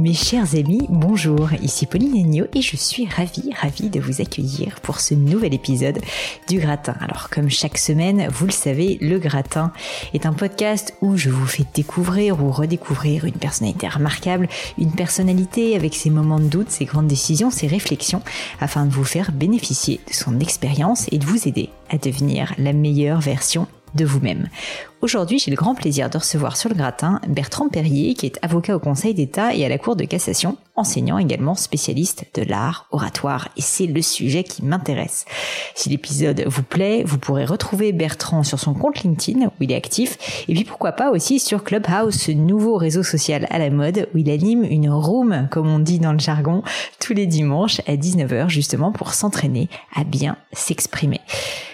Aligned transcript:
Mes 0.00 0.14
chers 0.14 0.54
amis, 0.54 0.86
bonjour, 0.88 1.52
ici 1.60 1.84
Pauline 1.84 2.16
Agneau 2.16 2.46
et 2.54 2.62
je 2.62 2.74
suis 2.74 3.06
ravie, 3.06 3.52
ravie 3.54 3.90
de 3.90 4.00
vous 4.00 4.22
accueillir 4.22 4.80
pour 4.80 4.98
ce 4.98 5.12
nouvel 5.12 5.52
épisode 5.52 5.98
du 6.48 6.58
Gratin. 6.58 6.94
Alors 7.02 7.28
comme 7.28 7.50
chaque 7.50 7.76
semaine, 7.76 8.26
vous 8.30 8.46
le 8.46 8.50
savez, 8.50 8.96
le 9.02 9.18
Gratin 9.18 9.74
est 10.14 10.24
un 10.24 10.32
podcast 10.32 10.94
où 11.02 11.18
je 11.18 11.28
vous 11.28 11.44
fais 11.44 11.66
découvrir 11.74 12.42
ou 12.42 12.50
redécouvrir 12.50 13.26
une 13.26 13.34
personnalité 13.34 13.88
remarquable, 13.88 14.48
une 14.78 14.92
personnalité 14.92 15.76
avec 15.76 15.94
ses 15.94 16.08
moments 16.08 16.40
de 16.40 16.48
doute, 16.48 16.70
ses 16.70 16.86
grandes 16.86 17.08
décisions, 17.08 17.50
ses 17.50 17.66
réflexions, 17.66 18.22
afin 18.58 18.86
de 18.86 18.92
vous 18.92 19.04
faire 19.04 19.32
bénéficier 19.32 20.00
de 20.08 20.14
son 20.14 20.40
expérience 20.40 21.08
et 21.12 21.18
de 21.18 21.26
vous 21.26 21.46
aider 21.46 21.68
à 21.90 21.98
devenir 21.98 22.54
la 22.56 22.72
meilleure 22.72 23.20
version 23.20 23.66
de 23.94 24.04
vous-même. 24.04 24.48
Aujourd'hui, 25.02 25.38
j'ai 25.38 25.50
le 25.50 25.56
grand 25.56 25.74
plaisir 25.74 26.10
de 26.10 26.18
recevoir 26.18 26.56
sur 26.56 26.68
le 26.68 26.74
gratin 26.74 27.20
Bertrand 27.26 27.68
Perrier, 27.68 28.14
qui 28.14 28.26
est 28.26 28.38
avocat 28.42 28.76
au 28.76 28.78
Conseil 28.78 29.14
d'État 29.14 29.54
et 29.54 29.64
à 29.64 29.68
la 29.68 29.78
Cour 29.78 29.96
de 29.96 30.04
cassation, 30.04 30.56
enseignant 30.80 31.18
également 31.18 31.54
spécialiste 31.54 32.24
de 32.34 32.42
l'art 32.42 32.86
oratoire. 32.90 33.48
Et 33.56 33.60
c'est 33.60 33.86
le 33.86 34.02
sujet 34.02 34.42
qui 34.42 34.64
m'intéresse. 34.64 35.24
Si 35.74 35.88
l'épisode 35.88 36.44
vous 36.46 36.62
plaît, 36.62 37.04
vous 37.04 37.18
pourrez 37.18 37.44
retrouver 37.44 37.92
Bertrand 37.92 38.42
sur 38.42 38.58
son 38.58 38.74
compte 38.74 39.02
LinkedIn, 39.02 39.46
où 39.46 39.52
il 39.62 39.72
est 39.72 39.76
actif, 39.76 40.44
et 40.48 40.54
puis 40.54 40.64
pourquoi 40.64 40.92
pas 40.92 41.10
aussi 41.10 41.38
sur 41.38 41.64
Clubhouse, 41.64 42.14
ce 42.14 42.32
nouveau 42.32 42.76
réseau 42.76 43.02
social 43.02 43.46
à 43.50 43.58
la 43.58 43.70
mode, 43.70 44.08
où 44.14 44.18
il 44.18 44.30
anime 44.30 44.64
une 44.64 44.90
room, 44.90 45.48
comme 45.50 45.68
on 45.68 45.78
dit 45.78 45.98
dans 45.98 46.12
le 46.12 46.18
jargon, 46.18 46.62
tous 46.98 47.12
les 47.12 47.26
dimanches 47.26 47.80
à 47.86 47.96
19h, 47.96 48.48
justement 48.48 48.92
pour 48.92 49.14
s'entraîner 49.14 49.68
à 49.94 50.04
bien 50.04 50.36
s'exprimer. 50.52 51.20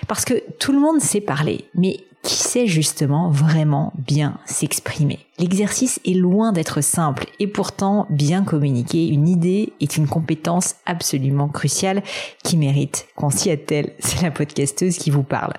Parce 0.08 0.24
que 0.24 0.42
tout 0.58 0.72
le 0.72 0.78
monde 0.78 1.00
sait 1.00 1.20
parler, 1.20 1.64
mais 1.74 2.00
qui 2.26 2.34
sait 2.42 2.66
justement 2.66 3.30
vraiment 3.30 3.92
bien 3.96 4.38
s'exprimer. 4.46 5.20
L'exercice 5.38 6.00
est 6.04 6.14
loin 6.14 6.52
d'être 6.52 6.80
simple 6.80 7.26
et 7.38 7.46
pourtant 7.46 8.06
bien 8.10 8.42
communiquer 8.42 9.06
une 9.06 9.28
idée 9.28 9.72
est 9.80 9.96
une 9.96 10.08
compétence 10.08 10.74
absolument 10.86 11.48
cruciale 11.48 12.02
qui 12.42 12.56
mérite 12.56 13.06
qu'on 13.14 13.30
s'y 13.30 13.50
attelle. 13.50 13.92
C'est 14.00 14.22
la 14.22 14.32
podcasteuse 14.32 14.98
qui 14.98 15.10
vous 15.10 15.22
parle. 15.22 15.52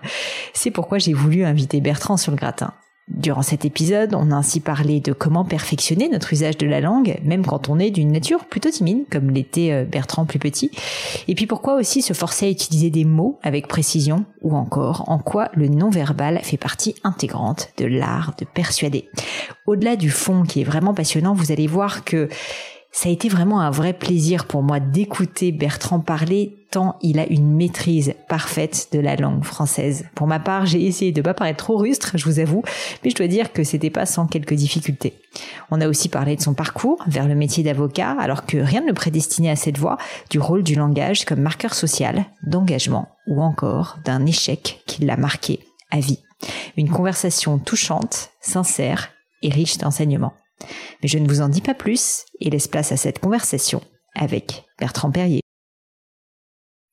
C'est 0.53 0.71
pourquoi 0.71 0.97
j'ai 0.97 1.13
voulu 1.13 1.45
inviter 1.45 1.79
Bertrand 1.79 2.17
sur 2.17 2.31
le 2.31 2.37
gratin. 2.37 2.73
Durant 3.07 3.41
cet 3.41 3.63
épisode, 3.63 4.13
on 4.13 4.31
a 4.31 4.35
ainsi 4.35 4.59
parlé 4.59 4.99
de 4.99 5.13
comment 5.13 5.45
perfectionner 5.45 6.09
notre 6.09 6.33
usage 6.33 6.57
de 6.57 6.67
la 6.67 6.81
langue, 6.81 7.19
même 7.23 7.45
quand 7.45 7.69
on 7.69 7.79
est 7.79 7.89
d'une 7.89 8.11
nature 8.11 8.43
plutôt 8.43 8.69
timide, 8.69 9.05
comme 9.09 9.31
l'était 9.31 9.71
euh, 9.71 9.85
Bertrand 9.85 10.25
plus 10.25 10.39
petit. 10.39 10.71
Et 11.29 11.35
puis 11.35 11.47
pourquoi 11.47 11.75
aussi 11.75 12.01
se 12.01 12.11
forcer 12.11 12.47
à 12.47 12.49
utiliser 12.49 12.89
des 12.89 13.05
mots 13.05 13.39
avec 13.43 13.67
précision, 13.67 14.25
ou 14.41 14.57
encore 14.57 15.05
en 15.07 15.19
quoi 15.19 15.49
le 15.53 15.69
non-verbal 15.69 16.41
fait 16.43 16.57
partie 16.57 16.95
intégrante 17.05 17.69
de 17.77 17.85
l'art 17.85 18.33
de 18.37 18.43
persuader. 18.45 19.09
Au-delà 19.65 19.95
du 19.95 20.09
fond 20.09 20.43
qui 20.43 20.59
est 20.59 20.65
vraiment 20.65 20.93
passionnant, 20.93 21.33
vous 21.33 21.53
allez 21.53 21.67
voir 21.67 22.03
que 22.03 22.27
ça 22.97 23.09
a 23.09 23.11
été 23.11 23.29
vraiment 23.29 23.61
un 23.61 23.69
vrai 23.69 23.93
plaisir 23.93 24.45
pour 24.45 24.63
moi 24.63 24.79
d'écouter 24.79 25.51
Bertrand 25.51 25.99
parler 25.99 26.65
tant 26.71 26.97
il 27.03 27.19
a 27.19 27.27
une 27.27 27.55
maîtrise 27.55 28.15
parfaite 28.27 28.87
de 28.91 28.99
la 28.99 29.15
langue 29.15 29.43
française. 29.43 30.05
Pour 30.15 30.25
ma 30.25 30.39
part, 30.39 30.65
j'ai 30.65 30.83
essayé 30.83 31.11
de 31.11 31.21
pas 31.21 31.35
paraître 31.35 31.63
trop 31.63 31.77
rustre, 31.77 32.13
je 32.15 32.25
vous 32.25 32.39
avoue, 32.39 32.63
mais 33.03 33.11
je 33.11 33.15
dois 33.15 33.27
dire 33.27 33.53
que 33.53 33.63
c'était 33.63 33.91
pas 33.91 34.07
sans 34.07 34.25
quelques 34.25 34.55
difficultés. 34.55 35.13
On 35.69 35.79
a 35.79 35.87
aussi 35.87 36.09
parlé 36.09 36.35
de 36.35 36.41
son 36.41 36.55
parcours 36.55 37.03
vers 37.05 37.27
le 37.27 37.35
métier 37.35 37.63
d'avocat, 37.63 38.15
alors 38.19 38.47
que 38.47 38.57
rien 38.57 38.81
ne 38.81 38.93
prédestinait 38.93 39.51
à 39.51 39.55
cette 39.55 39.77
voie, 39.77 39.99
du 40.31 40.39
rôle 40.39 40.63
du 40.63 40.73
langage 40.73 41.23
comme 41.23 41.41
marqueur 41.41 41.75
social, 41.75 42.25
d'engagement 42.47 43.09
ou 43.27 43.43
encore 43.43 43.99
d'un 44.05 44.25
échec 44.25 44.81
qui 44.87 45.05
l'a 45.05 45.17
marqué 45.17 45.59
à 45.91 45.99
vie. 45.99 46.23
Une 46.77 46.89
conversation 46.89 47.59
touchante, 47.59 48.31
sincère 48.41 49.09
et 49.43 49.49
riche 49.49 49.77
d'enseignements. 49.77 50.33
Mais 51.01 51.07
je 51.07 51.17
ne 51.17 51.27
vous 51.27 51.41
en 51.41 51.49
dis 51.49 51.61
pas 51.61 51.73
plus 51.73 52.25
et 52.39 52.49
laisse 52.49 52.67
place 52.67 52.91
à 52.91 52.97
cette 52.97 53.19
conversation 53.19 53.81
avec 54.15 54.65
Bertrand 54.79 55.11
Perrier. 55.11 55.41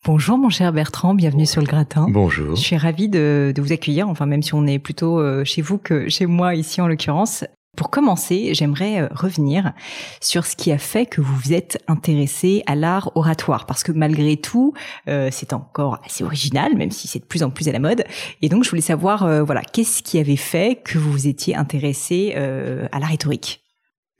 Bonjour 0.05 0.37
mon 0.37 0.51
cher 0.51 0.71
Bertrand, 0.73 1.15
bienvenue 1.15 1.47
sur 1.47 1.63
le 1.63 1.67
gratin. 1.67 2.07
Bonjour. 2.11 2.57
Je 2.57 2.61
suis 2.61 2.77
ravie 2.77 3.09
de, 3.09 3.55
vous 3.57 3.73
accueillir, 3.73 4.07
enfin 4.07 4.27
même 4.27 4.43
si 4.43 4.53
on 4.53 4.67
est 4.67 4.79
plutôt 4.79 5.19
euh, 5.19 5.45
chez 5.45 5.63
vous 5.63 5.79
que 5.79 6.11
chez 6.11 6.27
moi 6.27 6.55
ici 6.55 6.83
en 6.83 6.89
l'occurrence. 6.89 7.45
Pour 7.77 7.91
commencer, 7.91 8.55
j'aimerais 8.55 9.03
euh, 9.03 9.09
revenir 9.13 9.73
sur 10.21 10.47
ce 10.47 10.57
qui 10.57 10.73
a 10.73 10.79
fait 10.79 11.07
que 11.07 11.21
vous 11.21 11.35
vous 11.35 11.53
êtes 11.53 11.83
intéressé 11.89 12.63
à 12.67 12.75
l'art 12.75 13.11
oratoire, 13.15 13.67
parce 13.67 13.83
que 13.83 13.93
malgré 13.93 14.37
tout, 14.37 14.75
euh, 15.09 15.29
c'est 15.33 15.53
encore 15.53 16.01
assez 16.05 16.25
original, 16.25 16.77
même 16.77 16.91
si 16.91 17.09
c'est 17.09 17.19
de 17.19 17.25
plus 17.25 17.43
en 17.43 17.51
plus 17.51 17.69
à 17.69 17.73
la 17.73 17.79
mode. 17.81 18.05
Et 18.43 18.49
donc, 18.49 18.65
je 18.65 18.71
voulais 18.71 18.83
savoir, 18.83 19.45
voilà, 19.45 19.63
qu'est-ce 19.63 20.03
qui 20.03 20.19
avait 20.19 20.37
fait 20.37 20.81
que 20.83 20.99
vous 20.99 21.11
vous 21.11 21.27
étiez 21.27 21.57
intéressé 21.57 22.35
à 22.35 22.99
la 22.99 23.07
rhétorique? 23.07 23.65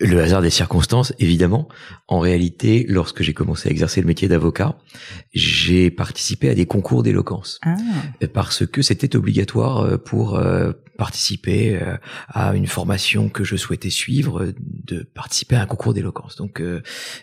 Le 0.01 0.21
hasard 0.21 0.43
des 0.43 0.51
circonstances, 0.51 1.13
évidemment. 1.21 1.69
En 2.09 2.19
réalité, 2.19 2.85
lorsque 2.89 3.23
j'ai 3.23 3.33
commencé 3.33 3.69
à 3.69 3.73
exercer 3.73 4.01
le 4.01 4.09
métier 4.09 4.27
d'avocat, 4.27 4.77
j'ai 5.33 5.91
participé 5.91 6.51
à 6.51 6.55
des 6.55 6.67
concours 6.67 7.05
d'éloquence. 7.05 7.61
Ah. 7.63 7.77
Parce 8.33 8.67
que 8.67 8.83
c'était 8.83 9.15
obligatoire 9.15 9.81
euh, 9.83 9.97
pour 9.97 10.35
euh, 10.35 10.73
participer 10.97 11.77
euh, 11.77 11.97
à 12.29 12.55
une 12.55 12.67
formation 12.67 13.29
que 13.29 13.45
je 13.45 13.57
souhaitais 13.57 13.91
suivre, 13.91 14.53
de 14.59 15.03
participer 15.03 15.57
à 15.57 15.63
un 15.63 15.67
concours 15.67 15.95
d'éloquence. 15.95 16.37
Donc 16.37 16.63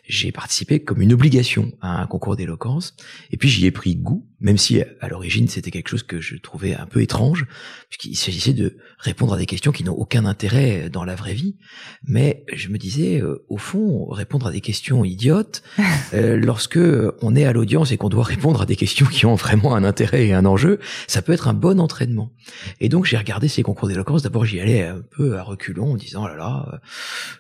j'ai 0.08 0.32
participé 0.32 0.80
comme 0.80 1.02
une 1.02 1.14
obligation 1.14 1.72
à 1.82 2.02
un 2.02 2.08
concours 2.08 2.36
d'éloquence. 2.36 2.96
Et 3.32 3.38
puis 3.38 3.50
j'y 3.50 3.66
ai 3.66 3.72
pris 3.72 3.96
goût, 3.96 4.28
même 4.40 4.58
si 4.58 4.82
à 5.00 5.08
l'origine 5.08 5.48
c'était 5.48 5.72
quelque 5.72 5.90
chose 5.90 6.04
que 6.04 6.20
je 6.20 6.36
trouvais 6.38 6.76
un 6.76 6.86
peu 6.86 7.02
étrange, 7.02 7.46
puisqu'il 7.90 8.16
s'agissait 8.16 8.54
de 8.54 8.78
répondre 8.98 9.34
à 9.34 9.38
des 9.38 9.46
questions 9.46 9.72
qui 9.72 9.84
n'ont 9.84 9.94
aucun 9.94 10.26
intérêt 10.26 10.90
dans 10.90 11.04
la 11.04 11.16
vraie 11.16 11.34
vie. 11.34 11.56
Mais 12.04 12.46
je 12.54 12.70
me 12.70 12.78
disais, 12.78 13.22
euh, 13.22 13.46
au 13.50 13.58
fond, 13.58 14.06
répondre 14.06 14.48
à 14.48 14.52
des 14.52 14.62
questions 14.62 15.06
idiotes, 15.06 15.64
euh, 16.14 16.38
lorsque 16.38 16.80
on 17.22 17.36
est 17.36 17.46
à 17.46 17.54
l'audience 17.54 17.92
et 17.92 17.98
qu'on 17.98 18.10
doit 18.10 18.24
répondre 18.24 18.62
à 18.62 18.66
des 18.66 18.76
questions 18.76 19.06
qui 19.06 19.26
ont 19.26 19.36
vraiment 19.36 19.76
un 19.76 19.84
intérêt 19.84 20.28
et 20.28 20.34
un 20.34 20.46
enjeu, 20.46 20.80
ça 21.08 21.22
peut 21.22 21.34
être 21.34 21.48
un 21.48 21.54
bon 21.54 21.80
entraînement. 21.80 22.32
Et 22.80 22.90
donc 22.90 23.06
j'ai 23.06 23.18
regardé 23.18 23.48
ces 23.48 23.61
concours 23.64 23.88
d'éloquence. 23.88 24.22
D'abord 24.22 24.46
j'y 24.46 24.60
allais 24.60 24.84
un 24.84 25.02
peu 25.02 25.38
à 25.38 25.44
reculons 25.44 25.94
en 25.94 25.96
disant, 25.96 26.26
oh 26.26 26.28
là 26.28 26.36
là, 26.36 26.70
euh, 26.74 26.78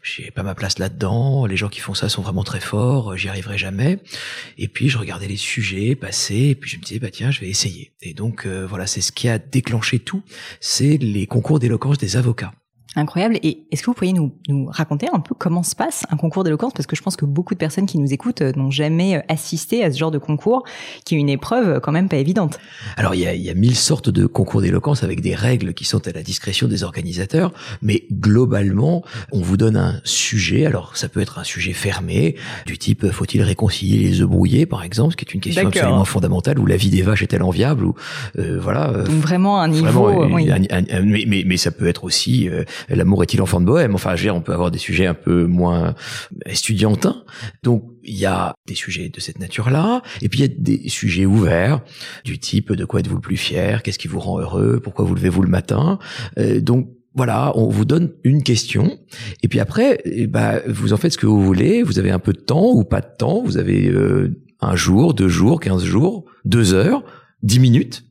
j'ai 0.03 0.31
pas 0.31 0.43
ma 0.43 0.55
place 0.55 0.79
là-dedans. 0.79 1.45
Les 1.45 1.57
gens 1.57 1.69
qui 1.69 1.79
font 1.79 1.93
ça 1.93 2.09
sont 2.09 2.21
vraiment 2.21 2.43
très 2.43 2.59
forts. 2.59 3.17
J'y 3.17 3.29
arriverai 3.29 3.57
jamais. 3.57 3.99
Et 4.57 4.67
puis 4.67 4.89
je 4.89 4.97
regardais 4.97 5.27
les 5.27 5.37
sujets 5.37 5.95
passer. 5.95 6.35
Et 6.35 6.55
puis 6.55 6.69
je 6.69 6.77
me 6.77 6.83
disais, 6.83 6.99
bah 6.99 7.11
tiens, 7.11 7.31
je 7.31 7.41
vais 7.41 7.49
essayer. 7.49 7.93
Et 8.01 8.13
donc 8.13 8.45
voilà, 8.45 8.87
c'est 8.87 9.01
ce 9.01 9.11
qui 9.11 9.27
a 9.29 9.37
déclenché 9.37 9.99
tout. 9.99 10.23
C'est 10.59 10.97
les 10.97 11.27
concours 11.27 11.59
d'éloquence 11.59 11.97
des 11.97 12.17
avocats. 12.17 12.53
Incroyable. 12.97 13.39
Et 13.41 13.63
est-ce 13.71 13.83
que 13.83 13.85
vous 13.85 13.93
pourriez 13.93 14.11
nous, 14.11 14.33
nous, 14.49 14.65
raconter 14.65 15.07
un 15.13 15.21
peu 15.21 15.33
comment 15.33 15.63
se 15.63 15.77
passe 15.77 16.03
un 16.09 16.17
concours 16.17 16.43
d'éloquence? 16.43 16.73
Parce 16.73 16.87
que 16.87 16.97
je 16.97 17.01
pense 17.01 17.15
que 17.15 17.23
beaucoup 17.23 17.53
de 17.53 17.59
personnes 17.59 17.85
qui 17.85 17.97
nous 17.97 18.11
écoutent 18.11 18.41
euh, 18.41 18.51
n'ont 18.57 18.69
jamais 18.69 19.15
euh, 19.15 19.21
assisté 19.29 19.81
à 19.85 19.91
ce 19.93 19.97
genre 19.97 20.11
de 20.11 20.17
concours, 20.17 20.65
qui 21.05 21.15
est 21.15 21.17
une 21.17 21.29
épreuve 21.29 21.69
euh, 21.69 21.79
quand 21.79 21.93
même 21.93 22.09
pas 22.09 22.17
évidente. 22.17 22.59
Alors 22.97 23.15
il 23.15 23.21
y 23.21 23.27
a, 23.27 23.33
il 23.33 23.41
y 23.41 23.49
a 23.49 23.53
mille 23.53 23.77
sortes 23.77 24.09
de 24.09 24.25
concours 24.25 24.61
d'éloquence 24.61 25.03
avec 25.03 25.21
des 25.21 25.35
règles 25.35 25.73
qui 25.73 25.85
sont 25.85 26.05
à 26.05 26.11
la 26.11 26.21
discrétion 26.21 26.67
des 26.67 26.83
organisateurs, 26.83 27.53
mais 27.81 28.03
globalement, 28.11 29.05
on 29.31 29.39
vous 29.39 29.55
donne 29.55 29.77
un 29.77 30.01
sujet. 30.03 30.65
Alors 30.65 30.97
ça 30.97 31.07
peut 31.07 31.21
être 31.21 31.39
un 31.39 31.45
sujet 31.45 31.71
fermé, 31.71 32.35
du 32.65 32.77
type 32.77 33.09
faut-il 33.09 33.41
réconcilier 33.41 33.99
les 33.99 34.19
œufs 34.19 34.27
brouillés, 34.27 34.65
par 34.65 34.83
exemple, 34.83 35.13
ce 35.13 35.17
qui 35.17 35.23
est 35.23 35.33
une 35.33 35.39
question 35.39 35.65
absolument 35.65 36.03
fondamentale, 36.03 36.59
ou 36.59 36.65
la 36.65 36.75
vie 36.75 36.89
des 36.89 37.03
vaches 37.03 37.23
est-elle 37.23 37.43
enviable, 37.43 37.85
ou 37.85 37.95
voilà. 38.35 38.91
Donc 39.05 39.15
vraiment 39.15 39.61
un 39.61 39.69
niveau. 39.69 40.11
oui. 40.29 40.49
mais, 41.05 41.23
mais, 41.25 41.43
mais, 41.45 41.57
ça 41.57 41.71
peut 41.71 41.87
être 41.87 42.03
aussi 42.03 42.49
l'amour 42.89 43.23
est-il 43.23 43.41
enfant 43.41 43.59
de 43.59 43.65
bohème? 43.65 43.95
Enfin, 43.95 44.15
je 44.15 44.21
veux 44.21 44.27
dire, 44.27 44.35
on 44.35 44.41
peut 44.41 44.53
avoir 44.53 44.71
des 44.71 44.79
sujets 44.79 45.05
un 45.05 45.13
peu 45.13 45.45
moins 45.45 45.95
estudiantins. 46.45 47.23
Donc, 47.63 47.83
il 48.03 48.17
y 48.17 48.25
a 48.25 48.53
des 48.67 48.75
sujets 48.75 49.09
de 49.09 49.19
cette 49.19 49.39
nature-là, 49.39 50.01
et 50.21 50.29
puis 50.29 50.39
il 50.39 50.41
y 50.41 50.45
a 50.45 50.55
des 50.57 50.89
sujets 50.89 51.25
ouverts, 51.25 51.81
du 52.23 52.39
type 52.39 52.73
de 52.73 52.85
quoi 52.85 52.99
êtes-vous 52.99 53.15
le 53.15 53.21
plus 53.21 53.37
fier? 53.37 53.83
Qu'est-ce 53.83 53.99
qui 53.99 54.07
vous 54.07 54.19
rend 54.19 54.39
heureux? 54.39 54.79
Pourquoi 54.83 55.05
vous 55.05 55.15
levez-vous 55.15 55.43
le 55.43 55.49
matin? 55.49 55.99
Euh, 56.37 56.59
Donc, 56.59 56.89
voilà, 57.13 57.51
on 57.55 57.67
vous 57.67 57.83
donne 57.83 58.13
une 58.23 58.41
question, 58.41 58.97
et 59.43 59.49
puis 59.49 59.59
après, 59.59 59.99
eh 60.05 60.27
ben, 60.27 60.61
vous 60.67 60.93
en 60.93 60.97
faites 60.97 61.11
ce 61.11 61.17
que 61.17 61.25
vous 61.25 61.43
voulez. 61.43 61.83
Vous 61.83 61.99
avez 61.99 62.09
un 62.09 62.19
peu 62.19 62.31
de 62.31 62.39
temps 62.39 62.71
ou 62.71 62.85
pas 62.85 63.01
de 63.01 63.09
temps. 63.17 63.43
Vous 63.43 63.57
avez 63.57 63.89
euh, 63.89 64.41
un 64.61 64.77
jour, 64.77 65.13
deux 65.13 65.27
jours, 65.27 65.59
quinze 65.59 65.83
jours, 65.83 66.23
deux 66.45 66.73
heures, 66.73 67.03
dix 67.43 67.59
minutes 67.59 68.05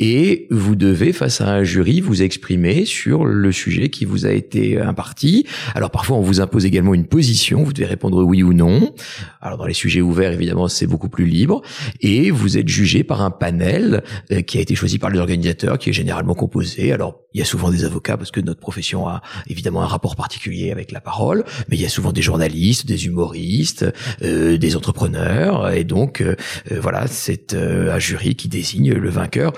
et 0.00 0.46
vous 0.50 0.76
devez, 0.76 1.12
face 1.12 1.42
à 1.42 1.50
un 1.50 1.62
jury, 1.62 2.00
vous 2.00 2.22
exprimer 2.22 2.86
sur 2.86 3.26
le 3.26 3.52
sujet 3.52 3.90
qui 3.90 4.06
vous 4.06 4.24
a 4.24 4.30
été 4.30 4.80
imparti. 4.80 5.46
Alors 5.74 5.90
parfois, 5.90 6.16
on 6.16 6.22
vous 6.22 6.40
impose 6.40 6.64
également 6.64 6.94
une 6.94 7.04
position, 7.04 7.62
vous 7.62 7.74
devez 7.74 7.86
répondre 7.86 8.24
oui 8.24 8.42
ou 8.42 8.54
non. 8.54 8.94
Alors 9.42 9.58
dans 9.58 9.66
les 9.66 9.74
sujets 9.74 10.00
ouverts, 10.00 10.32
évidemment, 10.32 10.68
c'est 10.68 10.86
beaucoup 10.86 11.10
plus 11.10 11.26
libre. 11.26 11.60
Et 12.00 12.30
vous 12.30 12.56
êtes 12.56 12.68
jugé 12.68 13.04
par 13.04 13.20
un 13.20 13.30
panel 13.30 14.02
euh, 14.32 14.40
qui 14.40 14.56
a 14.56 14.62
été 14.62 14.74
choisi 14.74 14.98
par 14.98 15.10
les 15.10 15.18
organisateurs, 15.18 15.78
qui 15.78 15.90
est 15.90 15.92
généralement 15.92 16.34
composé. 16.34 16.92
Alors 16.92 17.20
il 17.34 17.38
y 17.38 17.42
a 17.42 17.46
souvent 17.46 17.70
des 17.70 17.84
avocats, 17.84 18.16
parce 18.16 18.30
que 18.30 18.40
notre 18.40 18.58
profession 18.58 19.06
a 19.06 19.22
évidemment 19.48 19.82
un 19.82 19.86
rapport 19.86 20.16
particulier 20.16 20.72
avec 20.72 20.90
la 20.90 21.00
parole, 21.00 21.44
mais 21.68 21.76
il 21.76 21.82
y 21.82 21.86
a 21.86 21.88
souvent 21.90 22.10
des 22.10 22.22
journalistes, 22.22 22.86
des 22.86 23.06
humoristes, 23.06 23.86
euh, 24.22 24.56
des 24.56 24.76
entrepreneurs. 24.76 25.70
Et 25.72 25.84
donc, 25.84 26.22
euh, 26.22 26.34
voilà, 26.70 27.06
c'est 27.06 27.54
un 27.54 27.98
jury 27.98 28.34
qui 28.34 28.48
désigne 28.48 28.94
le 28.94 29.10
vainqueur. 29.10 29.52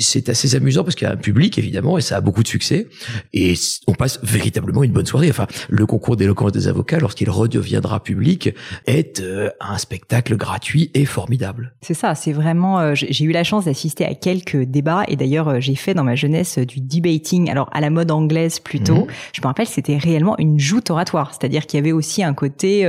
C'est 0.00 0.28
assez 0.28 0.54
amusant 0.54 0.84
parce 0.84 0.94
qu'il 0.96 1.06
y 1.06 1.10
a 1.10 1.14
un 1.14 1.16
public, 1.16 1.58
évidemment, 1.58 1.98
et 1.98 2.00
ça 2.00 2.16
a 2.16 2.20
beaucoup 2.20 2.42
de 2.42 2.48
succès. 2.48 2.88
Et 3.32 3.54
on 3.86 3.94
passe 3.94 4.18
véritablement 4.22 4.82
une 4.82 4.92
bonne 4.92 5.06
soirée. 5.06 5.30
Enfin, 5.30 5.46
le 5.68 5.86
concours 5.86 6.16
d'éloquence 6.16 6.52
des 6.52 6.68
avocats, 6.68 6.98
lorsqu'il 6.98 7.30
redeviendra 7.30 8.02
public, 8.02 8.50
est 8.86 9.20
euh, 9.20 9.50
un 9.60 9.78
spectacle 9.78 10.36
gratuit 10.36 10.90
et 10.94 11.04
formidable. 11.04 11.74
C'est 11.82 11.94
ça, 11.94 12.14
c'est 12.14 12.32
vraiment... 12.32 12.80
Euh, 12.80 12.94
j'ai 12.94 13.24
eu 13.24 13.32
la 13.32 13.44
chance 13.44 13.66
d'assister 13.66 14.04
à 14.04 14.14
quelques 14.14 14.62
débats, 14.62 15.04
et 15.08 15.16
d'ailleurs, 15.16 15.48
euh, 15.48 15.60
j'ai 15.60 15.74
fait 15.74 15.94
dans 15.94 16.04
ma 16.04 16.14
jeunesse 16.14 16.58
du 16.58 16.80
debating, 16.80 17.50
alors 17.50 17.68
à 17.72 17.80
la 17.80 17.90
mode 17.90 18.10
anglaise 18.10 18.58
plutôt. 18.58 19.04
Mhm. 19.04 19.06
Je 19.32 19.40
me 19.40 19.46
rappelle, 19.46 19.66
c'était 19.66 19.96
réellement 19.96 20.36
une 20.38 20.58
joute 20.58 20.90
oratoire, 20.90 21.32
c'est-à-dire 21.32 21.66
qu'il 21.66 21.78
y 21.78 21.80
avait 21.80 21.92
aussi 21.92 22.22
un 22.22 22.34
côté 22.34 22.86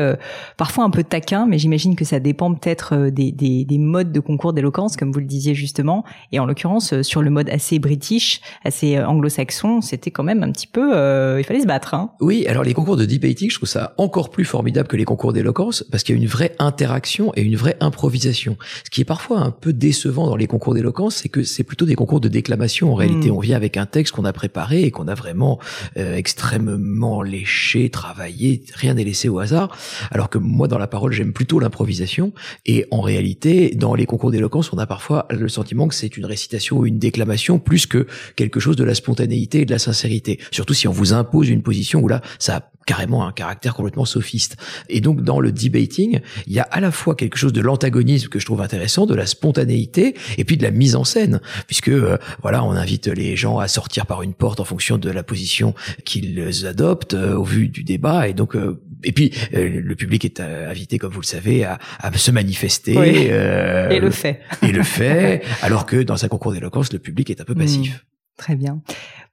parfois 0.57 0.83
un 0.83 0.89
peu 0.89 1.04
taquin, 1.04 1.45
mais 1.45 1.57
j'imagine 1.57 1.95
que 1.95 2.06
ça 2.06 2.19
dépend 2.19 2.54
peut-être 2.54 3.10
des, 3.10 3.31
des, 3.31 3.66
des 3.66 3.78
modes 3.78 4.12
de 4.12 4.19
concours 4.19 4.54
d'éloquence, 4.54 4.98
comme 4.98 5.12
vous 5.12 5.19
le 5.19 5.25
disiez 5.25 5.54
justement. 5.54 6.04
Et 6.31 6.39
en 6.39 6.45
l'occurrence, 6.45 6.70
euh, 6.79 7.03
sur 7.03 7.21
le 7.21 7.29
mode 7.29 7.50
assez 7.50 7.79
british, 7.79 8.41
assez 8.63 8.97
euh, 8.97 9.07
anglo-saxon, 9.07 9.81
c'était 9.81 10.12
quand 10.12 10.23
même 10.23 10.44
un 10.44 10.51
petit 10.51 10.68
peu, 10.68 10.95
euh, 10.95 11.39
il 11.39 11.44
fallait 11.44 11.62
se 11.62 11.68
battre. 11.68 11.94
Hein. 11.94 12.12
Oui, 12.21 12.45
alors 12.47 12.63
les 12.63 12.73
concours 12.73 12.97
de 12.97 13.06
debating, 13.06 13.50
je 13.50 13.56
trouve 13.56 13.69
ça 13.69 13.94
encore 13.97 14.29
plus 14.29 14.45
formidable 14.45 14.88
que 14.88 14.97
les 14.97 15.06
concours 15.06 15.33
d'éloquence 15.33 15.83
parce 15.91 16.03
qu'il 16.03 16.15
y 16.15 16.19
a 16.19 16.21
une 16.21 16.27
vraie 16.27 16.56
interaction 16.59 17.31
et 17.35 17.41
une 17.41 17.56
vraie 17.56 17.77
improvisation. 17.79 18.57
Ce 18.85 18.89
qui 18.89 19.01
est 19.01 19.06
parfois 19.06 19.39
un 19.39 19.51
peu 19.51 19.73
décevant 19.73 20.27
dans 20.27 20.35
les 20.35 20.47
concours 20.47 20.73
d'éloquence, 20.73 21.18
c'est 21.18 21.29
que 21.29 21.44
c'est 21.44 21.63
plutôt 21.63 21.85
des 21.85 21.95
concours 21.95 22.21
de 22.21 22.27
déclamation. 22.27 22.91
En 22.91 22.95
réalité, 22.95 23.29
hmm. 23.29 23.35
on 23.35 23.39
vient 23.39 23.57
avec 23.57 23.77
un 23.77 23.85
texte 23.85 24.13
qu'on 24.13 24.25
a 24.25 24.33
préparé 24.33 24.83
et 24.83 24.91
qu'on 24.91 25.07
a 25.07 25.15
vraiment 25.15 25.59
extrêmement 25.95 27.21
léché, 27.21 27.89
travaillé, 27.89 28.63
rien 28.73 28.94
n'est 28.94 29.03
laissé 29.03 29.29
au 29.29 29.39
hasard. 29.39 29.75
Alors 30.12 30.29
que 30.29 30.38
moi, 30.38 30.68
dans 30.68 30.77
la 30.77 30.88
parole, 30.88 31.12
j'aime 31.12 31.33
plutôt 31.33 31.59
l'improvisation. 31.59 32.33
Et 32.65 32.85
en 32.91 33.01
réalité, 33.01 33.73
dans 33.75 33.95
les 33.95 34.06
concours 34.06 34.31
d'éloquence, 34.31 34.71
on 34.73 34.77
a 34.77 34.85
parfois 34.85 35.25
le 35.29 35.50
sentiment 35.50 35.88
que 35.88 35.95
c'est 35.95 36.18
une 36.18 36.25
récitation 36.25 36.50
ou 36.71 36.86
une 36.86 37.00
déclamation 37.00 37.59
plus 37.59 37.86
que 37.86 38.07
quelque 38.36 38.59
chose 38.59 38.75
de 38.75 38.83
la 38.83 38.95
spontanéité 38.95 39.62
et 39.62 39.65
de 39.65 39.71
la 39.71 39.80
sincérité. 39.80 40.39
Surtout 40.51 40.74
si 40.74 40.88
on 40.88 40.92
vous 40.92 41.13
impose 41.13 41.50
une 41.50 41.62
position 41.62 42.01
où 42.01 42.07
là, 42.07 42.21
ça 42.39 42.57
a 42.57 42.71
carrément 42.86 43.27
un 43.27 43.31
caractère 43.31 43.74
complètement 43.74 44.06
sophiste. 44.06 44.57
Et 44.89 45.01
donc 45.01 45.21
dans 45.21 45.39
le 45.39 45.51
debating, 45.51 46.19
il 46.48 46.53
y 46.53 46.59
a 46.59 46.63
à 46.63 46.80
la 46.80 46.92
fois 46.92 47.15
quelque 47.15 47.38
chose 47.38 47.53
de 47.53 47.62
l'antagonisme 47.62 48.27
que 48.27 48.39
je 48.39 48.45
trouve 48.45 48.62
intéressant, 48.62 49.06
de 49.06 49.15
la 49.15 49.25
spontanéité 49.25 50.15
et 50.38 50.44
puis 50.44 50.57
de 50.57 50.63
la 50.63 50.71
mise 50.71 50.95
en 50.95 51.03
scène, 51.03 51.42
puisque 51.68 51.89
euh, 51.89 52.18
voilà, 52.42 52.63
on 52.63 52.71
invite 52.71 53.07
les 53.07 53.36
gens 53.36 53.59
à 53.59 53.68
sortir 53.68 54.06
par 54.06 54.24
une 54.24 54.33
porte 54.33 54.59
en 54.59 54.65
fonction 54.65 54.97
de 54.97 55.09
la 55.09 55.24
position 55.24 55.74
qu'ils 56.06 56.65
adoptent 56.65 57.13
euh, 57.13 57.36
au 57.36 57.44
vu 57.44 57.68
du 57.68 57.83
débat 57.83 58.27
et 58.27 58.33
donc 58.33 58.56
euh, 58.56 58.81
et 59.03 59.12
puis 59.12 59.33
le 59.53 59.94
public 59.95 60.25
est 60.25 60.39
invité, 60.39 60.98
comme 60.98 61.12
vous 61.12 61.21
le 61.21 61.25
savez, 61.25 61.63
à, 61.63 61.80
à 62.00 62.12
se 62.13 62.31
manifester 62.31 62.94
et 62.94 64.00
le 64.00 64.12
fait 64.12 64.42
et 64.62 64.71
le 64.71 64.83
fait, 64.83 65.44
alors 65.62 65.86
que 65.86 65.98
dans 66.03 66.24
un 66.24 66.27
concours 66.27 66.53
d'éloquence, 66.53 66.94
le 66.94 67.00
public 67.00 67.30
est 67.30 67.42
un 67.42 67.45
peu 67.45 67.56
passif. 67.56 67.95
Mmh. 67.95 68.00
Très 68.38 68.56
bien. 68.56 68.81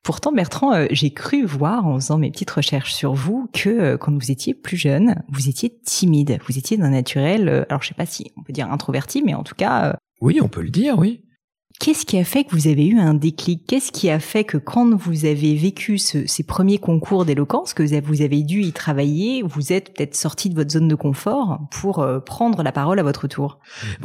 Pourtant, 0.02 0.32
Bertrand, 0.32 0.74
euh, 0.74 0.86
j'ai 0.90 1.10
cru 1.10 1.44
voir 1.44 1.86
en 1.86 1.96
faisant 1.96 2.18
mes 2.18 2.30
petites 2.30 2.50
recherches 2.50 2.92
sur 2.92 3.14
vous 3.14 3.48
que 3.52 3.68
euh, 3.68 3.96
quand 3.96 4.12
vous 4.12 4.30
étiez 4.30 4.54
plus 4.54 4.76
jeune, 4.76 5.22
vous 5.28 5.48
étiez 5.48 5.78
timide. 5.84 6.38
Vous 6.46 6.58
étiez 6.58 6.76
d'un 6.76 6.90
naturel, 6.90 7.48
euh, 7.48 7.64
alors 7.68 7.82
je 7.82 7.88
sais 7.88 7.94
pas 7.94 8.06
si 8.06 8.30
on 8.36 8.42
peut 8.42 8.52
dire 8.52 8.70
introverti, 8.70 9.22
mais 9.22 9.34
en 9.34 9.42
tout 9.42 9.54
cas. 9.54 9.96
Oui, 10.20 10.40
on 10.42 10.48
peut 10.48 10.62
le 10.62 10.70
dire, 10.70 10.98
oui. 10.98 11.22
Qu'est-ce 11.80 12.04
qui 12.04 12.18
a 12.18 12.24
fait 12.24 12.42
que 12.42 12.50
vous 12.50 12.66
avez 12.66 12.86
eu 12.86 12.98
un 12.98 13.14
déclic? 13.14 13.62
Qu'est-ce 13.66 13.92
qui 13.92 14.10
a 14.10 14.18
fait 14.18 14.42
que 14.42 14.56
quand 14.56 14.96
vous 14.96 15.26
avez 15.26 15.54
vécu 15.54 15.96
ces 15.98 16.42
premiers 16.42 16.78
concours 16.78 17.24
d'éloquence, 17.24 17.72
que 17.72 17.84
vous 18.00 18.22
avez 18.22 18.42
dû 18.42 18.62
y 18.62 18.72
travailler, 18.72 19.42
vous 19.42 19.72
êtes 19.72 19.94
peut-être 19.94 20.16
sorti 20.16 20.50
de 20.50 20.56
votre 20.56 20.72
zone 20.72 20.88
de 20.88 20.96
confort 20.96 21.60
pour 21.70 22.00
euh, 22.00 22.18
prendre 22.18 22.64
la 22.64 22.72
parole 22.72 22.98
à 22.98 23.04
votre 23.04 23.28
tour? 23.28 23.60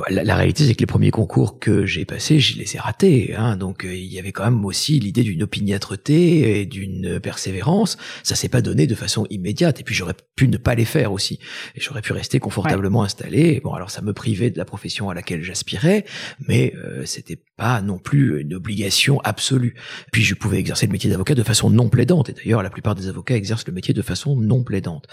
La, 0.10 0.36
réalité, 0.36 0.68
c'est 0.68 0.76
que 0.76 0.82
les 0.82 0.86
premiers 0.86 1.10
concours 1.10 1.58
que 1.58 1.88
j'ai 1.88 2.06
passés, 2.06 2.40
je 2.40 2.60
les 2.60 2.76
ai 2.76 2.80
ratés. 2.80 3.34
Hein, 3.36 3.58
donc 3.58 3.86
euh, 3.86 3.96
il 3.96 4.14
y 4.14 4.20
avait 4.20 4.32
quand 4.32 4.44
même 4.44 4.64
aussi 4.66 5.00
l'idée 5.00 5.24
d'une 5.24 5.42
opiniâtreté 5.42 6.62
et 6.62 6.66
d'une 6.68 7.20
persévérance. 7.20 7.98
Ça 8.22 8.36
s'est 8.36 8.50
pas 8.50 8.62
donné 8.62 8.86
de 8.86 8.96
façon 8.96 9.26
immédiate. 9.32 9.80
Et 9.80 9.84
puis 9.84 9.96
j'aurais 9.96 10.16
pu 10.36 10.48
ne 10.48 10.58
pas 10.58 10.76
les 10.76 10.86
faire 10.86 11.12
aussi. 11.12 11.40
Et 11.76 11.82
j'aurais 11.82 12.02
pu 12.02 12.14
rester 12.14 12.40
confortablement 12.40 13.02
installé. 13.02 13.62
Bon, 13.64 13.74
alors 13.74 13.90
ça 13.90 14.04
me 14.04 14.14
privait 14.14 14.52
de 14.52 14.60
la 14.60 14.66
profession 14.66 15.10
à 15.10 15.16
laquelle 15.16 15.42
j'aspirais, 15.42 16.06
mais 16.48 16.74
euh, 16.76 17.04
c'était 17.06 17.40
pas 17.58 17.63
non 17.82 17.98
plus 17.98 18.42
une 18.42 18.54
obligation 18.54 19.20
absolue. 19.22 19.76
Puis 20.12 20.24
je 20.24 20.36
pouvais 20.36 20.58
exercer 20.58 20.86
le 20.86 20.92
métier 20.92 21.10
d'avocat 21.10 21.36
de 21.36 21.44
façon 21.44 21.70
non 21.70 21.90
plaidante, 21.90 22.30
et 22.30 22.34
d'ailleurs 22.34 22.64
la 22.64 22.70
plupart 22.70 22.96
des 22.96 23.08
avocats 23.08 23.36
exercent 23.36 23.68
le 23.68 23.74
métier 23.74 23.94
de 23.94 24.02
façon 24.02 24.36
non 24.36 24.64
plaidante. 24.64 25.08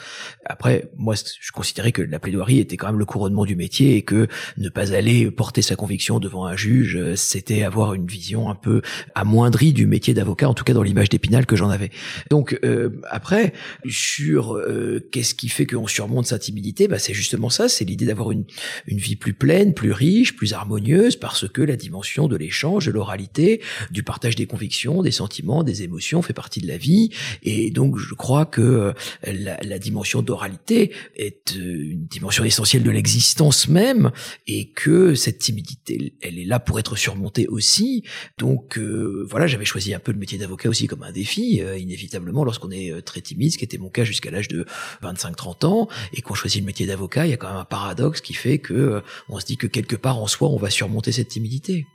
Après, 0.45 0.91
moi, 0.97 1.15
je 1.15 1.53
considérais 1.53 1.93
que 1.93 2.03
la 2.03 2.19
plaidoirie 2.19 2.59
était 2.59 2.77
quand 2.77 2.89
même 2.89 2.99
le 2.99 3.05
couronnement 3.05 3.45
du 3.45 3.57
métier 3.57 3.97
et 3.97 4.03
que 4.03 4.29
ne 4.57 4.69
pas 4.69 4.93
aller 4.93 5.31
porter 5.31 5.63
sa 5.63 5.77
conviction 5.77 6.19
devant 6.19 6.47
un 6.47 6.57
juge, 6.57 7.15
c'était 7.15 7.63
avoir 7.63 7.95
une 7.95 8.07
vision 8.07 8.51
un 8.51 8.55
peu 8.55 8.83
amoindrie 9.15 9.73
du 9.73 9.87
métier 9.87 10.15
d'avocat, 10.15 10.49
en 10.49 10.55
tout 10.55 10.65
cas 10.65 10.73
dans 10.73 10.83
l'image 10.83 11.09
d'Épinal 11.09 11.47
que 11.47 11.57
j'en 11.57 11.71
avais. 11.71 11.91
Donc 12.31 12.59
euh, 12.65 13.01
après, 13.09 13.53
sur 13.87 14.55
euh, 14.55 15.01
qu'est-ce 15.13 15.35
qui 15.35 15.49
fait 15.49 15.67
qu'on 15.67 15.87
surmonte 15.87 16.27
sa 16.27 16.39
timidité, 16.39 16.89
bah, 16.89 16.99
c'est 16.99 17.15
justement 17.15 17.51
ça, 17.51 17.69
c'est 17.69 17.85
l'idée 17.85 18.07
d'avoir 18.07 18.33
une, 18.33 18.45
une 18.87 18.99
vie 18.99 19.17
plus 19.17 19.35
pleine, 19.35 19.75
plus 19.75 19.93
riche, 19.93 20.37
plus 20.37 20.53
harmonieuse, 20.53 21.17
parce 21.17 21.49
que 21.49 21.63
la 21.63 21.77
dimension 21.77 22.29
de 22.29 22.37
l'échange, 22.41 22.87
de 22.87 22.91
l'oralité, 22.91 23.63
du 23.91 24.03
partage 24.03 24.35
des 24.35 24.47
convictions, 24.47 25.03
des 25.03 25.13
sentiments, 25.13 25.63
des 25.63 25.83
émotions 25.83 26.23
fait 26.23 26.33
partie 26.33 26.61
de 26.61 26.67
la 26.67 26.77
vie. 26.77 27.11
Et 27.43 27.71
donc, 27.71 27.99
je 27.99 28.15
crois 28.15 28.47
que 28.47 28.61
euh, 28.61 28.93
la, 29.23 29.79
dimension 29.79 30.21
d'oralité 30.23 30.93
est 31.17 31.57
euh, 31.57 31.93
une 31.93 32.07
dimension 32.07 32.45
essentielle 32.45 32.83
de 32.83 32.91
l'existence 32.91 33.69
même, 33.69 34.11
et 34.47 34.71
que 34.71 35.15
cette 35.15 35.39
timidité, 35.39 36.15
elle 36.21 36.39
est 36.39 36.45
là 36.45 36.59
pour 36.59 36.79
être 36.79 36.97
surmontée 36.97 37.47
aussi. 37.47 38.05
Donc, 38.39 38.79
euh, 38.79 39.27
voilà, 39.29 39.47
j'avais 39.47 39.65
choisi 39.65 39.95
un 39.95 39.99
peu 39.99 40.13
le 40.13 40.19
métier 40.19 40.39
d'avocat 40.39 40.69
aussi 40.69 40.87
comme 40.87 41.03
un 41.03 41.13
défi, 41.13 41.63
inévitablement, 41.79 42.45
lorsqu'on 42.45 42.71
est 42.71 43.03
très 43.03 43.21
timide, 43.21 43.53
ce 43.53 43.59
qui 43.59 43.65
était 43.65 43.79
mon 43.79 43.91
cas 43.91 44.05
jusqu'à 44.05 44.31
l'âge 44.31 44.49
de 44.49 44.67
25-30 45.03 45.67
ans, 45.67 45.89
et 46.13 46.23
qu'on 46.23 46.35
choisit 46.35 46.61
le 46.61 46.67
métier 46.67 46.87
d'avocat, 46.87 47.27
il 47.27 47.31
y 47.31 47.35
a 47.35 47.37
quand 47.37 47.49
même 47.49 47.57
un 47.57 47.65
paradoxe 47.65 48.21
qui 48.21 48.35
fait 48.35 48.59
que 48.59 49.03
on 49.29 49.39
se 49.39 49.47
dit 49.47 49.57
que 49.57 49.67
quelque 49.67 49.97
part 49.97 50.19
en 50.19 50.27
soi, 50.27 50.49
on 50.49 50.57
va 50.57 50.71
surmonter 50.71 51.13
cette 51.13 51.29
timidité. 51.29 51.87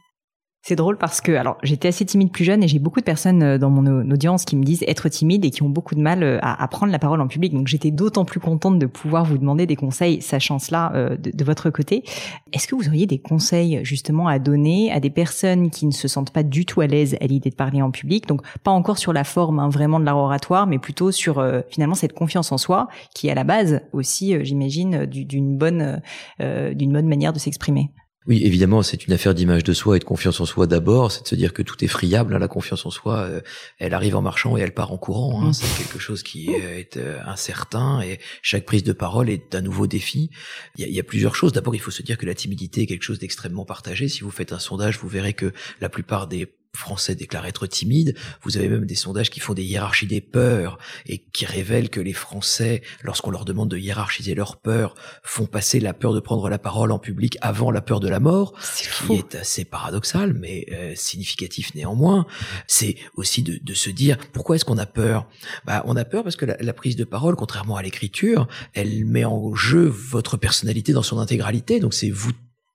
C'est 0.67 0.75
drôle 0.75 0.97
parce 0.97 1.21
que 1.21 1.31
alors 1.33 1.59
j'étais 1.61 1.89
assez 1.89 2.05
timide 2.05 2.31
plus 2.31 2.43
jeune 2.43 2.63
et 2.63 2.67
j'ai 2.67 2.79
beaucoup 2.79 2.99
de 2.99 3.05
personnes 3.05 3.43
euh, 3.43 3.57
dans 3.59 3.69
mon 3.69 3.85
audience 4.09 4.45
qui 4.45 4.55
me 4.55 4.63
disent 4.63 4.83
être 4.87 5.07
timide 5.09 5.45
et 5.45 5.51
qui 5.51 5.61
ont 5.61 5.69
beaucoup 5.69 5.93
de 5.93 6.01
mal 6.01 6.23
euh, 6.23 6.39
à, 6.41 6.67
prendre 6.67 6.91
la 6.91 6.97
parole 6.97 7.21
en 7.21 7.27
public. 7.27 7.53
Donc 7.53 7.67
j'étais 7.67 7.91
d'autant 7.91 8.25
plus 8.25 8.39
contente 8.39 8.79
de 8.79 8.87
pouvoir 8.87 9.25
vous 9.25 9.37
demander 9.37 9.67
des 9.67 9.75
conseils, 9.75 10.23
sachant 10.23 10.57
cela 10.57 10.91
euh, 10.95 11.17
de, 11.17 11.43
votre 11.45 11.69
côté. 11.69 12.03
Est-ce 12.51 12.67
que 12.67 12.73
vous 12.73 12.87
auriez 12.87 13.05
des 13.05 13.19
conseils 13.19 13.81
justement 13.83 14.27
à 14.27 14.39
donner 14.39 14.91
à 14.91 14.99
des 14.99 15.11
personnes 15.11 15.69
qui 15.69 15.85
ne 15.85 15.91
se 15.91 16.07
sentent 16.07 16.33
pas 16.33 16.41
du 16.41 16.65
tout 16.65 16.81
à 16.81 16.87
l'aise 16.87 17.15
à 17.21 17.27
l'idée 17.27 17.51
de 17.51 17.55
parler 17.55 17.83
en 17.83 17.91
public? 17.91 18.25
Donc 18.27 18.41
pas 18.63 18.71
encore 18.71 18.97
sur 18.97 19.13
la 19.13 19.23
forme 19.23 19.59
hein, 19.59 19.69
vraiment 19.69 19.99
de 19.99 20.05
l'art 20.05 20.17
oratoire, 20.17 20.65
mais 20.65 20.79
plutôt 20.79 21.11
sur 21.11 21.45
finalement 21.69 21.93
cette 21.93 22.13
confiance 22.13 22.51
en 22.51 22.57
soi 22.57 22.87
qui 23.13 23.27
est 23.27 23.31
à 23.31 23.35
la 23.35 23.43
base 23.43 23.81
aussi, 23.93 24.43
j'imagine, 24.43 25.05
d'une 25.05 25.59
bonne 25.59 26.01
d'une 26.39 26.91
bonne 26.91 27.07
manière 27.07 27.33
de 27.33 27.39
s'exprimer. 27.39 27.91
Oui, 28.27 28.41
évidemment, 28.43 28.81
c'est 28.81 29.05
une 29.05 29.13
affaire 29.13 29.35
d'image 29.35 29.63
de 29.63 29.73
soi 29.73 29.97
et 29.97 29.99
de 29.99 30.03
confiance 30.03 30.39
en 30.39 30.45
soi 30.45 30.65
d'abord. 30.65 31.11
C'est 31.11 31.21
de 31.23 31.27
se 31.27 31.35
dire 31.35 31.53
que 31.53 31.61
tout 31.61 31.83
est 31.83 31.87
friable. 31.87 32.33
Hein, 32.33 32.39
la 32.39 32.47
confiance 32.47 32.85
en 32.85 32.89
soi, 32.89 33.19
euh, 33.19 33.41
elle 33.77 33.93
arrive 33.93 34.15
en 34.15 34.21
marchant 34.23 34.57
et 34.57 34.61
elle 34.61 34.73
part 34.73 34.91
en 34.91 34.97
courant. 34.97 35.43
Hein. 35.43 35.49
Mm. 35.49 35.53
C'est 35.53 35.83
quelque 35.83 35.99
chose 35.99 36.23
qui 36.23 36.49
est 36.49 36.97
euh, 36.97 37.19
incertain 37.25 38.01
et 38.01 38.19
chaque 38.41 38.65
prise 38.65 38.83
de 38.83 38.93
parole 38.93 39.29
est 39.29 39.53
un 39.53 39.61
nouveau 39.61 39.85
défi. 39.85 40.31
Il 40.75 40.81
y 40.81 40.83
a, 40.85 40.87
il 40.87 40.93
y 40.93 40.99
a 40.99 41.03
plusieurs 41.03 41.35
choses. 41.35 41.51
D'abord, 41.51 41.75
il 41.75 41.81
faut 41.81 41.91
se 41.91 42.01
dire 42.01 42.17
que 42.17 42.25
la 42.25 42.33
timidité 42.33 42.81
est 42.81 42.85
quelque 42.87 43.03
chose 43.03 43.19
d'extrêmement 43.19 43.65
partagé. 43.65 44.07
Si 44.07 44.21
vous 44.21 44.31
faites 44.31 44.53
un 44.53 44.59
sondage, 44.59 44.97
vous 44.97 45.07
verrez 45.07 45.33
que 45.33 45.53
la 45.79 45.89
plupart 45.89 46.27
des 46.27 46.47
Français 46.75 47.15
déclarent 47.15 47.45
être 47.45 47.67
timides. 47.67 48.15
Vous 48.43 48.57
avez 48.57 48.69
même 48.69 48.85
des 48.85 48.95
sondages 48.95 49.29
qui 49.29 49.39
font 49.39 49.53
des 49.53 49.63
hiérarchies 49.63 50.07
des 50.07 50.21
peurs 50.21 50.77
et 51.05 51.19
qui 51.33 51.45
révèlent 51.45 51.89
que 51.89 51.99
les 51.99 52.13
Français, 52.13 52.81
lorsqu'on 53.01 53.31
leur 53.31 53.45
demande 53.45 53.69
de 53.69 53.77
hiérarchiser 53.77 54.35
leurs 54.35 54.57
peurs, 54.57 54.95
font 55.23 55.45
passer 55.45 55.79
la 55.79 55.93
peur 55.93 56.13
de 56.13 56.19
prendre 56.19 56.49
la 56.49 56.59
parole 56.59 56.91
en 56.91 56.99
public 56.99 57.37
avant 57.41 57.71
la 57.71 57.81
peur 57.81 57.99
de 57.99 58.07
la 58.07 58.19
mort, 58.19 58.53
ce 58.61 59.07
qui 59.07 59.13
est 59.13 59.35
assez 59.35 59.65
paradoxal, 59.65 60.33
mais 60.33 60.65
euh, 60.71 60.93
significatif 60.95 61.73
néanmoins. 61.75 62.25
C'est 62.67 62.95
aussi 63.15 63.43
de, 63.43 63.59
de, 63.61 63.73
se 63.73 63.89
dire 63.89 64.17
pourquoi 64.33 64.55
est-ce 64.55 64.65
qu'on 64.65 64.77
a 64.77 64.85
peur? 64.85 65.27
Bah, 65.65 65.83
On 65.87 65.95
a 65.95 66.05
peur 66.05 66.23
parce 66.23 66.35
que 66.35 66.45
la, 66.45 66.57
la 66.59 66.73
prise 66.73 66.95
de 66.95 67.03
parole, 67.03 67.35
contrairement 67.35 67.75
à 67.75 67.83
l'écriture, 67.83 68.47
elle 68.73 69.05
met 69.05 69.25
en 69.25 69.53
jeu 69.55 69.85
votre 69.85 70.37
personnalité 70.37 70.93
dans 70.93 71.03
son 71.03 71.19
intégralité. 71.19 71.79
Donc 71.79 71.93
c'est 71.93 72.09
vous 72.09 72.31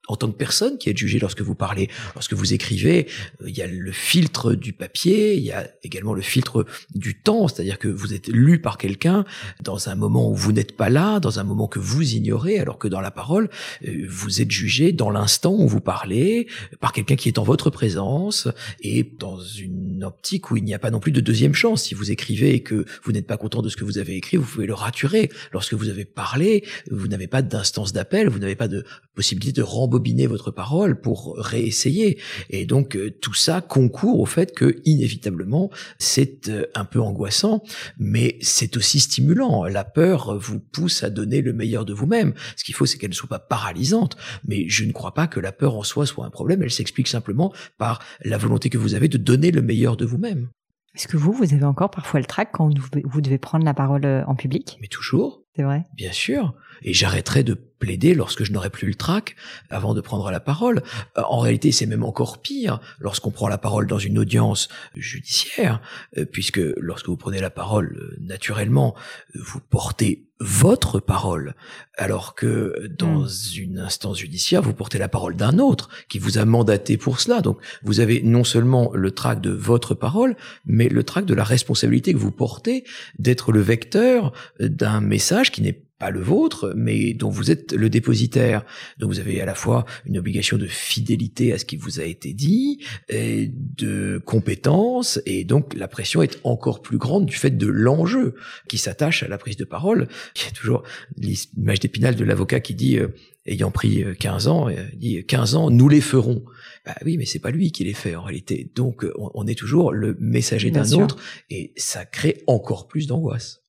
en 0.09 0.17
tant 0.17 0.31
que 0.31 0.37
personne 0.37 0.79
qui 0.79 0.91
est 0.91 0.97
jugée 0.97 1.19
lorsque 1.19 1.43
vous 1.43 1.55
parlez, 1.55 1.89
lorsque 2.15 2.33
vous 2.33 2.53
écrivez. 2.53 3.07
Euh, 3.43 3.49
il 3.49 3.57
y 3.57 3.63
a 3.63 3.67
le 3.67 3.93
filtre 3.93 4.55
du 4.55 4.73
papier, 4.73 5.37
il 5.37 5.43
y 5.43 5.53
a 5.53 5.69
également 5.83 6.15
le 6.15 6.23
filtre 6.23 6.67
du 6.95 7.15
temps, 7.15 7.49
c'est-à-dire 7.49 7.79
que 7.79 7.89
vous 7.89 8.15
êtes 8.15 8.29
lu 8.29 8.61
par 8.61 8.79
quelqu'un 8.79 9.25
dans 9.63 9.89
un 9.89 9.95
moment 9.95 10.31
où 10.31 10.35
vous 10.35 10.53
n'êtes 10.53 10.77
pas 10.77 10.89
là, 10.89 11.21
dans 11.21 11.39
un 11.39 11.45
moment 11.45 11.69
que 11.69 11.79
vous 11.79 12.15
ignorez, 12.15 12.59
alors 12.59 12.79
que 12.79 12.89
dans 12.89 13.01
la 13.01 13.11
parole, 13.11 13.51
euh, 13.87 14.07
vous 14.09 14.41
êtes 14.41 14.51
jugé 14.51 14.93
dans 14.93 15.11
l'instant 15.11 15.55
où 15.55 15.69
vous 15.69 15.81
parlez 15.81 16.49
par 16.81 16.93
quelqu'un 16.93 17.17
qui 17.17 17.29
est 17.29 17.39
en 17.39 17.45
votre 17.45 17.71
présence 17.71 18.49
et 18.81 19.05
dans 19.19 19.39
une 19.39 20.03
optique 20.05 20.51
où 20.51 20.57
il 20.57 20.65
n'y 20.65 20.75
a 20.75 20.79
pas 20.79 20.91
non 20.91 21.01
plus 21.01 21.13
de 21.13 21.21
deuxième 21.21 21.55
chance. 21.55 21.85
Si 21.85 21.95
vous 21.95 22.11
écrivez 22.11 22.55
et 22.55 22.63
que 22.63 22.85
vous 23.05 23.13
n'êtes 23.13 23.27
pas 23.27 23.37
content 23.37 23.63
de 23.63 23.69
ce 23.69 23.77
que 23.77 23.85
vous 23.85 23.99
avez 23.99 24.17
écrit, 24.17 24.37
vous 24.37 24.45
pouvez 24.45 24.67
le 24.67 24.75
raturer. 24.75 25.31
Lorsque 25.53 25.75
vous 25.75 25.89
avez 25.89 26.05
parlé, 26.05 26.65
vous 26.91 27.07
n'avez 27.07 27.27
pas 27.27 27.43
d'instance 27.43 27.93
d'appel, 27.93 28.29
vous 28.29 28.39
n'avez 28.39 28.57
pas 28.57 28.69
de 28.69 28.85
possibilité 29.15 29.53
de 29.53 29.63
rembobiner 29.91 30.29
votre 30.29 30.53
parole 30.53 31.01
pour 31.01 31.35
réessayer. 31.37 32.19
Et 32.49 32.65
donc 32.65 32.97
euh, 32.97 33.11
tout 33.11 33.35
ça 33.35 33.61
concourt 33.61 34.21
au 34.21 34.27
fait 34.27 34.55
que 34.55 34.81
inévitablement 34.85 35.71
c'est 35.99 36.49
euh, 36.49 36.67
un 36.77 36.85
peu 36.85 37.01
angoissant, 37.01 37.63
mais 37.99 38.39
c'est 38.41 38.77
aussi 38.77 39.01
stimulant. 39.01 39.65
La 39.65 39.83
peur 39.83 40.39
vous 40.39 40.61
pousse 40.61 41.03
à 41.03 41.11
donner 41.11 41.43
le 41.43 41.53
meilleur 41.53 41.85
de 41.85 41.93
vous-même. 41.93 42.35
Ce 42.57 42.63
qu'il 42.63 42.75
faut, 42.75 42.87
c'est 42.87 42.99
qu'elle 42.99 43.11
ne 43.11 43.15
soit 43.15 43.29
pas 43.29 43.41
paralysante. 43.41 44.17
Mais 44.47 44.69
je 44.69 44.85
ne 44.85 44.93
crois 44.93 45.13
pas 45.13 45.27
que 45.27 45.41
la 45.41 45.51
peur 45.51 45.75
en 45.77 45.83
soi 45.83 46.07
soit 46.07 46.25
un 46.25 46.31
problème. 46.31 46.63
Elle 46.63 46.71
s'explique 46.71 47.09
simplement 47.09 47.53
par 47.77 48.01
la 48.25 48.39
volonté 48.39 48.71
que 48.71 48.79
vous 48.79 48.95
avez 48.95 49.09
de 49.09 49.19
donner 49.19 49.51
le 49.51 49.63
meilleur 49.63 49.97
de 49.97 50.05
vous-même. 50.05 50.49
Est-ce 50.95 51.09
que 51.09 51.17
vous, 51.17 51.33
vous 51.33 51.53
avez 51.55 51.65
encore 51.65 51.91
parfois 51.91 52.21
le 52.21 52.27
trac 52.27 52.51
quand 52.53 52.71
vous 53.05 53.21
devez 53.21 53.39
prendre 53.39 53.65
la 53.65 53.75
parole 53.75 54.05
euh, 54.05 54.25
en 54.27 54.35
public? 54.35 54.79
Mais 54.81 54.89
toujours. 54.89 55.43
C'est 55.57 55.63
vrai? 55.63 55.85
Bien 55.95 56.13
sûr. 56.13 56.55
Et 56.83 56.93
j'arrêterai 56.93 57.43
de 57.43 57.70
plaider 57.81 58.15
lorsque 58.15 58.45
je 58.45 58.53
n'aurai 58.53 58.71
plus 58.71 58.87
le 58.87 58.95
trac 58.95 59.35
avant 59.71 59.95
de 59.95 60.01
prendre 60.01 60.31
la 60.31 60.39
parole. 60.39 60.83
Euh, 61.19 61.23
en 61.29 61.41
réalité, 61.41 61.73
c'est 61.73 61.87
même 61.87 62.05
encore 62.05 62.39
pire 62.39 62.79
lorsqu'on 63.01 63.33
prend 63.33 63.49
la 63.49 63.59
parole 63.59 63.89
dans 63.89 63.99
une 63.99 64.19
audience 64.19 64.69
judiciaire, 64.95 65.81
euh, 66.17 66.25
puisque 66.25 66.61
lorsque 66.77 67.09
vous 67.09 67.17
prenez 67.17 67.41
la 67.41 67.51
parole 67.51 67.97
euh, 67.99 68.17
naturellement, 68.21 68.95
vous 69.35 69.61
portez 69.61 70.27
votre 70.43 71.01
parole, 71.01 71.55
alors 71.99 72.35
que 72.35 72.89
dans 72.99 73.25
hmm. 73.25 73.29
une 73.59 73.79
instance 73.79 74.19
judiciaire, 74.19 74.63
vous 74.63 74.73
portez 74.73 74.97
la 74.97 75.09
parole 75.09 75.37
d'un 75.37 75.59
autre 75.59 75.91
qui 76.09 76.19
vous 76.19 76.39
a 76.39 76.47
mandaté 76.47 76.97
pour 76.97 77.21
cela. 77.21 77.43
Donc, 77.43 77.59
vous 77.83 78.01
avez 78.01 78.23
non 78.23 78.45
seulement 78.45 78.91
le 78.95 79.11
trac 79.11 79.43
de 79.43 79.51
votre 79.51 79.95
parole, 79.95 80.37
mais 80.65 80.89
le 80.89 81.05
trac 81.05 81.27
de 81.27 81.35
la 81.35 81.45
responsabilité 81.45 82.15
que 82.15 82.19
vous 82.19 82.33
portez 82.33 82.85
d'être 83.19 83.53
le 83.53 83.61
vecteur 83.61 84.33
d'un 84.59 85.03
message 85.03 85.53
qui 85.53 85.61
n'est 85.61 85.83
pas 86.01 86.11
le 86.11 86.21
vôtre, 86.21 86.73
mais 86.75 87.13
dont 87.13 87.29
vous 87.29 87.51
êtes 87.51 87.73
le 87.73 87.91
dépositaire. 87.91 88.65
Donc 88.99 89.11
vous 89.11 89.21
avez 89.21 89.41
à 89.41 89.45
la 89.45 89.55
fois 89.55 89.85
une 90.07 90.19
obligation 90.19 90.57
de 90.57 90.67
fidélité 90.67 91.53
à 91.53 91.59
ce 91.59 91.67
qui 91.67 91.77
vous 91.77 92.01
a 92.01 92.05
été 92.05 92.33
dit, 92.33 92.83
et 93.09 93.53
de 93.53 94.21
compétence, 94.25 95.21
et 95.27 95.45
donc 95.45 95.75
la 95.75 95.87
pression 95.87 96.23
est 96.23 96.41
encore 96.43 96.81
plus 96.81 96.97
grande 96.97 97.27
du 97.27 97.37
fait 97.37 97.51
de 97.51 97.67
l'enjeu 97.67 98.35
qui 98.67 98.79
s'attache 98.79 99.23
à 99.23 99.29
la 99.29 99.37
prise 99.37 99.59
de 99.59 99.65
parole. 99.65 100.09
Il 100.37 100.45
y 100.45 100.49
a 100.49 100.53
toujours 100.53 100.83
l'image 101.17 101.81
d'épinal 101.81 102.17
de 102.17 102.25
l'avocat 102.25 102.61
qui 102.61 102.75
dit, 102.75 102.99
euh, 102.99 103.09
ayant 103.45 103.71
pris 103.71 104.03
15 104.19 104.47
euh, 104.47 104.51
ans, 104.51 104.69
il 104.71 104.99
dit 104.99 105.25
15 105.27 105.55
ans, 105.55 105.71
nous 105.71 105.89
les 105.89 106.01
ferons. 106.01 106.45
Bah 106.87 106.95
oui, 107.05 107.19
mais 107.19 107.27
c'est 107.27 107.41
pas 107.41 107.51
lui 107.51 107.73
qui 107.73 107.85
les 107.85 107.93
fait 107.93 108.17
en 108.17 108.23
réalité. 108.23 108.73
Donc 108.75 109.05
on, 109.17 109.47
est 109.47 109.55
toujours 109.55 109.93
le 109.93 110.17
messager 110.19 110.71
d'un 110.71 110.91
autre, 110.93 111.19
et 111.51 111.75
ça 111.77 112.07
crée 112.07 112.43
encore 112.47 112.89
plus 112.89 113.07
d'angoisse. 113.07 113.60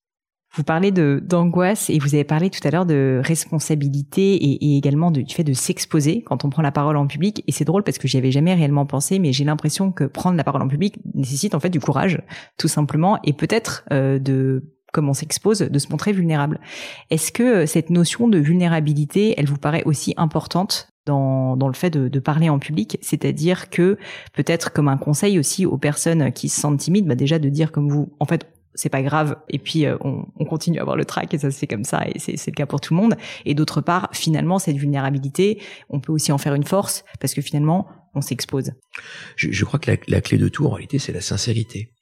Vous 0.53 0.63
parlez 0.63 0.91
de 0.91 1.24
d'angoisse 1.25 1.89
et 1.89 1.98
vous 1.98 2.13
avez 2.13 2.25
parlé 2.25 2.50
tout 2.50 2.60
à 2.67 2.72
l'heure 2.72 2.86
de 2.86 3.22
responsabilité 3.24 4.34
et, 4.34 4.77
également 4.77 5.10
du 5.10 5.25
fait 5.25 5.46
de 5.46 5.53
s'exposer 5.53 6.24
quand 6.24 6.43
on 6.43 6.50
prend 6.50 6.62
la 6.62 6.74
parole 6.74 6.98
en 6.98 7.08
public. 7.08 7.41
Et 7.48 7.53
c'est 7.53 7.63
drôle 7.63 7.84
parce 7.84 7.98
que 7.98 8.08
j'y 8.08 8.17
avais 8.17 8.31
jamais 8.31 8.53
réellement 8.53 8.86
pensé, 8.86 9.20
mais 9.20 9.31
j'ai 9.31 9.46
l'impression 9.46 9.91
que 9.93 10.03
prendre 10.03 10.36
la 10.36 10.43
parole 10.43 10.62
en 10.62 10.67
public 10.67 10.96
nécessite 11.13 11.55
en 11.55 11.62
fait 11.62 11.70
du 11.70 11.79
courage, 11.79 12.22
tout 12.58 12.67
simplement, 12.67 13.17
et 13.24 13.31
peut-être 13.31 13.86
euh, 13.93 14.20
de 14.20 14.75
comme 14.91 15.08
on 15.08 15.13
s'expose, 15.13 15.60
de 15.60 15.79
se 15.79 15.88
montrer 15.89 16.12
vulnérable. 16.12 16.60
Est-ce 17.10 17.31
que 17.31 17.43
euh, 17.43 17.65
cette 17.65 17.89
notion 17.89 18.27
de 18.27 18.38
vulnérabilité, 18.38 19.36
elle 19.38 19.48
vous 19.48 19.58
paraît 19.58 19.84
aussi 19.86 20.13
importante 20.17 20.89
dans, 21.05 21.55
dans 21.55 21.70
le 21.70 21.74
fait 21.74 21.89
de, 21.89 22.10
de 22.10 22.20
parler 22.20 22.50
en 22.50 22.60
public, 22.60 22.98
c'est-à-dire 23.01 23.70
que 23.70 23.98
peut-être 24.34 24.74
comme 24.74 24.89
un 24.89 24.98
conseil 24.98 25.39
aussi 25.39 25.65
aux 25.65 25.77
personnes 25.77 26.34
qui 26.34 26.50
se 26.50 26.60
sentent 26.60 26.79
timides, 26.79 27.08
bah 27.08 27.15
déjà 27.15 27.39
de 27.39 27.48
dire 27.48 27.72
comme 27.72 27.89
vous, 27.89 28.12
en 28.20 28.25
fait, 28.25 28.46
c'est 28.73 28.89
pas 28.89 29.01
grave. 29.01 29.37
Et 29.49 29.59
puis 29.59 29.85
euh, 29.85 29.97
on, 30.01 30.25
on, 30.35 30.45
continue 30.45 30.79
à 30.79 30.81
avoir 30.81 30.95
le 30.95 31.05
trac 31.05 31.33
et 31.33 31.37
ça 31.37 31.51
se 31.51 31.57
fait 31.57 31.67
comme 31.67 31.83
ça 31.83 32.05
et 32.07 32.19
c'est 32.19 32.47
le 32.47 32.55
cas 32.55 32.65
pour 32.65 32.81
tout 32.81 32.93
le 32.93 33.01
monde. 33.01 33.15
Et 33.45 33.53
d'autre 33.53 33.81
part 33.81 34.09
finalement 34.13 34.59
cette 34.59 34.77
vulnérabilité 34.77 35.61
on 35.89 35.99
peut 35.99 36.11
aussi 36.11 36.31
en 36.31 36.37
faire 36.37 36.53
une 36.53 36.63
force 36.63 37.03
parce 37.19 37.33
que 37.33 37.41
finalement 37.41 37.87
on 38.13 38.21
s'expose. 38.21 38.71
Je, 39.35 39.51
je, 39.51 39.65
crois 39.65 39.79
que 39.79 39.91
la, 39.91 39.97
la, 40.07 40.21
clé 40.21 40.37
de 40.37 40.49
tout 40.49 40.65
en 40.65 40.71
réalité 40.71 40.99
c'est 40.99 41.13
la 41.13 41.21
sincérité 41.21 41.93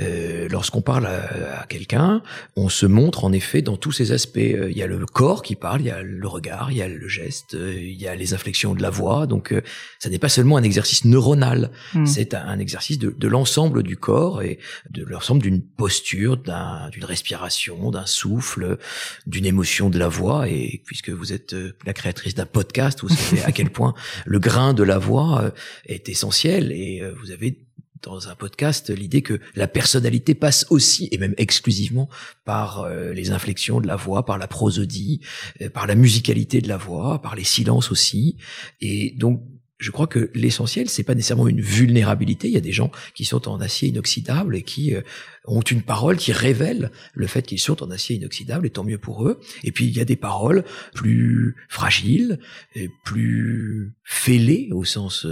euh, 0.00 0.48
lorsqu'on 0.48 0.82
parle 0.82 1.06
à, 1.06 1.66
quelqu'un, 1.68 2.22
on 2.56 2.68
se 2.68 2.84
montre 2.84 3.24
en 3.24 3.32
effet 3.32 3.62
dans 3.62 3.76
tous 3.76 3.92
ces 3.92 4.10
aspects. 4.10 4.38
Euh, 4.38 4.70
il 4.70 4.76
y 4.76 4.82
a 4.82 4.86
le 4.86 5.06
corps 5.06 5.42
qui 5.42 5.54
parle, 5.54 5.82
il 5.82 5.86
y 5.86 5.90
a 5.90 6.02
le 6.02 6.26
regard, 6.26 6.72
il 6.72 6.78
y 6.78 6.82
a 6.82 6.88
le 6.88 7.08
geste, 7.08 7.54
euh, 7.54 7.74
il 7.76 8.00
y 8.00 8.08
a 8.08 8.16
les 8.16 8.34
inflexions 8.34 8.74
de 8.74 8.82
la 8.82 8.90
voix. 8.90 9.26
Donc, 9.26 9.54
ça 10.00 10.10
n'est 10.10 10.18
pas 10.18 10.28
seulement 10.28 10.56
un 10.56 10.62
exercice 10.62 11.04
neuronal, 11.04 11.70
hmm. 11.94 12.06
c'est 12.06 12.34
un, 12.34 12.58
exercice 12.58 12.98
de, 12.98 13.14
de 13.16 13.28
l'ensemble 13.28 13.82
du 13.82 13.96
corps 13.96 14.42
et 14.42 14.58
de 14.90 15.04
l'ensemble 15.04 15.42
d'une 15.42 15.62
posture, 15.62 16.36
d'une 16.36 17.04
respiration, 17.04 17.90
d'un 17.90 18.06
souffle, 18.06 18.78
d'une 19.26 19.46
émotion 19.46 19.90
de 19.90 19.98
la 19.98 20.08
voix. 20.08 20.48
Et 20.48 20.82
puisque 20.84 21.10
vous 21.10 21.32
êtes 21.32 21.54
la 21.84 21.92
créatrice 21.92 22.34
d'un 22.34 22.46
podcast, 22.46 23.00
vous 23.02 23.08
savez 23.08 23.42
à 23.42 23.52
quel 23.52 23.70
point 23.74 23.94
le 24.24 24.38
grain 24.38 24.74
de 24.74 24.82
la 24.82 24.98
voix 24.98 25.52
est 25.86 26.08
essentiel 26.08 26.72
et 26.72 27.02
vous 27.20 27.30
avez 27.30 27.58
dans 28.04 28.28
un 28.28 28.34
podcast 28.34 28.90
l'idée 28.90 29.22
que 29.22 29.40
la 29.54 29.66
personnalité 29.66 30.34
passe 30.34 30.66
aussi 30.70 31.08
et 31.10 31.18
même 31.18 31.34
exclusivement 31.38 32.08
par 32.44 32.80
euh, 32.80 33.12
les 33.12 33.30
inflexions 33.30 33.80
de 33.80 33.86
la 33.86 33.96
voix, 33.96 34.24
par 34.24 34.38
la 34.38 34.46
prosodie, 34.46 35.20
euh, 35.62 35.70
par 35.70 35.86
la 35.86 35.94
musicalité 35.94 36.60
de 36.60 36.68
la 36.68 36.76
voix, 36.76 37.20
par 37.22 37.34
les 37.34 37.44
silences 37.44 37.90
aussi. 37.90 38.36
Et 38.80 39.14
donc 39.16 39.42
je 39.78 39.90
crois 39.90 40.06
que 40.06 40.30
l'essentiel, 40.34 40.88
c'est 40.88 41.02
pas 41.02 41.14
nécessairement 41.14 41.48
une 41.48 41.60
vulnérabilité. 41.60 42.48
Il 42.48 42.54
y 42.54 42.58
a 42.58 42.60
des 42.60 42.72
gens 42.72 42.90
qui 43.14 43.24
sont 43.24 43.48
en 43.48 43.60
acier 43.60 43.88
inoxydable 43.88 44.56
et 44.56 44.62
qui 44.62 44.94
euh, 44.94 45.02
ont 45.46 45.62
une 45.62 45.82
parole 45.82 46.16
qui 46.16 46.32
révèle 46.32 46.90
le 47.12 47.26
fait 47.26 47.42
qu'ils 47.42 47.58
sont 47.58 47.82
en 47.82 47.90
acier 47.90 48.16
inoxydable, 48.16 48.66
et 48.66 48.70
tant 48.70 48.84
mieux 48.84 48.98
pour 48.98 49.26
eux. 49.26 49.40
Et 49.62 49.72
puis 49.72 49.86
il 49.86 49.96
y 49.96 50.00
a 50.00 50.04
des 50.04 50.16
paroles 50.16 50.64
plus 50.94 51.56
fragiles, 51.68 52.38
et 52.74 52.88
plus 53.04 53.94
fêlées 54.04 54.68
au 54.72 54.84
sens 54.84 55.26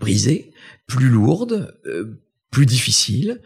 brisée, 0.00 0.52
plus 0.86 1.08
lourde, 1.08 1.78
euh, 1.86 2.20
plus 2.50 2.66
difficile. 2.66 3.40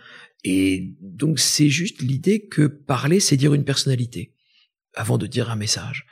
Et 0.44 0.94
donc 1.00 1.38
c'est 1.38 1.68
juste 1.68 2.00
l'idée 2.00 2.46
que 2.46 2.66
parler, 2.66 3.20
c'est 3.20 3.37
dire 3.37 3.54
une 3.54 3.64
personnalité 3.64 4.32
avant 4.94 5.18
de 5.18 5.26
dire 5.26 5.50
un 5.50 5.56
message. 5.56 6.06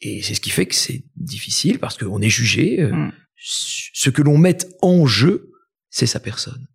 Et 0.00 0.22
c'est 0.22 0.34
ce 0.34 0.40
qui 0.40 0.50
fait 0.50 0.66
que 0.66 0.74
c'est 0.74 1.04
difficile 1.16 1.78
parce 1.78 1.96
qu'on 1.96 2.20
est 2.20 2.28
jugé 2.28 2.80
euh, 2.80 2.92
mm. 2.92 3.12
ce 3.36 4.10
que 4.10 4.22
l'on 4.22 4.38
met 4.38 4.58
en 4.80 5.06
jeu, 5.06 5.52
c'est 5.90 6.06
sa 6.06 6.18
personne. 6.18 6.66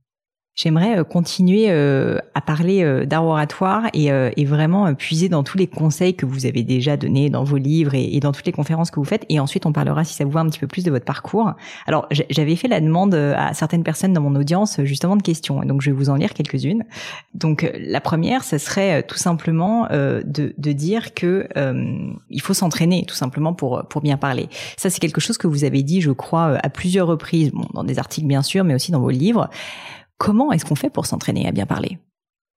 J'aimerais 0.58 0.98
euh, 0.98 1.04
continuer 1.04 1.68
euh, 1.70 2.18
à 2.34 2.42
parler 2.42 2.84
euh, 2.84 3.06
d'art 3.06 3.24
oratoire 3.24 3.84
et, 3.94 4.10
vraiment 4.46 4.94
puiser 4.96 5.30
dans 5.30 5.44
tous 5.44 5.58
les 5.58 5.68
conseils 5.68 6.16
que 6.16 6.26
vous 6.26 6.46
avez 6.46 6.64
déjà 6.64 6.96
donnés 6.96 7.30
dans 7.30 7.44
vos 7.44 7.58
livres 7.58 7.94
et, 7.94 8.20
dans 8.22 8.32
toutes 8.32 8.46
les 8.46 8.54
conférences 8.54 8.90
que 8.90 9.00
vous 9.00 9.06
faites. 9.06 9.26
Et 9.30 9.40
ensuite, 9.40 9.66
on 9.66 9.74
parlera, 9.74 10.04
si 10.04 10.14
ça 10.16 10.24
vous 10.24 10.32
va, 10.32 10.40
un 10.40 10.48
petit 10.48 10.60
peu 10.60 10.68
plus 10.68 10.84
de 10.84 10.90
votre 10.90 11.04
parcours. 11.04 11.52
Alors, 11.86 12.08
j'avais 12.30 12.56
fait 12.56 12.70
la 12.70 12.80
demande 12.80 13.14
à 13.14 13.54
certaines 13.54 13.84
personnes 13.84 14.14
dans 14.14 14.22
mon 14.22 14.36
audience 14.36 14.80
justement 14.84 15.18
de 15.18 15.22
questions. 15.22 15.60
Donc, 15.60 15.82
je 15.82 15.92
vais 15.92 15.96
vous 15.96 16.10
en 16.10 16.16
lire 16.16 16.34
quelques-unes. 16.34 16.86
Donc, 17.34 17.70
la 17.78 18.00
première, 18.00 18.46
ce 18.46 18.58
serait 18.58 19.04
tout 19.04 19.18
simplement 19.18 19.88
de, 19.92 20.24
de, 20.58 20.72
dire 20.72 21.14
que 21.14 21.48
il 22.30 22.42
faut 22.42 22.54
s'entraîner, 22.54 23.04
tout 23.06 23.16
simplement 23.16 23.54
pour 23.54 23.84
pour 23.90 24.02
bien 24.02 24.16
parler. 24.16 24.48
Ça, 24.78 24.90
c'est 24.90 25.00
quelque 25.00 25.20
chose 25.20 25.38
que 25.38 25.48
vous 25.48 25.66
avez 25.66 25.84
dit, 25.84 26.00
je 26.00 26.12
crois, 26.12 26.58
à 26.64 26.70
plusieurs 26.70 27.08
reprises, 27.08 27.52
bon, 27.52 27.68
dans 27.74 27.84
des 27.84 28.00
articles 28.00 28.28
bien 28.28 28.42
sûr, 28.42 28.64
mais 28.64 28.74
aussi 28.74 28.94
dans 28.94 29.02
vos 29.02 29.10
livres. 29.10 29.50
Comment 30.18 30.52
est-ce 30.52 30.66
qu'on 30.66 30.76
fait 30.76 30.90
pour 30.90 31.06
s'entraîner 31.06 31.48
à 31.48 31.52
bien 31.52 31.66
parler? 31.66 32.00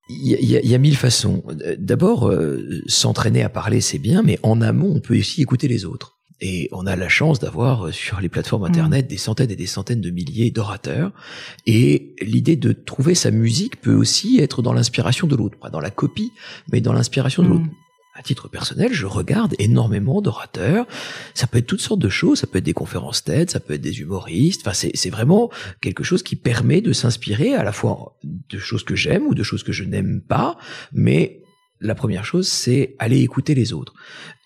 Il 0.09 0.27
y, 0.27 0.75
a, 0.75 0.79
mille 0.79 0.97
façons. 0.97 1.45
D'abord, 1.79 2.29
euh, 2.29 2.83
s'entraîner 2.87 3.45
à 3.45 3.49
parler, 3.49 3.81
c'est 3.81 3.99
bien, 3.99 4.23
mais 4.23 4.41
en 4.43 4.61
amont, 4.61 4.93
on 4.97 5.01
peut 5.01 5.17
aussi 5.17 5.41
écouter 5.41 5.69
les 5.69 5.85
autres. 5.85 6.19
Et 6.41 6.69
on 6.73 6.87
a 6.87 6.97
la 6.97 7.09
chance 7.09 7.39
d'avoir 7.39 7.87
euh, 7.87 7.93
sur 7.93 8.21
les 8.21 8.29
plateformes 8.29 8.65
Internet 8.65 9.05
mm. 9.05 9.09
des 9.09 9.17
centaines 9.19 9.51
et 9.53 9.57
des 9.57 9.67
centaines 9.67 10.01
de 10.01 10.11
milliers 10.11 10.51
d'orateurs. 10.51 11.13
Et 11.67 12.17
l'idée 12.23 12.57
de 12.57 12.73
trouver 12.73 13.15
sa 13.15 13.31
musique 13.31 13.81
peut 13.81 13.95
aussi 13.95 14.41
être 14.41 14.63
dans 14.63 14.73
l'inspiration 14.73 15.29
de 15.29 15.37
l'autre, 15.37 15.59
pas 15.59 15.71
dans 15.71 15.81
la 15.81 15.91
copie, 15.91 16.33
mais 16.73 16.81
dans 16.81 16.93
l'inspiration 16.93 17.45
de 17.45 17.49
mm. 17.49 17.51
l'autre 17.53 17.67
à 18.15 18.23
titre 18.23 18.49
personnel, 18.49 18.93
je 18.93 19.07
regarde 19.07 19.55
énormément 19.59 20.21
d'orateurs. 20.21 20.87
Ça 21.35 21.47
peut 21.47 21.59
être 21.59 21.67
toutes 21.67 21.81
sortes 21.81 22.01
de 22.01 22.09
choses, 22.09 22.41
ça 22.41 22.47
peut 22.47 22.59
être 22.59 22.65
des 22.65 22.73
conférences 22.73 23.25
TED, 23.25 23.51
ça 23.51 23.61
peut 23.61 23.75
être 23.75 23.81
des 23.81 24.01
humoristes. 24.01 24.63
Enfin, 24.67 24.89
c'est 24.95 25.11
vraiment 25.11 25.51
quelque 25.81 26.03
chose 26.03 26.23
qui 26.23 26.37
permet 26.37 26.81
de 26.81 26.93
s'inspirer 26.93 27.55
à 27.55 27.63
la 27.63 27.73
fois 27.73 28.19
de 28.25 28.59
choses 28.59 28.85
que 28.85 28.97
j'aime 28.97 29.27
ou 29.27 29.35
de 29.35 29.43
choses 29.43 29.63
que 29.63 29.73
je 29.73 29.85
n'aime 29.85 30.21
pas, 30.21 30.59
mais 30.93 31.43
la 31.81 31.95
première 31.95 32.25
chose, 32.25 32.47
c'est 32.47 32.95
aller 32.99 33.21
écouter 33.21 33.55
les 33.55 33.73
autres. 33.73 33.95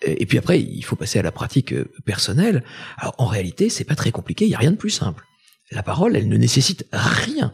Et 0.05 0.25
puis 0.25 0.37
après, 0.37 0.61
il 0.61 0.83
faut 0.83 0.95
passer 0.95 1.19
à 1.19 1.21
la 1.21 1.33
pratique 1.33 1.73
euh, 1.73 1.91
personnelle. 2.05 2.63
Alors 2.97 3.15
en 3.17 3.25
réalité, 3.25 3.69
c'est 3.69 3.83
pas 3.83 3.95
très 3.95 4.11
compliqué, 4.11 4.45
il 4.45 4.51
y 4.51 4.55
a 4.55 4.59
rien 4.59 4.71
de 4.71 4.77
plus 4.77 4.89
simple. 4.89 5.25
La 5.71 5.83
parole, 5.83 6.15
elle 6.15 6.29
ne 6.29 6.37
nécessite 6.37 6.87
rien 6.93 7.53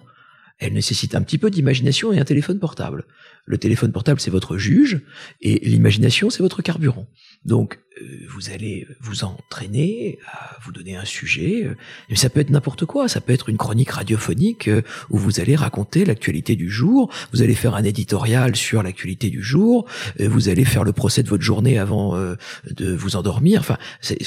elle 0.62 0.74
nécessite 0.74 1.16
un 1.16 1.22
petit 1.24 1.40
peu 1.40 1.50
d'imagination 1.50 2.14
et 2.14 2.20
un 2.20 2.24
téléphone 2.24 2.60
portable. 2.60 3.06
Le 3.46 3.58
téléphone 3.58 3.92
portable, 3.92 4.20
c'est 4.20 4.30
votre 4.30 4.58
juge, 4.58 5.02
et 5.42 5.60
l'imagination, 5.68 6.30
c'est 6.30 6.44
votre 6.44 6.62
carburant. 6.62 7.08
Donc, 7.44 7.80
vous 8.30 8.50
allez 8.50 8.88
vous 9.00 9.24
entraîner 9.24 10.20
à 10.32 10.58
vous 10.64 10.72
donner 10.72 10.96
un 10.96 11.06
sujet. 11.06 11.64
Euh, 11.66 11.76
mais 12.10 12.16
ça 12.16 12.30
peut 12.30 12.40
être 12.40 12.50
n'importe 12.50 12.86
quoi. 12.86 13.08
Ça 13.08 13.22
peut 13.22 13.34
être 13.34 13.50
une 13.50 13.58
chronique 13.58 13.92
radiophonique 13.92 14.68
euh, 14.68 14.82
où 15.10 15.18
vous 15.18 15.40
allez 15.40 15.56
raconter 15.56 16.06
l'actualité 16.06 16.56
du 16.56 16.70
jour. 16.70 17.12
Vous 17.34 17.42
allez 17.42 17.56
faire 17.56 17.76
un 17.76 17.84
éditorial 17.84 18.56
sur 18.56 18.84
l'actualité 18.84 19.30
du 19.30 19.42
jour. 19.42 19.88
Vous 20.20 20.50
allez 20.50 20.66
faire 20.66 20.84
le 20.84 20.94
procès 20.94 21.24
de 21.24 21.30
votre 21.30 21.44
journée 21.44 21.78
avant 21.78 22.16
de 22.16 22.94
vous 22.94 23.16
endormir. 23.16 23.60
Enfin, 23.60 23.78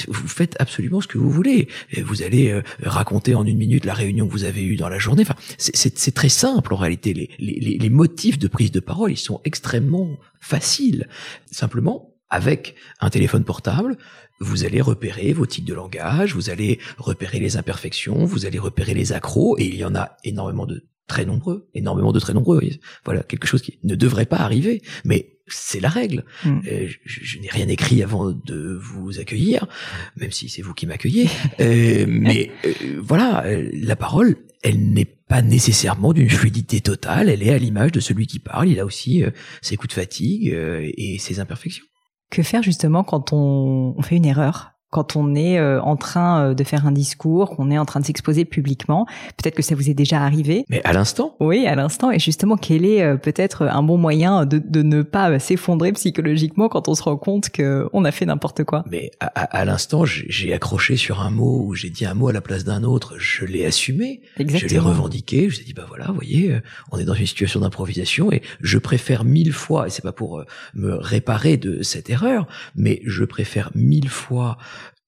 vous 0.07 0.27
faites 0.27 0.55
absolument 0.59 1.01
ce 1.01 1.07
que 1.07 1.17
vous 1.17 1.29
voulez. 1.29 1.67
Vous 2.03 2.23
allez 2.23 2.61
raconter 2.83 3.35
en 3.35 3.45
une 3.45 3.57
minute 3.57 3.85
la 3.85 3.93
réunion 3.93 4.27
que 4.27 4.31
vous 4.31 4.43
avez 4.43 4.63
eue 4.63 4.75
dans 4.75 4.89
la 4.89 4.99
journée. 4.99 5.23
Enfin, 5.23 5.35
c'est 5.57 6.13
très 6.13 6.29
simple 6.29 6.73
en 6.73 6.77
réalité. 6.77 7.13
Les, 7.13 7.29
les, 7.39 7.77
les 7.77 7.89
motifs 7.89 8.39
de 8.39 8.47
prise 8.47 8.71
de 8.71 8.79
parole, 8.79 9.11
ils 9.11 9.17
sont 9.17 9.41
extrêmement 9.43 10.17
faciles. 10.39 11.07
Simplement, 11.51 12.14
avec 12.35 12.75
un 12.99 13.09
téléphone 13.09 13.45
portable, 13.45 13.97
vous 14.41 14.65
allez 14.65 14.81
repérer 14.81 15.31
vos 15.31 15.45
tics 15.45 15.65
de 15.65 15.73
langage, 15.73 16.35
vous 16.35 16.49
allez 16.49 16.79
repérer 16.97 17.39
les 17.39 17.55
imperfections, 17.55 18.25
vous 18.25 18.45
allez 18.45 18.59
repérer 18.59 18.93
les 18.93 19.13
accros, 19.13 19.57
et 19.57 19.65
il 19.65 19.75
y 19.75 19.85
en 19.85 19.95
a 19.95 20.17
énormément 20.25 20.65
de 20.65 20.83
très 21.07 21.25
nombreux, 21.25 21.69
énormément 21.73 22.11
de 22.11 22.19
très 22.19 22.33
nombreux. 22.33 22.61
Voilà, 23.05 23.23
quelque 23.23 23.47
chose 23.47 23.61
qui 23.61 23.79
ne 23.83 23.95
devrait 23.95 24.25
pas 24.25 24.37
arriver, 24.37 24.81
mais 25.05 25.35
c'est 25.47 25.79
la 25.79 25.89
règle. 25.89 26.25
Hmm. 26.43 26.59
Euh, 26.67 26.87
je, 27.05 27.39
n'ai 27.39 27.49
rien 27.49 27.67
écrit 27.67 28.01
avant 28.03 28.31
de 28.31 28.77
vous 28.81 29.19
accueillir, 29.19 29.67
même 30.17 30.31
si 30.31 30.49
c'est 30.49 30.61
vous 30.61 30.73
qui 30.73 30.87
m'accueillez. 30.87 31.29
Euh, 31.61 32.05
mais 32.07 32.51
euh, 32.65 32.99
voilà, 33.01 33.45
la 33.71 33.95
parole, 33.95 34.35
elle 34.61 34.91
n'est 34.91 35.05
pas 35.05 35.41
nécessairement 35.41 36.11
d'une 36.11 36.29
fluidité 36.29 36.81
totale. 36.81 37.29
Elle 37.29 37.43
est 37.43 37.53
à 37.53 37.57
l'image 37.57 37.91
de 37.93 37.99
celui 37.99 38.27
qui 38.27 38.39
parle. 38.39 38.67
Il 38.67 38.79
a 38.79 38.85
aussi 38.85 39.23
ses 39.61 39.77
coups 39.77 39.89
de 39.89 39.93
fatigue 39.93 40.47
et 40.97 41.17
ses 41.17 41.39
imperfections. 41.39 41.85
Que 42.29 42.43
faire 42.43 42.63
justement 42.63 43.03
quand 43.03 43.33
on, 43.33 44.01
fait 44.01 44.17
une 44.17 44.25
erreur? 44.25 44.74
Quand 44.95 45.17
on 45.17 45.35
est 45.35 45.59
euh, 45.59 45.81
en 45.81 45.97
train 45.97 46.39
euh, 46.39 46.53
de 46.53 46.63
faire 46.63 46.87
un 46.87 46.93
discours, 46.93 47.49
qu'on 47.49 47.69
est 47.69 47.77
en 47.77 47.83
train 47.83 47.99
de 47.99 48.05
s'exposer 48.05 48.45
publiquement. 48.45 49.05
Peut-être 49.35 49.55
que 49.55 49.61
ça 49.61 49.75
vous 49.75 49.89
est 49.89 49.93
déjà 49.93 50.21
arrivé. 50.21 50.63
Mais 50.69 50.81
à 50.85 50.93
l'instant 50.93 51.35
Oui, 51.41 51.67
à 51.67 51.75
l'instant. 51.75 52.11
Et 52.11 52.19
justement, 52.19 52.55
quel 52.55 52.85
est 52.85 53.03
euh, 53.03 53.17
peut-être 53.17 53.63
un 53.63 53.83
bon 53.83 53.97
moyen 53.97 54.45
de, 54.45 54.57
de 54.57 54.83
ne 54.83 55.01
pas 55.01 55.37
s'effondrer 55.37 55.91
psychologiquement 55.91 56.69
quand 56.69 56.87
on 56.87 56.95
se 56.95 57.03
rend 57.03 57.17
compte 57.17 57.49
qu'on 57.49 58.05
a 58.05 58.11
fait 58.13 58.25
n'importe 58.25 58.63
quoi? 58.63 58.85
Mais 58.89 59.11
à, 59.19 59.25
à, 59.25 59.65
l'instant, 59.65 60.05
j'ai 60.05 60.53
accroché 60.53 60.95
sur 60.95 61.19
un 61.19 61.29
mot 61.29 61.65
ou 61.65 61.75
j'ai 61.75 61.89
dit 61.89 62.05
un 62.05 62.13
mot 62.13 62.29
à 62.29 62.33
la 62.33 62.39
place 62.39 62.63
d'un 62.63 62.85
autre. 62.85 63.15
Je 63.17 63.43
l'ai 63.43 63.65
assumé. 63.65 64.21
Exactement. 64.37 64.69
Je 64.69 64.73
l'ai 64.73 64.79
revendiqué. 64.79 65.49
Je 65.49 65.59
ai 65.59 65.65
dit, 65.65 65.73
bah 65.73 65.83
voilà, 65.89 66.05
vous 66.07 66.15
voyez, 66.15 66.57
on 66.93 66.99
est 66.99 67.03
dans 67.03 67.15
une 67.15 67.27
situation 67.27 67.59
d'improvisation 67.59 68.31
et 68.31 68.41
je 68.61 68.77
préfère 68.77 69.25
mille 69.25 69.51
fois, 69.51 69.87
et 69.87 69.89
c'est 69.89 70.03
pas 70.03 70.13
pour 70.13 70.41
me 70.73 70.95
réparer 70.95 71.57
de 71.57 71.81
cette 71.81 72.09
erreur, 72.09 72.47
mais 72.77 73.01
je 73.05 73.25
préfère 73.25 73.71
mille 73.75 74.07
fois 74.07 74.57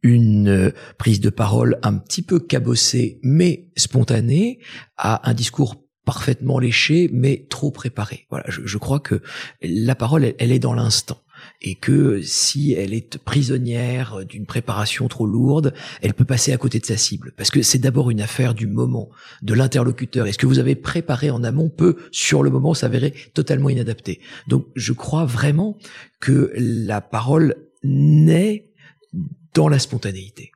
une 0.04 0.48
euh, 0.48 0.72
prise 0.98 1.20
de 1.20 1.30
parole 1.30 1.80
un 1.84 1.94
petit 1.94 2.22
peu 2.22 2.40
cabossée 2.40 3.20
mais 3.24 3.70
spontanée 3.76 4.60
à 4.98 5.30
un 5.30 5.34
discours 5.34 5.76
parfaitement 6.08 6.58
léché 6.58 7.10
mais 7.12 7.46
trop 7.50 7.70
préparé. 7.70 8.28
Voilà, 8.30 8.46
je, 8.48 8.78
crois 8.78 9.02
que 9.02 9.22
la 9.62 9.94
parole, 9.94 10.34
elle, 10.40 10.52
est 10.54 10.60
dans 10.60 10.74
l'instant 10.74 11.22
et 11.62 11.76
que 11.76 12.22
si 12.22 12.72
elle 12.72 12.94
est 12.94 13.18
prisonnière 13.18 14.26
d'une 14.26 14.46
préparation 14.46 15.10
trop 15.10 15.28
lourde, 15.28 15.74
elle 16.02 16.14
peut 16.14 16.26
passer 16.26 16.54
à 16.54 16.58
côté 16.58 16.80
de 16.80 16.86
sa 16.86 16.96
cible. 16.96 17.34
Parce 17.36 17.52
que 17.52 17.62
c'est 17.62 17.78
d'abord 17.78 18.10
une 18.10 18.22
affaire 18.22 18.54
du 18.54 18.68
moment, 18.68 19.10
de 19.42 19.54
l'interlocuteur. 19.54 20.28
Et 20.28 20.32
ce 20.32 20.38
que 20.38 20.46
vous 20.46 20.60
avez 20.60 20.76
préparé 20.76 21.30
en 21.30 21.44
amont 21.44 21.70
peut, 21.70 21.98
sur 22.12 22.42
le 22.42 22.50
moment, 22.52 22.74
s'avérer 22.74 23.14
totalement 23.34 23.70
inadapté. 23.70 24.22
Donc 24.48 24.66
je 24.76 24.94
crois 24.94 25.26
vraiment 25.26 25.78
que 26.22 26.54
la 26.56 27.02
parole 27.02 27.56
naît 27.84 28.67
dans 29.58 29.70
la 29.70 29.80
spontanéité. 29.80 30.52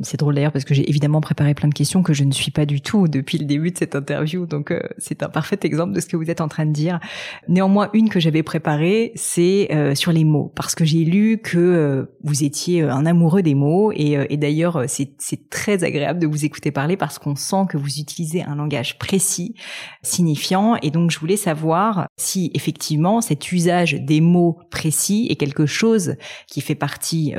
C'est 0.00 0.18
drôle 0.18 0.34
d'ailleurs 0.34 0.52
parce 0.52 0.64
que 0.64 0.72
j'ai 0.72 0.88
évidemment 0.88 1.20
préparé 1.20 1.52
plein 1.52 1.68
de 1.68 1.74
questions 1.74 2.02
que 2.02 2.14
je 2.14 2.24
ne 2.24 2.32
suis 2.32 2.50
pas 2.50 2.64
du 2.64 2.80
tout 2.80 3.08
depuis 3.08 3.36
le 3.36 3.44
début 3.44 3.72
de 3.72 3.76
cette 3.76 3.94
interview, 3.94 4.46
donc 4.46 4.70
euh, 4.70 4.80
c'est 4.96 5.22
un 5.22 5.28
parfait 5.28 5.58
exemple 5.64 5.92
de 5.92 6.00
ce 6.00 6.06
que 6.06 6.16
vous 6.16 6.30
êtes 6.30 6.40
en 6.40 6.48
train 6.48 6.64
de 6.64 6.72
dire. 6.72 6.98
Néanmoins, 7.46 7.90
une 7.92 8.08
que 8.08 8.18
j'avais 8.18 8.42
préparée, 8.42 9.12
c'est 9.16 9.68
euh, 9.70 9.94
sur 9.94 10.10
les 10.10 10.24
mots, 10.24 10.50
parce 10.56 10.74
que 10.74 10.86
j'ai 10.86 11.04
lu 11.04 11.38
que 11.42 11.58
euh, 11.58 12.04
vous 12.24 12.42
étiez 12.42 12.80
un 12.80 13.04
amoureux 13.04 13.42
des 13.42 13.54
mots, 13.54 13.92
et, 13.92 14.12
et 14.30 14.38
d'ailleurs 14.38 14.84
c'est 14.86 15.50
très 15.50 15.84
agréable 15.84 16.18
de 16.20 16.26
vous 16.26 16.46
écouter 16.46 16.70
parler 16.70 16.96
parce 16.96 17.18
qu'on 17.18 17.36
sent 17.36 17.66
que 17.68 17.76
vous 17.76 17.98
utilisez 17.98 18.42
un 18.42 18.56
langage 18.56 18.98
précis, 18.98 19.54
signifiant, 20.02 20.76
et 20.76 20.90
donc 20.90 21.10
je 21.10 21.18
voulais 21.18 21.36
savoir 21.36 22.06
si 22.16 22.50
effectivement 22.54 23.20
cet 23.20 23.52
usage 23.52 23.92
des 23.92 24.22
mots 24.22 24.58
précis 24.70 25.26
est 25.28 25.36
quelque 25.36 25.66
chose 25.66 26.16
qui 26.48 26.62
fait 26.62 26.74
partie 26.74 27.34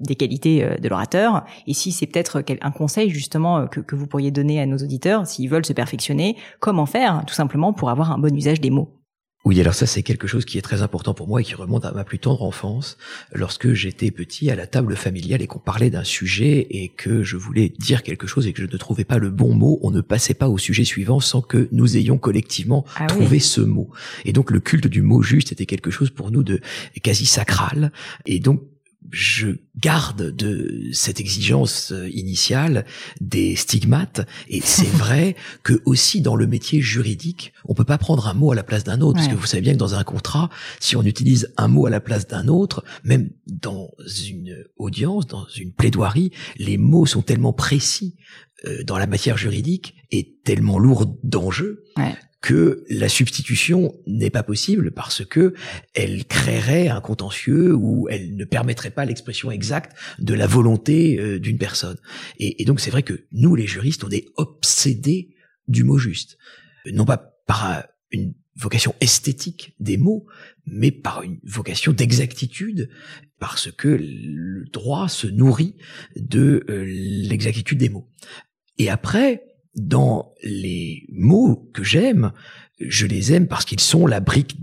des 0.00 0.14
qualités 0.14 0.66
de 0.80 0.88
l'orateur, 0.88 1.44
et 1.66 1.74
si 1.74 1.92
c'est 1.98 2.06
peut-être 2.06 2.42
un 2.60 2.70
conseil 2.70 3.10
justement 3.10 3.58
euh, 3.58 3.66
que, 3.66 3.80
que 3.80 3.96
vous 3.96 4.06
pourriez 4.06 4.30
donner 4.30 4.60
à 4.60 4.66
nos 4.66 4.78
auditeurs 4.78 5.26
s'ils 5.26 5.50
veulent 5.50 5.66
se 5.66 5.72
perfectionner. 5.72 6.36
Comment 6.60 6.86
faire 6.86 7.24
tout 7.26 7.34
simplement 7.34 7.72
pour 7.72 7.90
avoir 7.90 8.12
un 8.12 8.18
bon 8.18 8.34
usage 8.34 8.60
des 8.60 8.70
mots? 8.70 8.94
Oui, 9.44 9.58
alors 9.60 9.72
ça 9.72 9.86
c'est 9.86 10.02
quelque 10.02 10.26
chose 10.26 10.44
qui 10.44 10.58
est 10.58 10.62
très 10.62 10.82
important 10.82 11.14
pour 11.14 11.26
moi 11.28 11.40
et 11.40 11.44
qui 11.44 11.54
remonte 11.54 11.84
à 11.84 11.92
ma 11.92 12.04
plus 12.04 12.18
tendre 12.18 12.42
enfance, 12.42 12.98
lorsque 13.32 13.72
j'étais 13.72 14.10
petit 14.10 14.50
à 14.50 14.56
la 14.56 14.66
table 14.66 14.94
familiale 14.94 15.40
et 15.40 15.46
qu'on 15.46 15.60
parlait 15.60 15.90
d'un 15.90 16.04
sujet 16.04 16.66
et 16.70 16.88
que 16.88 17.22
je 17.22 17.36
voulais 17.36 17.72
dire 17.78 18.02
quelque 18.02 18.26
chose 18.26 18.46
et 18.46 18.52
que 18.52 18.60
je 18.60 18.70
ne 18.70 18.76
trouvais 18.76 19.04
pas 19.04 19.18
le 19.18 19.30
bon 19.30 19.54
mot, 19.54 19.78
on 19.82 19.90
ne 19.90 20.00
passait 20.00 20.34
pas 20.34 20.48
au 20.48 20.58
sujet 20.58 20.84
suivant 20.84 21.20
sans 21.20 21.40
que 21.40 21.68
nous 21.72 21.96
ayons 21.96 22.18
collectivement 22.18 22.84
ah 22.96 23.06
trouvé 23.06 23.38
ce 23.38 23.60
mot. 23.60 23.88
Et 24.24 24.32
donc 24.32 24.50
le 24.50 24.60
culte 24.60 24.88
du 24.88 25.02
mot 25.02 25.22
juste 25.22 25.52
était 25.52 25.66
quelque 25.66 25.90
chose 25.90 26.10
pour 26.10 26.30
nous 26.30 26.42
de 26.42 26.60
quasi 27.02 27.24
sacral. 27.24 27.92
Et 28.26 28.40
donc 28.40 28.60
je 29.10 29.48
garde 29.76 30.34
de 30.34 30.90
cette 30.92 31.20
exigence 31.20 31.92
euh, 31.92 32.08
initiale 32.10 32.84
des 33.20 33.56
stigmates. 33.56 34.26
Et 34.48 34.60
c'est 34.60 34.86
vrai 34.96 35.36
que 35.62 35.80
aussi 35.84 36.20
dans 36.20 36.36
le 36.36 36.46
métier 36.46 36.80
juridique, 36.80 37.52
on 37.64 37.74
peut 37.74 37.84
pas 37.84 37.98
prendre 37.98 38.26
un 38.26 38.34
mot 38.34 38.52
à 38.52 38.54
la 38.54 38.62
place 38.62 38.84
d'un 38.84 39.00
autre. 39.00 39.18
Parce 39.18 39.28
que 39.28 39.34
vous 39.34 39.46
savez 39.46 39.62
bien 39.62 39.72
que 39.72 39.78
dans 39.78 39.94
un 39.94 40.04
contrat, 40.04 40.50
si 40.80 40.96
on 40.96 41.02
utilise 41.02 41.52
un 41.56 41.68
mot 41.68 41.86
à 41.86 41.90
la 41.90 42.00
place 42.00 42.26
d'un 42.26 42.48
autre, 42.48 42.84
même 43.04 43.30
dans 43.46 43.90
une 44.28 44.64
audience, 44.76 45.26
dans 45.26 45.46
une 45.56 45.72
plaidoirie, 45.72 46.32
les 46.58 46.76
mots 46.76 47.06
sont 47.06 47.22
tellement 47.22 47.52
précis 47.52 48.16
euh, 48.66 48.82
dans 48.84 48.98
la 48.98 49.06
matière 49.06 49.38
juridique 49.38 49.94
et 50.10 50.38
tellement 50.44 50.78
lourds 50.78 51.06
d'enjeux 51.22 51.84
que 52.40 52.84
la 52.88 53.08
substitution 53.08 53.94
n'est 54.06 54.30
pas 54.30 54.42
possible 54.42 54.92
parce 54.92 55.24
que 55.24 55.54
elle 55.94 56.24
créerait 56.24 56.88
un 56.88 57.00
contentieux 57.00 57.74
ou 57.74 58.08
elle 58.08 58.36
ne 58.36 58.44
permettrait 58.44 58.90
pas 58.90 59.04
l'expression 59.04 59.50
exacte 59.50 59.96
de 60.20 60.34
la 60.34 60.46
volonté 60.46 61.18
euh, 61.18 61.40
d'une 61.40 61.58
personne. 61.58 61.98
Et, 62.38 62.62
et 62.62 62.64
donc 62.64 62.80
c'est 62.80 62.90
vrai 62.90 63.02
que 63.02 63.26
nous, 63.32 63.56
les 63.56 63.66
juristes, 63.66 64.04
on 64.04 64.10
est 64.10 64.26
obsédés 64.36 65.34
du 65.66 65.84
mot 65.84 65.98
juste, 65.98 66.38
non 66.86 67.04
pas 67.04 67.34
par 67.46 67.84
une 68.10 68.34
vocation 68.58 68.94
esthétique 69.00 69.74
des 69.78 69.96
mots, 69.96 70.26
mais 70.66 70.90
par 70.90 71.22
une 71.22 71.38
vocation 71.44 71.92
d'exactitude, 71.92 72.90
parce 73.38 73.70
que 73.70 73.88
le 73.88 74.64
droit 74.72 75.08
se 75.08 75.26
nourrit 75.26 75.76
de 76.16 76.64
euh, 76.68 76.84
l'exactitude 76.86 77.78
des 77.78 77.88
mots. 77.88 78.10
Et 78.78 78.90
après, 78.90 79.44
dans 79.78 80.32
les 80.42 81.06
mots 81.12 81.70
que 81.72 81.84
j'aime, 81.84 82.32
je 82.80 83.06
les 83.06 83.32
aime 83.32 83.46
parce 83.46 83.64
qu'ils 83.64 83.80
sont 83.80 84.06
la 84.06 84.20
brique 84.20 84.56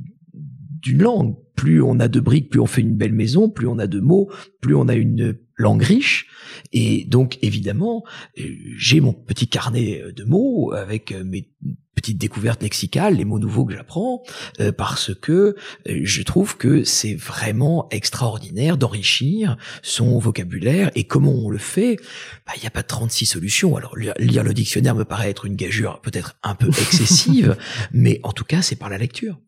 d'une 0.81 1.01
langue. 1.01 1.35
Plus 1.55 1.81
on 1.81 1.99
a 1.99 2.07
de 2.07 2.19
briques, 2.19 2.49
plus 2.49 2.59
on 2.59 2.65
fait 2.65 2.81
une 2.81 2.95
belle 2.95 3.13
maison, 3.13 3.49
plus 3.49 3.67
on 3.67 3.79
a 3.79 3.87
de 3.87 3.99
mots, 3.99 4.29
plus 4.61 4.75
on 4.75 4.87
a 4.87 4.95
une 4.95 5.37
langue 5.55 5.83
riche. 5.83 6.27
Et 6.73 7.05
donc, 7.05 7.37
évidemment, 7.41 8.03
euh, 8.39 8.43
j'ai 8.77 8.99
mon 8.99 9.13
petit 9.13 9.47
carnet 9.47 10.03
de 10.15 10.23
mots 10.23 10.73
avec 10.73 11.11
mes 11.11 11.49
petites 11.95 12.17
découvertes 12.19 12.61
lexicales, 12.61 13.15
les 13.15 13.25
mots 13.25 13.39
nouveaux 13.39 13.65
que 13.65 13.73
j'apprends, 13.73 14.21
euh, 14.59 14.71
parce 14.71 15.15
que 15.15 15.55
euh, 15.87 16.01
je 16.03 16.21
trouve 16.21 16.57
que 16.57 16.83
c'est 16.83 17.15
vraiment 17.15 17.87
extraordinaire 17.89 18.77
d'enrichir 18.77 19.57
son 19.81 20.19
vocabulaire. 20.19 20.91
Et 20.95 21.05
comment 21.05 21.31
on 21.31 21.49
le 21.49 21.57
fait? 21.57 21.97
Bah, 22.45 22.53
Il 22.57 22.61
n'y 22.61 22.67
a 22.67 22.71
pas 22.71 22.83
36 22.83 23.25
solutions. 23.25 23.75
Alors, 23.75 23.95
lire 23.97 24.43
le 24.43 24.53
dictionnaire 24.53 24.93
me 24.93 25.05
paraît 25.05 25.29
être 25.29 25.45
une 25.45 25.55
gageure 25.55 26.01
peut-être 26.01 26.37
un 26.43 26.53
peu 26.53 26.67
excessive, 26.67 27.57
mais 27.91 28.19
en 28.23 28.33
tout 28.33 28.43
cas, 28.43 28.61
c'est 28.61 28.75
par 28.75 28.89
la 28.89 28.97
lecture. 28.97 29.39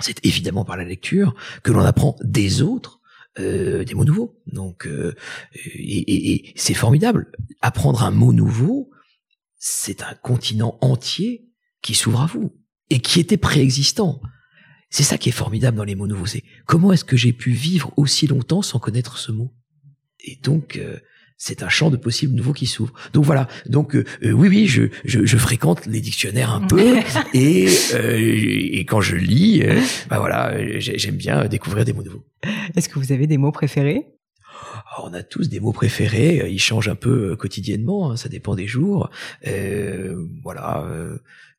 C'est 0.00 0.24
évidemment 0.24 0.64
par 0.64 0.76
la 0.76 0.84
lecture 0.84 1.34
que 1.62 1.70
l'on 1.70 1.82
apprend 1.82 2.16
des 2.24 2.62
autres 2.62 3.01
euh, 3.38 3.84
des 3.84 3.94
mots 3.94 4.04
nouveaux. 4.04 4.40
Donc, 4.46 4.86
euh, 4.86 5.14
et, 5.54 6.52
c'est 6.56 6.74
formidable. 6.74 7.32
Apprendre 7.60 8.02
un 8.02 8.10
mot 8.10 8.32
nouveau, 8.32 8.90
c'est 9.56 10.02
un 10.02 10.14
continent 10.14 10.76
entier 10.80 11.48
qui 11.80 11.94
s'ouvre 11.94 12.22
à 12.22 12.26
vous 12.26 12.54
et 12.90 13.00
qui 13.00 13.20
était 13.20 13.36
préexistant. 13.36 14.20
C'est 14.90 15.02
ça 15.02 15.16
qui 15.16 15.30
est 15.30 15.32
formidable 15.32 15.78
dans 15.78 15.84
les 15.84 15.94
mots 15.94 16.06
nouveaux. 16.06 16.26
C'est 16.26 16.44
comment 16.66 16.92
est-ce 16.92 17.04
que 17.04 17.16
j'ai 17.16 17.32
pu 17.32 17.52
vivre 17.52 17.92
aussi 17.96 18.26
longtemps 18.26 18.60
sans 18.60 18.78
connaître 18.78 19.16
ce 19.16 19.32
mot? 19.32 19.54
Et 20.20 20.36
donc, 20.36 20.76
euh, 20.76 20.98
c'est 21.44 21.64
un 21.64 21.68
champ 21.68 21.90
de 21.90 21.96
possibles 21.96 22.36
nouveaux 22.36 22.52
qui 22.52 22.66
s'ouvre. 22.66 22.92
Donc 23.12 23.24
voilà. 23.24 23.48
Donc 23.66 23.96
euh, 23.96 24.04
euh, 24.22 24.30
oui, 24.30 24.46
oui, 24.48 24.66
je, 24.68 24.84
je, 25.04 25.26
je, 25.26 25.36
fréquente 25.36 25.86
les 25.86 26.00
dictionnaires 26.00 26.52
un 26.52 26.60
peu 26.60 26.98
et, 27.34 27.66
euh, 27.94 28.16
et 28.16 28.84
quand 28.84 29.00
je 29.00 29.16
lis, 29.16 29.64
bah 30.08 30.20
voilà, 30.20 30.54
j'aime 30.78 31.16
bien 31.16 31.46
découvrir 31.46 31.84
des 31.84 31.92
mots 31.92 32.04
nouveaux. 32.04 32.24
Est-ce 32.76 32.88
que 32.88 33.00
vous 33.00 33.10
avez 33.10 33.26
des 33.26 33.38
mots 33.38 33.50
préférés? 33.50 34.06
Oh, 34.96 35.08
on 35.08 35.14
a 35.14 35.24
tous 35.24 35.48
des 35.48 35.58
mots 35.58 35.72
préférés, 35.72 36.48
ils 36.48 36.60
changent 36.60 36.88
un 36.88 36.94
peu 36.94 37.34
quotidiennement, 37.34 38.12
hein, 38.12 38.16
ça 38.16 38.28
dépend 38.28 38.54
des 38.54 38.68
jours. 38.68 39.10
voilà, 40.44 40.86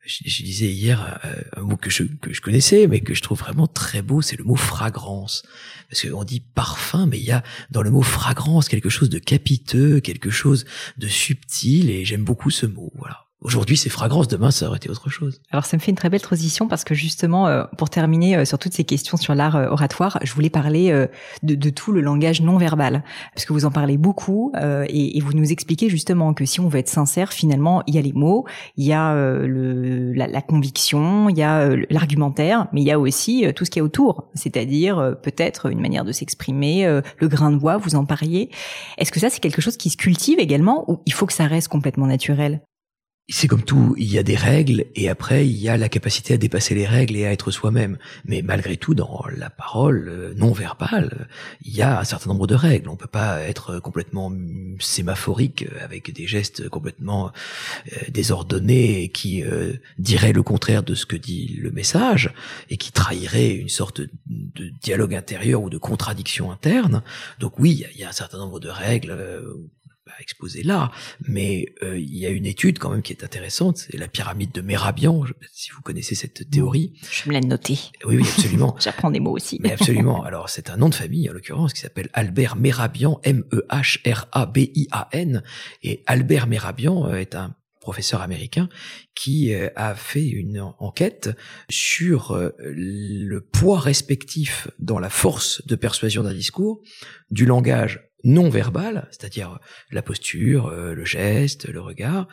je, 0.06 0.24
je, 0.26 0.44
disais 0.44 0.68
hier 0.68 1.20
euh, 1.26 1.42
un 1.58 1.62
mot 1.62 1.78
que 1.78 1.90
je, 1.90 2.04
que 2.04 2.34
je 2.34 2.42
connaissais, 2.42 2.88
mais 2.88 3.02
que 3.02 3.14
je 3.14 3.22
trouve 3.22 3.40
vraiment 3.40 3.68
très 3.68 4.02
beau, 4.02 4.22
c'est 4.22 4.38
le 4.38 4.44
mot 4.44 4.56
fragrance. 4.56 5.44
Parce 5.90 6.02
qu'on 6.08 6.24
dit 6.24 6.42
parfum, 6.42 7.06
mais 7.06 7.20
il 7.20 7.26
y 7.26 7.32
a 7.32 7.44
dans 7.72 7.82
le 7.82 7.92
mot 7.92 8.02
fragrance 8.02 8.68
quelque 8.68 8.90
chose 8.90 9.10
de 9.10 9.20
capiteux, 9.20 10.00
quelque 10.00 10.30
chose 10.30 10.66
de 10.98 11.08
subtil, 11.08 11.90
et 11.90 12.06
j'aime 12.06 12.24
beaucoup 12.24 12.50
ce 12.50 12.66
mot. 12.66 12.92
Voilà. 12.96 13.28
Aujourd'hui, 13.44 13.76
c'est 13.76 13.90
fragrance, 13.90 14.30
demain, 14.30 14.52
ça 14.52 14.68
aurait 14.68 14.78
été 14.78 14.90
autre 14.90 15.10
chose. 15.10 15.42
Alors, 15.52 15.66
ça 15.66 15.76
me 15.76 15.82
fait 15.82 15.92
une 15.92 15.98
très 15.98 16.10
belle 16.10 16.22
transition 16.22 16.70
parce 16.70 16.86
que 16.86 16.96
justement, 16.96 17.48
euh, 17.48 17.66
pour 17.78 17.90
terminer 17.90 18.38
euh, 18.38 18.46
sur 18.46 18.58
toutes 18.58 18.74
ces 18.74 18.86
questions 18.86 19.18
sur 19.18 19.36
l'art 19.36 19.58
euh, 19.58 19.68
oratoire, 19.68 20.18
je 20.24 20.34
voulais 20.34 20.50
parler 20.50 21.08
de, 21.44 21.70
tout 21.70 21.92
le 21.92 22.00
langage 22.00 22.42
non 22.42 22.58
verbal, 22.58 23.04
parce 23.34 23.46
que 23.46 23.52
vous 23.52 23.66
en 23.66 23.72
parlez 23.72 23.98
beaucoup 23.98 24.52
et, 24.88 25.20
vous 25.20 25.34
nous 25.34 25.52
expliquez 25.52 25.90
justement 25.90 26.34
que 26.34 26.46
si 26.46 26.60
on 26.60 26.68
veut 26.68 26.80
être 26.80 26.90
sincère, 26.90 27.34
finalement, 27.34 27.84
il 27.88 27.96
y 27.96 27.98
a 27.98 28.02
les 28.02 28.14
mots, 28.14 28.46
il 28.78 28.86
y 28.86 28.94
a 28.94 29.14
la, 29.14 30.42
conviction, 30.42 31.30
il 31.30 31.38
y 31.38 31.44
a 31.44 31.70
l'argumentaire, 31.90 32.68
mais 32.74 32.82
il 32.82 32.88
y 32.88 32.92
a 32.92 33.00
aussi 33.00 33.46
tout 33.56 33.66
ce 33.66 33.72
qui 33.72 33.80
est 33.80 33.82
autour, 33.82 34.30
c'est-à-dire 34.34 35.16
peut-être 35.22 35.72
une 35.72 35.80
manière 35.80 36.06
de 36.06 36.12
s'exprimer, 36.12 37.02
le 37.18 37.28
grain 37.28 37.52
de 37.52 37.58
voix, 37.58 37.78
vous 37.78 37.96
en 37.96 38.06
parliez. 38.06 38.50
Est-ce 38.98 39.12
que 39.12 39.20
ça, 39.20 39.30
c'est 39.30 39.40
quelque 39.40 39.62
chose 39.62 39.78
qui 39.78 39.90
se 39.90 39.98
cultive 39.98 40.40
également 40.40 40.90
ou 40.90 41.02
il 41.06 41.14
faut 41.14 41.26
que 41.26 41.34
ça 41.34 41.48
reste 41.48 41.70
complètement 41.70 42.08
naturel? 42.08 42.62
C'est 43.30 43.48
comme 43.48 43.64
tout, 43.64 43.96
il 43.98 44.12
y 44.12 44.18
a 44.18 44.24
des 44.24 44.36
règles 44.36 44.86
et 44.96 45.08
après 45.08 45.48
il 45.48 45.56
y 45.56 45.70
a 45.70 45.78
la 45.78 45.88
capacité 45.88 46.34
à 46.34 46.38
dépasser 46.38 46.76
les 46.76 46.86
règles 46.86 47.16
et 47.16 47.26
à 47.26 47.32
être 47.32 47.52
soi-même. 47.52 47.98
Mais 48.26 48.42
malgré 48.42 48.76
tout, 48.76 48.96
dans 48.96 49.24
la 49.38 49.50
parole 49.50 50.10
euh, 50.10 50.34
non 50.36 50.52
verbale, 50.52 51.30
il 51.64 51.74
y 51.74 51.82
a 51.82 52.02
un 52.02 52.04
certain 52.04 52.30
nombre 52.30 52.48
de 52.48 52.56
règles. 52.56 52.90
On 52.90 52.98
peut 52.98 53.08
pas 53.08 53.40
être 53.42 53.80
complètement 53.80 54.30
sémaphorique 54.80 55.66
avec 55.82 56.12
des 56.14 56.28
gestes 56.28 56.68
complètement 56.68 57.32
euh, 57.94 57.98
désordonnés 58.10 59.08
qui 59.10 59.42
euh, 59.42 59.74
diraient 59.98 60.34
le 60.34 60.44
contraire 60.44 60.84
de 60.84 60.94
ce 60.94 61.06
que 61.06 61.16
dit 61.16 61.58
le 61.62 61.72
message 61.72 62.34
et 62.70 62.76
qui 62.76 62.92
trahirait 62.92 63.52
une 63.52 63.70
sorte 63.70 64.02
de 64.02 64.70
dialogue 64.82 65.16
intérieur 65.16 65.64
ou 65.64 65.70
de 65.70 65.78
contradiction 65.78 66.52
interne. 66.52 67.04
Donc 67.40 67.58
oui, 67.58 67.86
il 67.94 68.02
y 68.02 68.04
a 68.04 68.10
un 68.10 68.14
certain 68.14 68.38
nombre 68.38 68.60
de 68.60 68.70
règles 68.70 69.18
exposé 70.20 70.64
là, 70.64 70.92
mais 71.28 71.74
euh, 71.84 71.98
il 71.98 72.18
y 72.18 72.26
a 72.26 72.30
une 72.30 72.46
étude 72.46 72.80
quand 72.80 72.90
même 72.90 73.02
qui 73.02 73.14
est 73.14 73.24
intéressante, 73.24 73.78
c'est 73.78 73.98
la 73.98 74.08
pyramide 74.08 74.52
de 74.52 74.62
Mérabian, 74.62 75.24
si 75.52 75.72
vous 75.72 75.82
connaissez 75.82 76.16
cette 76.16 76.50
théorie. 76.50 76.94
Je 77.12 77.30
me 77.30 77.34
l'ai 77.34 77.42
noté. 77.42 77.78
Oui, 78.06 78.18
oui, 78.18 78.28
absolument. 78.28 78.76
J'apprends 78.80 79.12
des 79.12 79.20
mots 79.20 79.36
aussi. 79.36 79.60
mais 79.62 79.72
absolument. 79.72 80.24
Alors 80.24 80.50
c'est 80.50 80.70
un 80.70 80.78
nom 80.78 80.90
de 80.90 80.96
famille 80.96 81.30
en 81.30 81.34
l'occurrence 81.34 81.74
qui 81.74 81.82
s'appelle 81.82 82.10
Albert 82.14 82.56
Mérabian, 82.56 83.20
M-E-H-R-A-B-I-A-N, 83.24 83.64
et 85.84 86.04
Albert 86.06 86.48
Mérabian 86.48 87.08
euh, 87.08 87.16
est 87.16 87.36
un 87.36 87.56
professeur 87.80 88.22
américain 88.22 88.70
qui 89.14 89.54
euh, 89.54 89.70
a 89.76 89.94
fait 89.96 90.28
une 90.28 90.62
enquête 90.80 91.32
sur 91.70 92.52
le 92.60 93.40
poids 93.40 93.80
respectif 93.80 94.70
dans 94.80 95.00
la 95.00 95.10
force 95.10 95.66
de 95.68 95.76
persuasion 95.76 96.24
d'un 96.24 96.34
discours 96.34 96.82
du 97.30 97.46
langage 97.46 98.13
non 98.24 98.50
verbal, 98.50 99.08
c'est-à-dire 99.12 99.60
la 99.92 100.02
posture, 100.02 100.68
euh, 100.68 100.94
le 100.94 101.06
geste, 101.06 101.68
le 101.68 101.82
regard, 101.82 102.28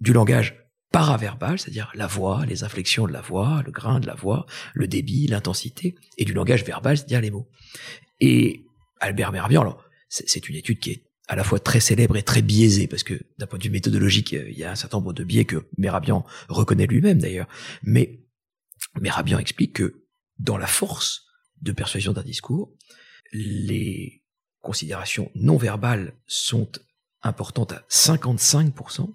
du 0.00 0.12
langage 0.12 0.64
paraverbal, 0.90 1.58
c'est-à-dire 1.58 1.90
la 1.94 2.06
voix, 2.06 2.46
les 2.46 2.62
inflexions 2.62 3.06
de 3.06 3.12
la 3.12 3.20
voix, 3.20 3.62
le 3.66 3.72
grain 3.72 4.00
de 4.00 4.06
la 4.06 4.14
voix, 4.14 4.46
le 4.74 4.86
débit, 4.86 5.26
l'intensité, 5.26 5.96
et 6.18 6.24
du 6.24 6.32
langage 6.32 6.64
verbal, 6.64 6.96
c'est-à-dire 6.96 7.20
les 7.20 7.30
mots. 7.30 7.48
Et 8.20 8.64
Albert 9.00 9.32
Merabian, 9.32 9.62
alors 9.62 9.84
c'est 10.08 10.48
une 10.48 10.54
étude 10.54 10.78
qui 10.78 10.92
est 10.92 11.04
à 11.26 11.36
la 11.36 11.42
fois 11.42 11.58
très 11.58 11.80
célèbre 11.80 12.16
et 12.16 12.22
très 12.22 12.42
biaisée, 12.42 12.86
parce 12.86 13.02
que 13.02 13.14
d'un 13.38 13.46
point 13.46 13.58
de 13.58 13.64
vue 13.64 13.70
méthodologique, 13.70 14.32
il 14.32 14.56
y 14.56 14.62
a 14.62 14.70
un 14.70 14.76
certain 14.76 14.98
nombre 14.98 15.12
de 15.12 15.24
biais 15.24 15.44
que 15.44 15.66
Merabian 15.78 16.24
reconnaît 16.48 16.86
lui-même 16.86 17.18
d'ailleurs, 17.18 17.48
mais 17.82 18.20
Merabian 19.00 19.38
explique 19.38 19.74
que 19.74 20.04
dans 20.38 20.58
la 20.58 20.66
force 20.66 21.24
de 21.62 21.72
persuasion 21.72 22.12
d'un 22.12 22.22
discours, 22.22 22.72
les 23.32 24.23
considérations 24.64 25.30
non 25.36 25.56
verbales 25.56 26.14
sont 26.26 26.70
importantes 27.22 27.72
à 27.72 27.84
55%, 27.88 29.14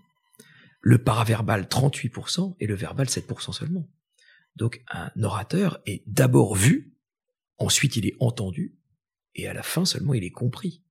le 0.81 1.03
paraverbal 1.03 1.63
38% 1.63 2.55
et 2.59 2.67
le 2.67 2.75
verbal 2.75 3.07
7% 3.07 3.51
seulement. 3.51 3.89
Donc 4.55 4.81
un 4.87 5.11
orateur 5.21 5.81
est 5.85 6.03
d'abord 6.07 6.55
vu, 6.55 6.95
ensuite 7.57 7.97
il 7.97 8.05
est 8.05 8.15
entendu, 8.19 8.77
et 9.35 9.47
à 9.47 9.53
la 9.53 9.63
fin 9.63 9.83
seulement 9.83 10.13
il 10.13 10.23
est 10.23 10.31
compris. 10.31 10.83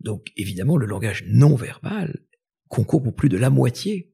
Donc 0.00 0.32
évidemment 0.36 0.76
le 0.76 0.86
langage 0.86 1.24
non 1.26 1.56
verbal 1.56 2.20
concourt 2.68 3.02
pour 3.02 3.14
plus 3.14 3.28
de 3.28 3.38
la 3.38 3.50
moitié 3.50 4.12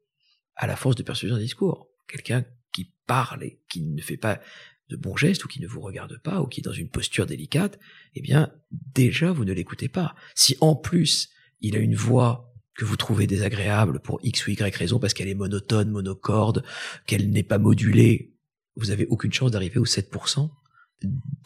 à 0.55 0.67
la 0.67 0.77
force 0.77 0.97
de 0.97 1.03
persuasion 1.03 1.37
d'un 1.37 1.43
discours. 1.43 1.89
Quelqu'un 2.07 2.45
qui 2.73 2.93
parle 3.07 3.43
et 3.43 3.61
qui 3.69 3.83
ne 3.83 4.03
fait 4.03 4.17
pas 4.17 4.41
de 4.89 4.97
bons 4.97 5.17
gestes 5.17 5.45
ou 5.45 5.49
qui 5.49 5.61
ne 5.61 5.67
vous 5.67 5.81
regarde 5.81 6.19
pas 6.23 6.41
ou 6.41 6.47
qui 6.47 6.61
est 6.61 6.65
dans 6.65 6.73
une 6.73 6.89
posture 6.89 7.27
délicate, 7.27 7.79
eh 8.15 8.21
bien, 8.21 8.53
déjà, 8.95 9.33
vous 9.33 9.45
ne 9.45 9.53
l'écoutez 9.53 9.89
pas. 9.89 10.15
Si 10.35 10.57
en 10.61 10.75
plus, 10.75 11.31
il 11.61 11.77
a 11.77 11.79
une 11.79 11.95
voix 11.95 12.53
que 12.75 12.85
vous 12.85 12.97
trouvez 12.97 13.27
désagréable 13.27 14.01
pour 14.01 14.19
X 14.23 14.47
ou 14.47 14.51
Y 14.51 14.75
raison 14.77 14.99
parce 14.99 15.15
qu'elle 15.15 15.29
est 15.29 15.35
monotone, 15.35 15.91
monocorde, 15.91 16.65
qu'elle 17.07 17.31
n'est 17.31 17.43
pas 17.43 17.59
modulée, 17.59 18.35
vous 18.77 18.91
avez 18.91 19.07
aucune 19.07 19.33
chance 19.33 19.51
d'arriver 19.51 19.79
aux 19.79 19.87
7% 19.87 20.51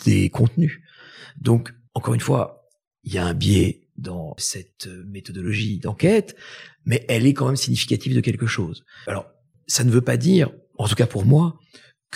des 0.05 0.31
contenus. 0.31 0.81
Donc, 1.40 1.75
encore 1.94 2.14
une 2.14 2.20
fois, 2.20 2.68
il 3.03 3.12
y 3.12 3.18
a 3.18 3.27
un 3.27 3.35
biais 3.35 3.88
dans 3.96 4.35
cette 4.38 4.87
méthodologie 5.07 5.79
d'enquête, 5.79 6.37
mais 6.85 7.05
elle 7.09 7.27
est 7.27 7.35
quand 7.35 7.46
même 7.46 7.57
significative 7.57 8.14
de 8.14 8.20
quelque 8.20 8.46
chose. 8.46 8.85
Alors, 9.07 9.27
ça 9.66 9.85
ne 9.85 9.90
veut 9.90 10.03
pas 10.03 10.16
dire, 10.16 10.53
en 10.79 10.87
tout 10.87 10.94
cas 10.94 11.07
pour 11.07 11.25
moi, 11.25 11.59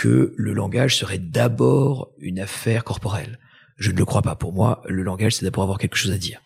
que 0.01 0.33
le 0.35 0.55
langage 0.55 0.97
serait 0.97 1.19
d'abord 1.19 2.11
une 2.21 2.41
affaire 2.41 2.85
corporelle. 2.85 3.39
Je 3.77 3.91
ne 3.91 3.99
le 3.99 4.07
crois 4.07 4.23
pas. 4.23 4.35
Pour 4.35 4.55
moi, 4.55 4.83
le 4.89 5.03
langage, 5.03 5.35
c'est 5.35 5.45
d'abord 5.45 5.63
avoir 5.63 5.77
quelque 5.77 5.97
chose 5.97 6.11
à 6.11 6.17
dire. 6.17 6.41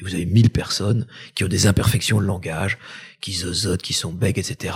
Et 0.00 0.02
vous 0.02 0.12
avez 0.12 0.26
1000 0.26 0.50
personnes 0.50 1.06
qui 1.36 1.44
ont 1.44 1.48
des 1.48 1.68
imperfections 1.68 2.20
de 2.20 2.26
langage, 2.26 2.78
qui 3.20 3.32
zozotent, 3.32 3.82
qui 3.82 3.92
sont 3.92 4.12
bègues, 4.12 4.40
etc., 4.40 4.74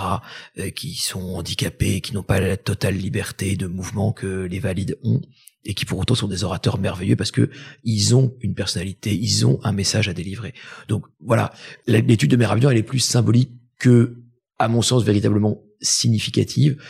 euh, 0.58 0.70
qui 0.70 0.94
sont 0.94 1.34
handicapés, 1.34 2.00
qui 2.00 2.14
n'ont 2.14 2.22
pas 2.22 2.38
la 2.38 2.56
totale 2.56 2.94
liberté 2.94 3.56
de 3.56 3.66
mouvement 3.66 4.12
que 4.12 4.44
les 4.44 4.60
valides 4.60 4.96
ont 5.02 5.20
et 5.64 5.74
qui 5.74 5.84
pour 5.84 5.98
autant 5.98 6.14
sont 6.14 6.28
des 6.28 6.44
orateurs 6.44 6.78
merveilleux 6.78 7.16
parce 7.16 7.32
que 7.32 7.50
ils 7.82 8.14
ont 8.14 8.36
une 8.42 8.54
personnalité, 8.54 9.12
ils 9.12 9.44
ont 9.44 9.58
un 9.64 9.72
message 9.72 10.08
à 10.08 10.14
délivrer. 10.14 10.54
Donc 10.86 11.04
voilà, 11.18 11.52
l'étude 11.88 12.30
de 12.30 12.36
Méravian, 12.36 12.70
elle 12.70 12.78
est 12.78 12.84
plus 12.84 13.00
symbolique 13.00 13.50
que, 13.80 14.22
à 14.60 14.68
mon 14.68 14.82
sens, 14.82 15.02
véritablement 15.02 15.64
significative. 15.80 16.80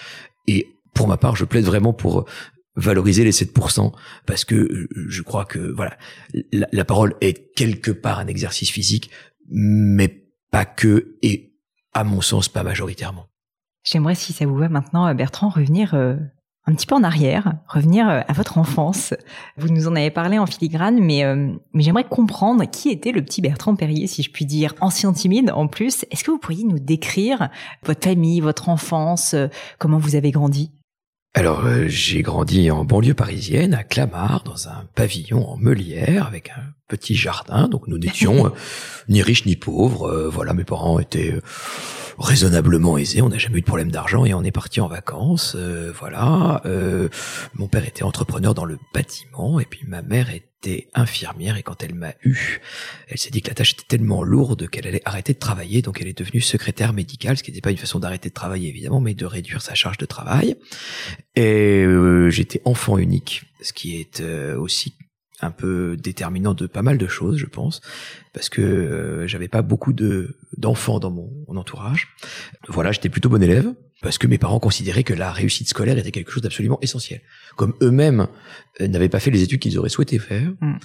Et 0.46 0.66
pour 1.01 1.09
ma 1.09 1.17
part, 1.17 1.35
je 1.35 1.47
plaide 1.47 1.65
vraiment 1.65 1.95
pour 1.95 2.27
valoriser 2.77 3.25
les 3.25 3.33
7% 3.33 3.91
parce 4.27 4.45
que 4.45 4.55
euh, 4.55 4.87
je 5.09 5.23
crois 5.23 5.47
que 5.47 5.59
voilà 5.59 5.97
la, 6.53 6.85
parole 6.85 7.15
est 7.23 7.55
quelque 7.55 7.91
part 7.91 8.19
un 8.19 8.27
exercice 8.27 8.71
physique 8.71 9.11
mais 9.49 10.27
pas 10.51 10.67
que 10.67 11.17
et 11.23 11.55
à 11.95 12.05
mon 12.05 12.21
sens 12.21 12.51
pas 12.51 12.63
majoritairement. 12.63 13.29
J'aimerais 13.83 14.15
si 14.15 14.35
ça 14.35 14.45
vous 14.45 14.57
va 14.57 14.69
maintenant 14.69 15.13
Bertrand 15.15 15.49
revenir 15.49 15.95
euh, 15.95 16.17
un 16.67 16.75
petit 16.75 16.87
peu 16.87 16.95
en 16.95 17.03
arrière, 17.03 17.55
revenir 17.69 18.09
euh, 18.09 18.21
à 18.27 18.33
votre 18.33 18.59
enfance. 18.59 19.15
Vous 19.57 19.69
nous 19.69 19.89
en 19.89 19.97
avez 19.97 20.11
parlé 20.11 20.39
en 20.39 20.47
filigrane, 20.47 21.01
mais, 21.01 21.25
euh, 21.25 21.53
mais 21.73 21.83
j'aimerais 21.83 22.05
comprendre 22.05 22.65
qui 22.71 22.91
était 22.91 23.13
le 23.13 23.23
petit 23.23 23.41
Bertrand 23.41 23.75
Perrier, 23.75 24.07
si 24.07 24.23
je 24.23 24.31
puis 24.31 24.45
dire, 24.45 24.75
ancien 24.81 25.13
timide 25.13 25.51
en 25.51 25.67
plus. 25.67 26.05
Est-ce 26.11 26.23
que 26.23 26.31
vous 26.31 26.39
pourriez 26.39 26.65
nous 26.65 26.79
décrire 26.79 27.49
votre 27.85 28.05
famille, 28.05 28.41
votre 28.41 28.69
enfance, 28.69 29.35
euh, 29.35 29.49
comment 29.79 29.99
vous 29.99 30.17
avez 30.17 30.31
grandi? 30.31 30.71
Alors, 31.33 31.62
j'ai 31.87 32.23
grandi 32.23 32.73
en 32.73 32.85
banlieue 32.85 33.14
parisienne, 33.14 33.73
à 33.73 33.85
Clamart, 33.85 34.43
dans 34.45 34.66
un 34.66 34.88
pavillon 34.97 35.49
en 35.49 35.57
meulière, 35.57 36.27
avec 36.27 36.51
un 36.51 36.75
petit 36.88 37.14
jardin. 37.14 37.69
Donc, 37.69 37.87
nous 37.87 37.99
n'étions 37.99 38.53
ni 39.09 39.23
riches 39.23 39.47
ni 39.47 39.55
pauvres. 39.55 40.29
voilà, 40.29 40.55
mes 40.55 40.64
parents 40.64 40.99
étaient 40.99 41.40
raisonnablement 42.21 42.99
aisé. 42.99 43.23
On 43.23 43.29
n'a 43.29 43.38
jamais 43.38 43.59
eu 43.59 43.61
de 43.62 43.66
problème 43.66 43.90
d'argent 43.90 44.25
et 44.25 44.35
on 44.35 44.43
est 44.43 44.51
parti 44.51 44.81
en 44.81 44.88
vacances. 44.88 45.55
Euh, 45.57 45.93
voilà. 45.99 46.61
Euh, 46.66 47.09
mon 47.55 47.66
père 47.66 47.87
était 47.87 48.03
entrepreneur 48.03 48.55
dans 48.55 48.64
le 48.64 48.79
bâtiment 48.95 49.59
et 49.59 49.64
puis 49.64 49.81
ma 49.87 50.03
mère 50.03 50.31
était 50.31 50.50
infirmière 50.94 51.57
et 51.57 51.62
quand 51.62 51.83
elle 51.83 51.94
m'a 51.94 52.12
eu, 52.23 52.61
elle 53.09 53.18
s'est 53.18 53.31
dit 53.31 53.42
que 53.42 53.49
la 53.49 53.55
tâche 53.55 53.73
était 53.73 53.96
tellement 53.96 54.23
lourde 54.23 54.68
qu'elle 54.68 54.87
allait 54.87 55.03
arrêter 55.05 55.33
de 55.33 55.38
travailler. 55.38 55.83
Donc 55.83 56.01
elle 56.01 56.09
est 56.09 56.18
devenue 56.18 56.40
secrétaire 56.40 56.92
médicale, 56.92 57.37
ce 57.37 57.42
qui 57.42 57.51
n'était 57.51 57.61
pas 57.61 57.70
une 57.70 57.77
façon 57.77 57.99
d'arrêter 57.99 58.29
de 58.29 58.35
travailler 58.35 58.68
évidemment, 58.68 59.01
mais 59.01 59.14
de 59.14 59.27
réduire 59.27 59.62
sa 59.62 59.75
charge 59.75 59.99
de 59.99 60.07
travail. 60.07 60.57
Et 61.37 61.85
euh, 61.85 62.31
j'étais 62.31 62.61
enfant 62.64 62.99
unique, 62.99 63.44
ce 63.62 63.73
qui 63.73 64.01
est 64.01 64.23
aussi 64.23 64.94
un 65.42 65.50
peu 65.50 65.96
déterminant 65.96 66.55
de 66.55 66.66
pas 66.66 66.83
mal 66.83 66.98
de 66.98 67.07
choses, 67.07 67.37
je 67.38 67.46
pense, 67.46 67.81
parce 68.33 68.48
que 68.48 68.61
euh, 68.61 69.26
j'avais 69.26 69.48
pas 69.48 69.62
beaucoup 69.62 69.92
de 69.92 70.37
d'enfants 70.57 70.98
dans 70.98 71.11
mon, 71.11 71.31
entourage. 71.48 72.09
Voilà, 72.68 72.92
j'étais 72.92 73.09
plutôt 73.09 73.29
bon 73.29 73.42
élève 73.42 73.72
parce 74.03 74.18
que 74.18 74.26
mes 74.26 74.38
parents 74.38 74.61
considéraient 74.61 75.05
que 75.05 75.14
la 75.14 75.31
réussite 75.31 75.68
scolaire 75.68 75.98
était 75.98 76.11
quelque 76.11 76.31
chose 76.31 76.42
d'absolument 76.42 76.79
essentiel. 76.81 77.20
Comme 77.57 77.74
eux-mêmes 77.83 78.29
euh, 78.81 78.88
n'avaient 78.88 79.09
pas 79.09 79.20
fait 79.20 79.31
les 79.31 79.42
études 79.42 79.61
qu'ils 79.61 79.79
auraient 79.79 79.88
souhaité 79.88 80.18
faire, 80.18 80.53
mm 80.61 80.79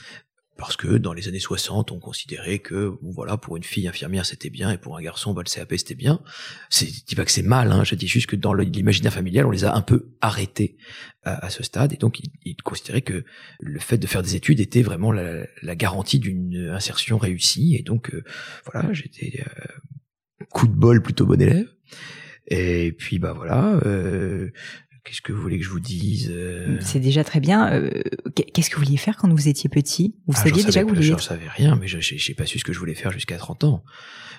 parce 0.57 0.77
que 0.77 0.87
dans 0.97 1.13
les 1.13 1.27
années 1.27 1.39
60, 1.39 1.91
on 1.91 1.99
considérait 1.99 2.59
que 2.59 2.93
voilà 3.01 3.37
pour 3.37 3.57
une 3.57 3.63
fille 3.63 3.87
infirmière 3.87 4.25
c'était 4.25 4.49
bien 4.49 4.71
et 4.71 4.77
pour 4.77 4.97
un 4.97 5.01
garçon 5.01 5.33
bah, 5.33 5.41
le 5.45 5.49
CAP 5.49 5.73
c'était 5.77 5.95
bien. 5.95 6.21
C'est 6.69 6.87
dis 7.05 7.15
pas 7.15 7.25
que 7.25 7.31
c'est 7.31 7.41
mal, 7.41 7.71
hein, 7.71 7.83
je 7.83 7.95
dis 7.95 8.07
juste 8.07 8.27
que 8.27 8.35
dans 8.35 8.53
l'imaginaire 8.53 9.13
familial 9.13 9.45
on 9.45 9.51
les 9.51 9.65
a 9.65 9.75
un 9.75 9.81
peu 9.81 10.13
arrêtés 10.21 10.77
à, 11.23 11.49
ce 11.49 11.63
stade 11.63 11.91
et 11.91 11.97
donc 11.97 12.19
ils, 12.43 12.55
considéraient 12.57 13.01
que 13.01 13.25
le 13.59 13.79
fait 13.79 13.97
de 13.97 14.05
faire 14.05 14.21
des 14.21 14.35
études 14.35 14.59
était 14.59 14.83
vraiment 14.83 15.11
la, 15.11 15.75
garantie 15.75 16.19
d'une 16.19 16.69
insertion 16.71 17.17
réussie 17.17 17.75
et 17.75 17.81
donc 17.81 18.13
euh, 18.13 18.23
voilà 18.71 18.93
j'étais 18.93 19.41
euh, 19.41 20.45
coup 20.51 20.67
de 20.67 20.73
bol 20.73 21.01
plutôt 21.01 21.25
bon 21.25 21.41
élève. 21.41 21.67
Et 22.47 22.91
puis 22.91 23.17
bah 23.17 23.33
voilà, 23.33 23.79
euh, 23.85 24.51
Qu'est-ce 25.05 25.21
que 25.21 25.31
vous 25.31 25.41
voulez 25.41 25.59
que 25.59 25.63
je 25.63 25.69
vous 25.69 25.79
dise 25.79 26.31
euh 26.33 26.79
C'est 26.81 26.99
déjà 26.99 27.23
très 27.23 27.39
bien. 27.39 27.71
Euh, 27.71 27.91
qu'est-ce 28.33 28.71
que 28.71 28.75
vous 28.75 28.81
vouliez 28.81 28.97
faire 28.97 29.17
quand 29.17 29.31
vous 29.31 29.47
étiez 29.47 29.69
petit? 29.69 30.15
Vous 30.25 30.33
ah, 30.35 30.43
saviez 30.43 30.63
déjà 30.63 30.81
que 30.81 30.87
vous 30.87 30.95
vouliez 30.95 31.09
Je 31.09 31.13
ne 31.13 31.19
savais 31.19 31.47
rien, 31.47 31.75
mais 31.75 31.87
je 31.87 31.97
n'ai 31.97 32.35
pas 32.35 32.47
su 32.47 32.57
ce 32.57 32.63
que 32.63 32.73
je 32.73 32.79
voulais 32.79 32.95
faire 32.95 33.11
jusqu'à 33.11 33.37
30 33.37 33.65
ans. 33.65 33.83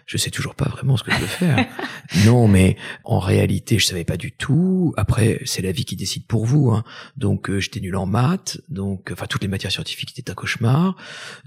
Je 0.07 0.17
sais 0.17 0.31
toujours 0.31 0.57
pas 0.57 0.69
vraiment 0.69 0.97
ce 0.97 1.05
que 1.05 1.13
je 1.13 1.19
veux 1.19 1.27
faire. 1.27 1.67
non, 2.27 2.49
mais 2.49 2.77
en 3.05 3.21
réalité, 3.21 3.79
je 3.79 3.87
savais 3.87 4.03
pas 4.03 4.17
du 4.17 4.33
tout. 4.33 4.93
Après, 4.97 5.41
c'est 5.45 5.63
la 5.63 5.71
vie 5.71 5.85
qui 5.85 5.95
décide 5.95 6.27
pour 6.27 6.47
vous. 6.47 6.73
Hein. 6.73 6.83
Donc, 7.17 7.49
euh, 7.49 7.61
j'étais 7.61 7.81
nul 7.81 7.95
en 7.95 8.07
maths. 8.07 8.61
Donc, 8.69 9.11
enfin, 9.13 9.27
toutes 9.27 9.43
les 9.43 9.49
matières 9.49 9.73
scientifiques 9.73 10.19
étaient 10.19 10.33
un 10.33 10.35
cauchemar. 10.35 10.97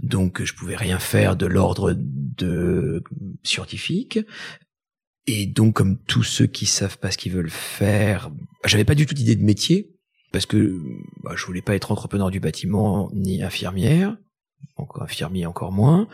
Donc, 0.02 0.42
je 0.44 0.54
pouvais 0.54 0.78
rien 0.78 1.00
faire 1.00 1.36
de 1.36 1.46
l'ordre 1.46 1.94
de 1.94 3.04
scientifique. 3.44 4.20
Et 5.32 5.46
donc, 5.46 5.76
comme 5.76 6.00
tous 6.08 6.24
ceux 6.24 6.48
qui 6.48 6.66
savent 6.66 6.98
pas 6.98 7.12
ce 7.12 7.18
qu'ils 7.20 7.32
veulent 7.32 7.52
faire, 7.52 8.32
j'avais 8.66 8.84
pas 8.84 8.96
du 8.96 9.06
tout 9.06 9.14
d'idée 9.14 9.36
de 9.36 9.44
métier 9.44 9.92
parce 10.32 10.48
que 10.48 10.82
bah, 11.24 11.34
je 11.36 11.46
voulais 11.46 11.62
pas 11.62 11.76
être 11.76 11.92
entrepreneur 11.92 12.32
du 12.32 12.40
bâtiment 12.40 13.12
ni 13.14 13.44
infirmière, 13.44 14.18
encore 14.76 15.04
infirmier 15.04 15.46
encore 15.46 15.72
moins. 15.72 16.08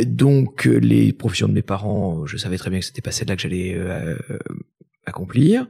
Donc, 0.00 0.66
les 0.66 1.12
professions 1.12 1.48
de 1.48 1.52
mes 1.52 1.62
parents, 1.62 2.26
je 2.26 2.36
savais 2.36 2.56
très 2.56 2.70
bien 2.70 2.78
que 2.78 2.84
c'était 2.84 3.02
pas 3.02 3.10
celle-là 3.10 3.34
que 3.34 3.42
j'allais 3.42 3.74
euh, 3.74 4.16
accomplir. 5.04 5.66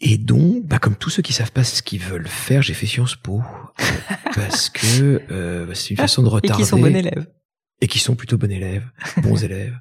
Et 0.00 0.18
donc, 0.18 0.66
bah, 0.66 0.78
comme 0.78 0.96
tous 0.96 1.08
ceux 1.08 1.22
qui 1.22 1.32
savent 1.32 1.52
pas 1.52 1.64
ce 1.64 1.82
qu'ils 1.82 2.02
veulent 2.02 2.28
faire, 2.28 2.60
j'ai 2.60 2.74
fait 2.74 2.86
Sciences 2.86 3.16
Po 3.16 3.40
parce 4.34 4.68
que 4.68 5.22
euh, 5.30 5.64
bah, 5.64 5.74
c'est 5.74 5.90
une 5.90 5.96
façon 5.96 6.22
de 6.22 6.28
retarder. 6.28 6.62
Et 6.62 6.64
qui 6.64 6.68
sont 6.68 6.78
bons 6.78 6.94
élèves 6.94 7.26
et 7.80 7.88
qui 7.88 7.98
sont 7.98 8.14
plutôt 8.14 8.36
bons 8.36 8.50
élèves, 8.50 8.84
bons 9.22 9.36
élèves. 9.44 9.78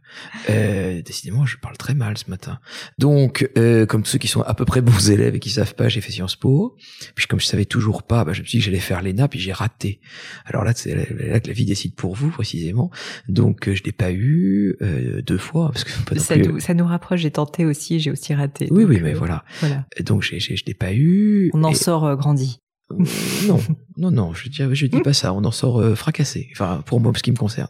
Euh, 0.50 1.02
décidément, 1.02 1.46
je 1.46 1.58
parle 1.58 1.78
très 1.78 1.94
mal 1.94 2.18
ce 2.18 2.30
matin. 2.30 2.60
Donc, 2.98 3.50
euh, 3.58 3.86
comme 3.86 4.06
ceux 4.06 4.18
qui 4.18 4.28
sont 4.28 4.42
à 4.42 4.54
peu 4.54 4.66
près 4.66 4.82
bons 4.82 5.10
élèves 5.12 5.36
et 5.36 5.40
qui 5.40 5.50
savent 5.50 5.76
pas, 5.76 5.90
j'ai 5.90 6.02
fait 6.02 6.12
Sciences 6.12 6.36
Po. 6.36 6.78
Puis 7.16 7.28
comme 7.28 7.40
je 7.40 7.46
savais 7.46 7.66
toujours 7.66 8.04
pas, 8.04 8.24
bah, 8.24 8.34
je 8.34 8.42
me 8.42 8.46
suis 8.46 8.58
dit 8.58 8.64
que 8.64 8.66
j'allais 8.66 8.80
faire 8.80 9.02
l'ENA, 9.02 9.28
puis 9.28 9.40
j'ai 9.40 9.52
raté. 9.52 10.00
Alors 10.46 10.64
là, 10.64 10.74
c'est 10.76 10.96
là 10.96 11.40
que 11.40 11.48
la 11.48 11.54
vie 11.54 11.66
décide 11.66 11.96
pour 11.96 12.16
vous 12.16 12.30
précisément. 12.30 12.90
Donc, 13.28 13.68
euh, 13.68 13.76
je 13.76 13.84
l'ai 13.84 13.92
pas 13.92 14.12
eu 14.12 14.76
euh, 14.82 15.22
deux 15.22 15.38
fois 15.38 15.72
parce 15.72 15.84
que 15.84 16.20
ça, 16.20 16.38
nous, 16.38 16.60
ça 16.60 16.74
nous 16.74 16.86
rapproche. 16.86 17.22
J'ai 17.22 17.32
tenté 17.32 17.66
aussi, 17.66 18.00
j'ai 18.00 18.12
aussi 18.12 18.34
raté. 18.34 18.68
Oui, 18.72 18.86
oui, 18.86 19.00
mais 19.02 19.14
euh, 19.14 19.18
voilà. 19.18 19.44
voilà. 19.60 19.86
Donc, 20.02 20.24
j'ai, 20.24 20.40
je 20.40 20.64
l'ai 20.66 20.74
pas 20.74 20.94
eu. 20.94 21.52
On 21.54 21.64
en 21.64 21.74
sort 21.74 22.16
grandi. 22.16 22.60
Euh, 22.92 23.04
non, 23.48 23.60
non, 23.98 24.12
non, 24.12 24.34
je 24.34 24.50
dis, 24.50 24.64
je 24.74 24.86
dis 24.88 25.02
pas 25.02 25.14
ça. 25.14 25.34
On 25.34 25.44
en 25.44 25.52
sort 25.52 25.80
euh, 25.80 25.96
fracassé. 25.96 26.50
Enfin, 26.52 26.82
pour 26.86 27.00
moi, 27.00 27.12
ce 27.16 27.24
qui 27.24 27.32
me 27.32 27.38
concerne, 27.38 27.70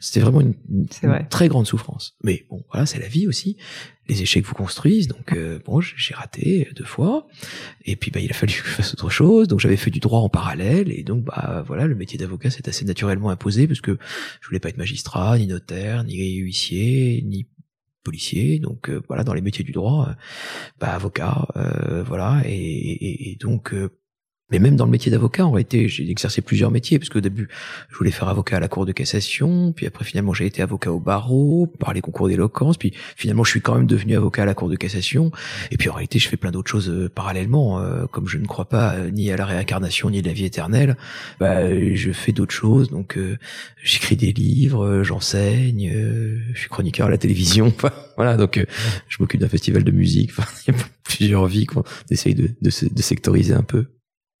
c'était 0.00 0.20
vraiment 0.20 0.40
une, 0.40 0.54
très 1.30 1.48
grande 1.48 1.66
souffrance. 1.66 2.16
Mais 2.22 2.46
bon, 2.50 2.64
voilà, 2.72 2.86
c'est 2.86 2.98
la 2.98 3.08
vie 3.08 3.26
aussi. 3.26 3.56
Les 4.08 4.22
échecs 4.22 4.44
vous 4.44 4.54
construisent. 4.54 5.08
Donc 5.08 5.32
euh, 5.32 5.58
bon, 5.64 5.80
j'ai 5.80 6.14
raté 6.14 6.68
deux 6.74 6.84
fois. 6.84 7.26
Et 7.84 7.96
puis 7.96 8.10
bah, 8.10 8.20
il 8.20 8.30
a 8.30 8.34
fallu 8.34 8.52
que 8.52 8.68
je 8.68 8.72
fasse 8.72 8.92
autre 8.94 9.10
chose. 9.10 9.48
Donc 9.48 9.60
j'avais 9.60 9.76
fait 9.76 9.90
du 9.90 10.00
droit 10.00 10.20
en 10.20 10.28
parallèle. 10.28 10.90
Et 10.92 11.02
donc 11.02 11.24
bah 11.24 11.64
voilà, 11.66 11.86
le 11.86 11.94
métier 11.94 12.18
d'avocat 12.18 12.50
s'est 12.50 12.68
assez 12.68 12.84
naturellement 12.84 13.30
imposé 13.30 13.66
parce 13.66 13.80
que 13.80 13.98
je 14.40 14.48
voulais 14.48 14.60
pas 14.60 14.68
être 14.68 14.78
magistrat, 14.78 15.38
ni 15.38 15.46
notaire, 15.46 16.04
ni 16.04 16.36
huissier, 16.36 17.22
ni 17.26 17.46
policier, 18.04 18.60
donc 18.60 18.88
voilà 19.08 19.24
dans 19.24 19.34
les 19.34 19.40
métiers 19.40 19.64
du 19.64 19.72
droit, 19.72 20.14
bah 20.78 20.94
avocat, 20.94 21.48
voilà 22.06 22.40
et, 22.44 22.52
et, 22.52 23.32
et 23.32 23.34
donc 23.34 23.74
mais 24.50 24.60
même 24.60 24.76
dans 24.76 24.84
le 24.84 24.92
métier 24.92 25.10
d'avocat, 25.10 25.44
en 25.44 25.50
réalité, 25.50 25.88
j'ai 25.88 26.08
exercé 26.08 26.40
plusieurs 26.40 26.70
métiers, 26.70 27.00
parce 27.00 27.08
qu'au 27.08 27.20
début, 27.20 27.48
je 27.90 27.96
voulais 27.96 28.12
faire 28.12 28.28
avocat 28.28 28.58
à 28.58 28.60
la 28.60 28.68
Cour 28.68 28.86
de 28.86 28.92
cassation, 28.92 29.72
puis 29.72 29.86
après, 29.86 30.04
finalement, 30.04 30.34
j'ai 30.34 30.46
été 30.46 30.62
avocat 30.62 30.92
au 30.92 31.00
barreau, 31.00 31.66
par 31.80 31.92
les 31.92 32.00
concours 32.00 32.28
d'éloquence, 32.28 32.76
puis 32.76 32.92
finalement, 33.16 33.42
je 33.42 33.50
suis 33.50 33.60
quand 33.60 33.74
même 33.74 33.86
devenu 33.86 34.16
avocat 34.16 34.42
à 34.42 34.46
la 34.46 34.54
Cour 34.54 34.68
de 34.68 34.76
cassation, 34.76 35.32
et 35.72 35.76
puis 35.76 35.88
en 35.88 35.94
réalité, 35.94 36.20
je 36.20 36.28
fais 36.28 36.36
plein 36.36 36.52
d'autres 36.52 36.70
choses 36.70 36.88
euh, 36.88 37.08
parallèlement, 37.08 37.80
euh, 37.80 38.06
comme 38.06 38.28
je 38.28 38.38
ne 38.38 38.46
crois 38.46 38.68
pas 38.68 38.94
euh, 38.94 39.10
ni 39.10 39.32
à 39.32 39.36
la 39.36 39.46
réincarnation, 39.46 40.10
ni 40.10 40.20
à 40.20 40.22
la 40.22 40.32
vie 40.32 40.44
éternelle, 40.44 40.96
bah, 41.40 41.68
je 41.94 42.12
fais 42.12 42.30
d'autres 42.32 42.54
choses, 42.54 42.90
donc 42.90 43.18
j'écris 43.82 44.16
des 44.16 44.32
livres, 44.32 45.02
j'enseigne, 45.02 45.92
je 46.52 46.58
suis 46.58 46.68
chroniqueur 46.68 47.08
à 47.08 47.10
la 47.10 47.18
télévision, 47.18 47.74
voilà, 48.16 48.36
donc 48.36 48.64
je 49.08 49.16
m'occupe 49.18 49.40
d'un 49.40 49.48
festival 49.48 49.82
de 49.82 49.90
musique, 49.90 50.30
enfin, 50.30 50.48
il 50.68 50.74
y 50.74 50.78
a 50.78 50.84
plusieurs 51.02 51.46
vies 51.46 51.66
qu'on 51.66 51.82
essaye 52.10 52.34
de, 52.34 52.50
de, 52.62 52.70
de 52.92 53.02
sectoriser 53.02 53.54
un 53.54 53.62
peu. 53.62 53.86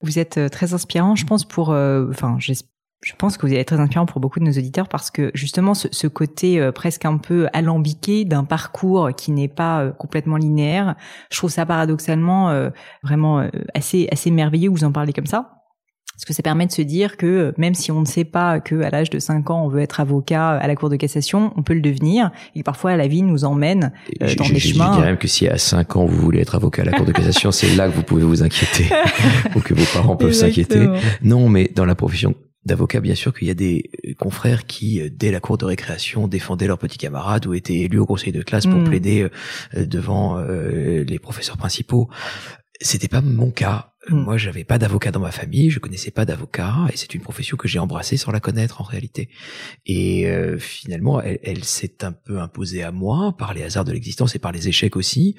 Vous 0.02 0.18
êtes 0.18 0.38
euh, 0.38 0.48
très 0.48 0.74
inspirant, 0.74 1.14
je 1.14 1.24
pense, 1.24 1.44
pour, 1.44 1.70
euh, 1.70 2.06
enfin, 2.10 2.38
je 2.38 3.12
pense 3.18 3.36
que 3.36 3.46
vous 3.46 3.54
êtes 3.54 3.66
très 3.66 3.80
inspirant 3.80 4.06
pour 4.06 4.20
beaucoup 4.20 4.40
de 4.40 4.44
nos 4.44 4.52
auditeurs 4.52 4.88
parce 4.88 5.10
que 5.10 5.30
justement 5.34 5.74
ce, 5.74 6.06
côté 6.06 6.60
euh, 6.60 6.72
presque 6.72 7.04
un 7.04 7.18
peu 7.18 7.48
alambiqué 7.52 8.24
d'un 8.24 8.44
parcours 8.44 9.10
qui 9.16 9.32
n'est 9.32 9.48
pas 9.48 9.90
complètement 9.92 10.36
linéaire, 10.36 10.96
je 11.30 11.38
trouve 11.38 11.50
ça 11.50 11.66
paradoxalement 11.66 12.70
vraiment 13.02 13.48
assez 13.74 14.08
assez 14.10 14.30
merveilleux. 14.30 14.70
Vous 14.70 14.84
en 14.84 14.92
parlez 14.92 15.12
comme 15.12 15.26
ça. 15.26 15.55
Parce 16.16 16.24
que 16.24 16.32
ça 16.32 16.42
permet 16.42 16.66
de 16.66 16.72
se 16.72 16.80
dire 16.80 17.18
que 17.18 17.52
même 17.58 17.74
si 17.74 17.92
on 17.92 18.00
ne 18.00 18.06
sait 18.06 18.24
pas 18.24 18.58
que 18.58 18.80
à 18.80 18.88
l'âge 18.88 19.10
de 19.10 19.18
5 19.18 19.50
ans 19.50 19.66
on 19.66 19.68
veut 19.68 19.82
être 19.82 20.00
avocat 20.00 20.52
à 20.52 20.66
la 20.66 20.74
Cour 20.74 20.88
de 20.88 20.96
cassation, 20.96 21.52
on 21.56 21.62
peut 21.62 21.74
le 21.74 21.82
devenir 21.82 22.30
et 22.54 22.62
parfois 22.62 22.96
la 22.96 23.06
vie 23.06 23.20
nous 23.20 23.44
emmène 23.44 23.92
euh, 24.22 24.34
dans 24.34 24.48
des 24.48 24.58
chemins. 24.58 24.92
Je 24.92 24.96
dirais 24.96 25.06
même 25.08 25.18
que 25.18 25.28
si 25.28 25.46
à 25.46 25.58
5 25.58 25.96
ans 25.96 26.06
vous 26.06 26.16
voulez 26.16 26.40
être 26.40 26.54
avocat 26.54 26.82
à 26.82 26.84
la 26.86 26.92
Cour 26.92 27.04
de 27.04 27.12
cassation, 27.12 27.52
c'est 27.52 27.76
là 27.76 27.86
que 27.86 27.94
vous 27.94 28.02
pouvez 28.02 28.22
vous 28.22 28.42
inquiéter 28.42 28.86
ou 29.54 29.60
que 29.60 29.74
vos 29.74 29.84
parents 29.92 30.16
peuvent 30.16 30.32
s'inquiéter. 30.32 30.88
Non, 31.20 31.50
mais 31.50 31.70
dans 31.74 31.84
la 31.84 31.94
profession 31.94 32.34
d'avocats, 32.64 33.00
bien 33.00 33.14
sûr 33.14 33.34
qu'il 33.34 33.48
y 33.48 33.50
a 33.50 33.54
des 33.54 33.90
confrères 34.18 34.64
qui, 34.64 35.02
dès 35.10 35.30
la 35.30 35.40
cour 35.40 35.58
de 35.58 35.66
récréation, 35.66 36.28
défendaient 36.28 36.66
leurs 36.66 36.78
petits 36.78 36.98
camarades 36.98 37.46
ou 37.46 37.52
étaient 37.52 37.80
élus 37.80 37.98
au 37.98 38.06
conseil 38.06 38.32
de 38.32 38.42
classe 38.42 38.66
pour 38.66 38.78
mm. 38.78 38.84
plaider 38.84 39.28
devant 39.76 40.40
les 40.40 41.18
professeurs 41.18 41.58
principaux. 41.58 42.08
C'était 42.80 43.08
pas 43.08 43.20
mon 43.20 43.50
cas. 43.50 43.92
Mm. 44.08 44.16
Moi, 44.16 44.36
j'avais 44.36 44.64
pas 44.64 44.78
d'avocat 44.78 45.10
dans 45.10 45.20
ma 45.20 45.30
famille, 45.30 45.70
je 45.70 45.78
connaissais 45.78 46.10
pas 46.10 46.24
d'avocat, 46.24 46.74
et 46.92 46.96
c'est 46.96 47.14
une 47.14 47.22
profession 47.22 47.56
que 47.56 47.68
j'ai 47.68 47.78
embrassée 47.78 48.16
sans 48.16 48.32
la 48.32 48.40
connaître 48.40 48.80
en 48.80 48.84
réalité. 48.84 49.28
Et 49.86 50.26
euh, 50.26 50.58
finalement, 50.58 51.20
elle, 51.20 51.38
elle 51.42 51.64
s'est 51.64 52.04
un 52.04 52.12
peu 52.12 52.40
imposée 52.40 52.82
à 52.82 52.92
moi 52.92 53.36
par 53.36 53.54
les 53.54 53.62
hasards 53.62 53.84
de 53.84 53.92
l'existence 53.92 54.34
et 54.34 54.38
par 54.38 54.52
les 54.52 54.68
échecs 54.68 54.96
aussi. 54.96 55.36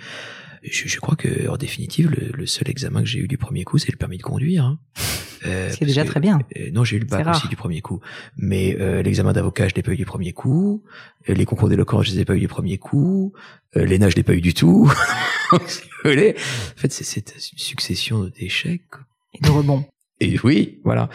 Je, 0.63 0.87
je 0.87 0.99
crois 0.99 1.15
que, 1.15 1.47
en 1.49 1.57
définitive, 1.57 2.09
le, 2.09 2.31
le 2.33 2.45
seul 2.45 2.69
examen 2.69 3.01
que 3.01 3.07
j'ai 3.07 3.19
eu 3.19 3.27
du 3.27 3.37
premier 3.37 3.63
coup, 3.63 3.77
c'est 3.77 3.91
le 3.91 3.97
permis 3.97 4.17
de 4.17 4.23
conduire. 4.23 4.65
Hein. 4.65 4.79
Euh, 5.45 5.69
c'est 5.77 5.85
déjà 5.85 6.05
très 6.05 6.19
bien. 6.19 6.39
Euh, 6.57 6.71
non, 6.71 6.83
j'ai 6.83 6.97
eu 6.97 6.99
le 6.99 7.05
bac 7.05 7.27
aussi 7.27 7.47
du 7.47 7.55
premier 7.55 7.81
coup. 7.81 7.99
Mais 8.37 8.75
euh, 8.79 9.01
l'examen 9.01 9.33
d'avocat, 9.33 9.67
je 9.67 9.75
l'ai 9.75 9.83
pas 9.83 9.91
eu 9.93 9.97
du 9.97 10.05
premier 10.05 10.33
coup. 10.33 10.83
Euh, 11.29 11.33
les 11.33 11.45
concours 11.45 11.69
d'éloquence, 11.69 12.07
je 12.07 12.11
les 12.11 12.19
ai 12.21 12.25
pas 12.25 12.35
eu 12.35 12.39
du 12.39 12.47
premier 12.47 12.77
coup. 12.77 13.33
Euh, 13.75 13.85
L'ENA, 13.85 14.09
je 14.09 14.15
l'ai 14.15 14.23
pas 14.23 14.33
eu 14.33 14.41
du 14.41 14.53
tout. 14.53 14.91
en 15.51 15.59
fait, 15.59 16.35
c'est 16.89 17.03
cette 17.03 17.35
succession 17.37 18.25
d'échecs. 18.25 18.81
Et 19.33 19.39
de 19.41 19.49
rebonds. 19.49 19.85
Et 20.19 20.39
oui, 20.43 20.79
voilà. 20.83 21.09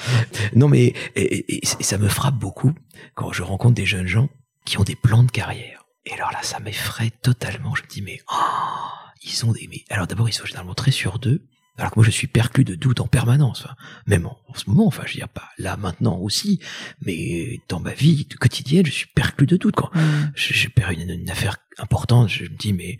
Non, 0.54 0.68
mais 0.68 0.94
et, 1.16 1.60
ça 1.64 1.98
me 1.98 2.06
frappe 2.06 2.36
beaucoup 2.36 2.72
quand 3.14 3.32
je 3.32 3.42
rencontre 3.42 3.74
des 3.74 3.84
jeunes 3.84 4.06
gens 4.06 4.28
qui 4.64 4.78
ont 4.78 4.84
des 4.84 4.94
plans 4.94 5.24
de 5.24 5.30
carrière. 5.32 5.86
Et 6.06 6.12
alors 6.12 6.30
là, 6.30 6.38
ça 6.42 6.60
m'effraie 6.60 7.10
totalement. 7.20 7.74
Je 7.74 7.82
me 7.82 7.88
dis, 7.88 8.00
mais 8.00 8.20
oh, 8.32 9.01
ils 9.24 9.46
ont 9.46 9.52
des... 9.52 9.68
Mais, 9.68 9.84
alors 9.90 10.06
d'abord, 10.06 10.28
ils 10.28 10.32
sont 10.32 10.46
généralement 10.46 10.74
très 10.74 10.90
sûrs 10.90 11.18
d'eux. 11.18 11.46
Alors 11.78 11.90
que 11.90 11.98
moi, 11.98 12.04
je 12.04 12.10
suis 12.10 12.26
perclus 12.26 12.64
de 12.64 12.74
doutes 12.74 13.00
en 13.00 13.06
permanence. 13.06 13.66
même 14.06 14.26
en, 14.26 14.36
ce 14.54 14.68
moment, 14.68 14.86
enfin, 14.86 15.04
je 15.06 15.14
veux 15.14 15.20
dire 15.20 15.28
pas 15.28 15.48
là 15.58 15.78
maintenant 15.78 16.18
aussi, 16.18 16.60
mais 17.00 17.60
dans 17.68 17.80
ma 17.80 17.94
vie 17.94 18.26
quotidienne, 18.28 18.84
je 18.84 18.90
suis 18.90 19.06
perclus 19.06 19.46
de 19.46 19.56
doutes. 19.56 19.76
Quand 19.76 19.94
mm. 19.94 20.32
je, 20.34 20.68
perds 20.68 20.90
une, 20.90 21.30
affaire 21.30 21.56
importante, 21.78 22.28
je 22.28 22.44
me 22.44 22.56
dis 22.56 22.74
mais 22.74 22.98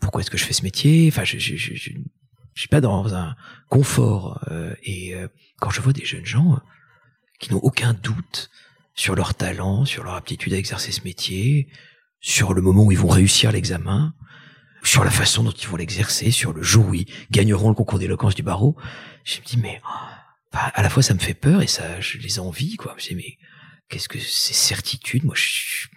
pourquoi 0.00 0.20
est-ce 0.20 0.30
que 0.30 0.38
je 0.38 0.44
fais 0.44 0.52
ce 0.52 0.62
métier? 0.62 1.08
Enfin, 1.08 1.24
je, 1.24 1.38
je, 1.38 1.90
suis 2.54 2.68
pas 2.68 2.80
dans 2.80 3.14
un 3.14 3.34
confort. 3.68 4.44
Euh, 4.50 4.74
et 4.84 5.14
euh, 5.14 5.26
quand 5.58 5.70
je 5.70 5.80
vois 5.80 5.92
des 5.92 6.04
jeunes 6.04 6.26
gens 6.26 6.52
euh, 6.52 6.58
qui 7.40 7.50
n'ont 7.52 7.60
aucun 7.60 7.92
doute 7.92 8.50
sur 8.94 9.16
leur 9.16 9.34
talent, 9.34 9.84
sur 9.84 10.04
leur 10.04 10.14
aptitude 10.14 10.52
à 10.52 10.58
exercer 10.58 10.92
ce 10.92 11.02
métier, 11.02 11.68
sur 12.20 12.54
le 12.54 12.62
moment 12.62 12.84
où 12.84 12.92
ils 12.92 12.98
vont 12.98 13.08
réussir 13.08 13.50
l'examen, 13.50 14.14
sur 14.82 15.04
la 15.04 15.10
façon 15.10 15.44
dont 15.44 15.52
ils 15.52 15.68
vont 15.68 15.76
l'exercer, 15.76 16.30
sur 16.30 16.52
le 16.52 16.62
jour 16.62 16.88
où 16.88 16.94
ils 16.94 17.06
gagneront 17.30 17.68
le 17.68 17.74
concours 17.74 17.98
d'éloquence 17.98 18.34
du 18.34 18.42
barreau. 18.42 18.76
Je 19.24 19.40
me 19.40 19.44
dis, 19.44 19.56
mais 19.56 19.80
à 20.52 20.82
la 20.82 20.90
fois 20.90 21.02
ça 21.02 21.14
me 21.14 21.18
fait 21.18 21.34
peur 21.34 21.62
et 21.62 21.66
ça, 21.66 22.00
je 22.00 22.18
les 22.18 22.38
envie, 22.38 22.76
quoi. 22.76 22.94
Je 22.98 23.04
me 23.04 23.08
dis, 23.08 23.14
mais 23.16 23.38
qu'est-ce 23.88 24.08
que 24.08 24.18
c'est 24.18 24.54
certitude 24.54 25.24
Moi, 25.24 25.34
je 25.36 25.48
suis 25.48 25.88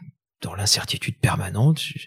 dans 0.41 0.56
l'incertitude 0.56 1.17
permanente. 1.19 1.82
vous 1.82 2.02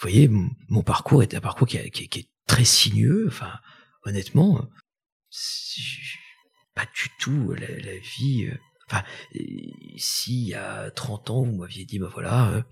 voyez, 0.00 0.28
mon, 0.28 0.82
parcours 0.82 1.22
est 1.22 1.34
un 1.34 1.40
parcours 1.40 1.66
qui, 1.66 1.76
est 1.76 2.28
très 2.46 2.64
sinueux. 2.64 3.26
Enfin, 3.28 3.52
honnêtement, 4.04 4.68
pas 6.74 6.84
du 6.94 7.08
tout 7.18 7.54
la, 7.54 7.68
la 7.68 7.98
vie. 7.98 8.46
Euh, 8.46 8.58
enfin, 8.88 9.02
s'il 9.96 10.48
y 10.48 10.54
a 10.54 10.90
30 10.90 11.30
ans, 11.30 11.42
vous 11.42 11.56
m'aviez 11.56 11.84
dit, 11.84 11.98
bah 11.98 12.10
voilà, 12.12 12.50
euh, 12.50 12.62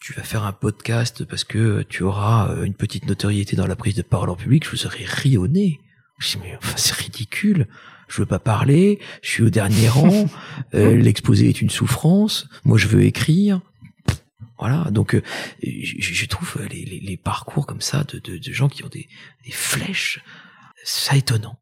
tu 0.00 0.12
vas 0.12 0.22
faire 0.22 0.44
un 0.44 0.52
podcast 0.52 1.24
parce 1.24 1.44
que 1.44 1.82
tu 1.82 2.02
auras 2.02 2.50
euh, 2.50 2.64
une 2.64 2.74
petite 2.74 3.06
notoriété 3.06 3.56
dans 3.56 3.66
la 3.66 3.76
prise 3.76 3.94
de 3.94 4.02
parole 4.02 4.30
en 4.30 4.36
public, 4.36 4.64
je 4.64 4.70
vous 4.70 4.86
aurais 4.86 5.04
ri 5.04 5.36
au 5.36 5.48
nez. 5.48 5.80
Je 6.18 6.38
mais 6.38 6.56
enfin, 6.56 6.76
c'est 6.76 6.94
ridicule. 6.94 7.66
Je 8.08 8.18
veux 8.18 8.26
pas 8.26 8.38
parler. 8.38 8.98
Je 9.22 9.30
suis 9.30 9.42
au 9.42 9.50
dernier 9.50 9.88
rang. 9.88 10.26
Euh, 10.74 10.96
l'exposé 10.96 11.48
est 11.48 11.60
une 11.60 11.70
souffrance. 11.70 12.48
Moi, 12.64 12.78
je 12.78 12.88
veux 12.88 13.02
écrire. 13.02 13.60
Voilà. 14.58 14.90
Donc, 14.90 15.14
euh, 15.14 15.22
je, 15.62 16.26
trouve 16.26 16.58
les, 16.70 16.84
les, 16.84 17.16
parcours 17.16 17.66
comme 17.66 17.80
ça 17.80 18.02
de, 18.04 18.18
de, 18.18 18.38
de 18.38 18.52
gens 18.52 18.68
qui 18.68 18.82
ont 18.82 18.88
des, 18.88 19.08
des 19.44 19.52
flèches, 19.52 20.20
ça 20.82 21.16
étonnant. 21.16 21.58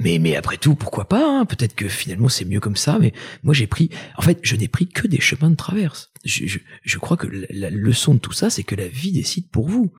Mais, 0.00 0.18
mais 0.18 0.34
après 0.34 0.56
tout, 0.56 0.74
pourquoi 0.74 1.04
pas 1.04 1.22
hein 1.24 1.44
Peut-être 1.44 1.74
que 1.74 1.86
finalement 1.86 2.30
c'est 2.30 2.46
mieux 2.46 2.58
comme 2.58 2.76
ça. 2.76 2.98
Mais 2.98 3.12
moi 3.42 3.52
j'ai 3.52 3.66
pris, 3.66 3.90
en 4.16 4.22
fait, 4.22 4.38
je 4.42 4.56
n'ai 4.56 4.66
pris 4.66 4.88
que 4.88 5.06
des 5.06 5.20
chemins 5.20 5.50
de 5.50 5.56
traverse. 5.56 6.10
Je, 6.24 6.46
je, 6.46 6.58
je 6.82 6.98
crois 6.98 7.18
que 7.18 7.28
la, 7.50 7.70
leçon 7.70 8.14
de 8.14 8.18
tout 8.18 8.32
ça, 8.32 8.48
c'est 8.48 8.62
que 8.62 8.74
la 8.74 8.88
vie 8.88 9.12
décide 9.12 9.50
pour 9.50 9.68
vous. 9.68 9.92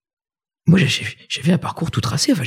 Moi, 0.68 0.80
j'avais 1.28 1.52
un 1.52 1.58
parcours 1.58 1.90
tout 1.90 2.02
tracé. 2.02 2.32
Enfin, 2.32 2.44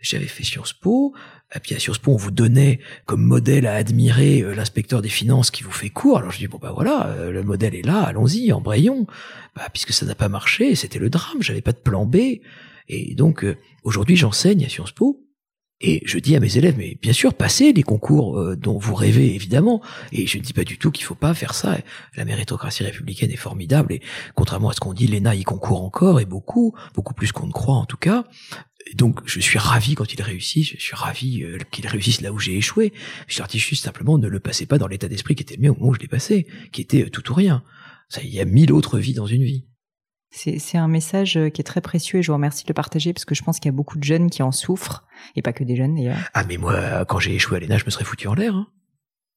j'avais 0.00 0.26
fait 0.26 0.44
Sciences 0.44 0.72
Po. 0.72 1.14
Et 1.54 1.60
puis 1.60 1.74
à 1.74 1.78
Sciences 1.78 1.98
Po, 1.98 2.12
on 2.12 2.16
vous 2.16 2.30
donnait 2.30 2.80
comme 3.06 3.22
modèle 3.22 3.66
à 3.66 3.74
admirer 3.74 4.42
euh, 4.42 4.54
l'inspecteur 4.54 5.02
des 5.02 5.08
finances 5.08 5.50
qui 5.50 5.62
vous 5.62 5.72
fait 5.72 5.90
cours. 5.90 6.18
Alors 6.18 6.30
je 6.30 6.38
dis 6.38 6.46
bon 6.46 6.58
bah 6.58 6.72
voilà, 6.72 7.08
euh, 7.08 7.32
le 7.32 7.42
modèle 7.42 7.74
est 7.74 7.82
là, 7.82 8.02
allons-y, 8.02 8.52
embrayons. 8.52 9.06
Bah, 9.56 9.68
puisque 9.72 9.92
ça 9.92 10.06
n'a 10.06 10.14
pas 10.14 10.28
marché, 10.28 10.74
c'était 10.74 10.98
le 10.98 11.10
drame. 11.10 11.42
J'avais 11.42 11.60
pas 11.60 11.72
de 11.72 11.78
plan 11.78 12.06
B. 12.06 12.16
Et 12.88 13.14
donc 13.14 13.44
euh, 13.44 13.56
aujourd'hui, 13.84 14.16
j'enseigne 14.16 14.64
à 14.64 14.68
Sciences 14.68 14.92
Po. 14.92 15.29
Et 15.82 16.02
je 16.04 16.18
dis 16.18 16.36
à 16.36 16.40
mes 16.40 16.58
élèves, 16.58 16.74
mais 16.76 16.98
bien 17.00 17.14
sûr, 17.14 17.32
passez 17.32 17.72
les 17.72 17.82
concours 17.82 18.38
euh, 18.38 18.54
dont 18.54 18.76
vous 18.76 18.94
rêvez, 18.94 19.34
évidemment. 19.34 19.80
Et 20.12 20.26
je 20.26 20.36
ne 20.36 20.42
dis 20.42 20.52
pas 20.52 20.64
du 20.64 20.76
tout 20.76 20.90
qu'il 20.90 21.04
faut 21.04 21.14
pas 21.14 21.32
faire 21.32 21.54
ça. 21.54 21.78
La 22.16 22.26
méritocratie 22.26 22.84
républicaine 22.84 23.30
est 23.30 23.36
formidable. 23.36 23.94
Et 23.94 24.02
contrairement 24.34 24.68
à 24.68 24.72
ce 24.74 24.80
qu'on 24.80 24.92
dit, 24.92 25.06
l'ENA 25.06 25.34
y 25.34 25.42
concourt 25.42 25.82
encore, 25.82 26.20
et 26.20 26.26
beaucoup, 26.26 26.74
beaucoup 26.94 27.14
plus 27.14 27.32
qu'on 27.32 27.46
ne 27.46 27.52
croit 27.52 27.76
en 27.76 27.86
tout 27.86 27.96
cas. 27.96 28.24
donc, 28.94 29.20
je 29.24 29.40
suis 29.40 29.58
ravi 29.58 29.94
quand 29.94 30.12
il 30.12 30.20
réussit. 30.20 30.66
Je 30.66 30.82
suis 30.82 30.96
ravi 30.96 31.42
euh, 31.42 31.56
qu'il 31.70 31.86
réussisse 31.86 32.20
là 32.20 32.30
où 32.30 32.38
j'ai 32.38 32.56
échoué. 32.56 32.92
Je 33.26 33.38
leur 33.38 33.48
dis 33.48 33.58
juste 33.58 33.84
simplement, 33.84 34.18
ne 34.18 34.28
le 34.28 34.40
passez 34.40 34.66
pas 34.66 34.76
dans 34.76 34.86
l'état 34.86 35.08
d'esprit 35.08 35.34
qui 35.34 35.44
était 35.44 35.56
le 35.56 35.62
mien 35.62 35.70
au 35.70 35.76
moment 35.76 35.92
où 35.92 35.94
je 35.94 36.00
l'ai 36.00 36.08
passé, 36.08 36.46
qui 36.72 36.82
était 36.82 37.04
euh, 37.04 37.10
tout 37.10 37.30
ou 37.30 37.34
rien. 37.34 37.62
Ça, 38.10 38.20
il 38.22 38.34
y 38.34 38.40
a 38.40 38.44
mille 38.44 38.72
autres 38.72 38.98
vies 38.98 39.14
dans 39.14 39.26
une 39.26 39.44
vie. 39.44 39.64
C'est 40.32 40.78
un 40.78 40.88
message 40.88 41.32
qui 41.52 41.60
est 41.60 41.64
très 41.64 41.80
précieux 41.80 42.20
et 42.20 42.22
je 42.22 42.28
vous 42.28 42.36
remercie 42.36 42.62
de 42.64 42.68
le 42.68 42.74
partager 42.74 43.12
parce 43.12 43.24
que 43.24 43.34
je 43.34 43.42
pense 43.42 43.58
qu'il 43.58 43.68
y 43.68 43.74
a 43.74 43.76
beaucoup 43.76 43.98
de 43.98 44.04
jeunes 44.04 44.30
qui 44.30 44.44
en 44.44 44.52
souffrent 44.52 45.04
et 45.36 45.42
pas 45.42 45.52
que 45.52 45.64
des 45.64 45.76
jeunes 45.76 45.94
d'ailleurs. 45.94 46.18
Ah 46.34 46.44
mais 46.44 46.56
moi, 46.56 47.04
quand 47.06 47.18
j'ai 47.18 47.34
échoué 47.34 47.56
à 47.56 47.60
l'ENA, 47.60 47.78
je 47.78 47.84
me 47.84 47.90
serais 47.90 48.04
foutu 48.04 48.28
en 48.28 48.34
l'air. 48.34 48.54
Hein. 48.54 48.68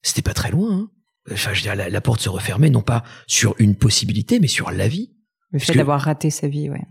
C'était 0.01 0.21
pas 0.21 0.33
très 0.33 0.51
loin. 0.51 0.71
Hein. 0.71 0.89
Enfin, 1.31 1.53
je 1.53 1.59
veux 1.59 1.75
dire, 1.75 1.89
la, 1.89 2.01
porte 2.01 2.19
se 2.19 2.29
refermait 2.29 2.69
non 2.69 2.81
pas 2.81 3.03
sur 3.27 3.55
une 3.59 3.75
possibilité, 3.75 4.39
mais 4.39 4.47
sur 4.47 4.71
la 4.71 4.87
vie. 4.87 5.13
Le 5.51 5.59
fait 5.59 5.73
d'avoir 5.73 6.01
raté 6.01 6.29
sa 6.29 6.47
vie, 6.47 6.69
ouais. 6.69 6.81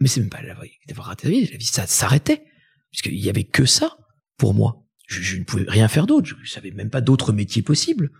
Mais 0.00 0.08
c'est 0.08 0.20
même 0.20 0.30
pas 0.30 0.40
d'avoir 0.86 1.08
raté 1.08 1.26
sa 1.26 1.30
vie, 1.30 1.46
la 1.50 1.56
vie 1.56 1.66
ça 1.66 1.86
s'arrêtait 1.86 2.44
puisqu'il 2.90 3.18
y 3.18 3.28
avait 3.28 3.44
que 3.44 3.66
ça 3.66 3.96
pour 4.36 4.54
moi. 4.54 4.84
Je, 5.06 5.22
je 5.22 5.36
ne 5.36 5.44
pouvais 5.44 5.64
rien 5.68 5.88
faire 5.88 6.06
d'autre. 6.06 6.28
Je 6.42 6.50
savais 6.50 6.70
même 6.70 6.90
pas 6.90 7.00
d'autres 7.00 7.32
métiers 7.32 7.62
possibles. 7.62 8.10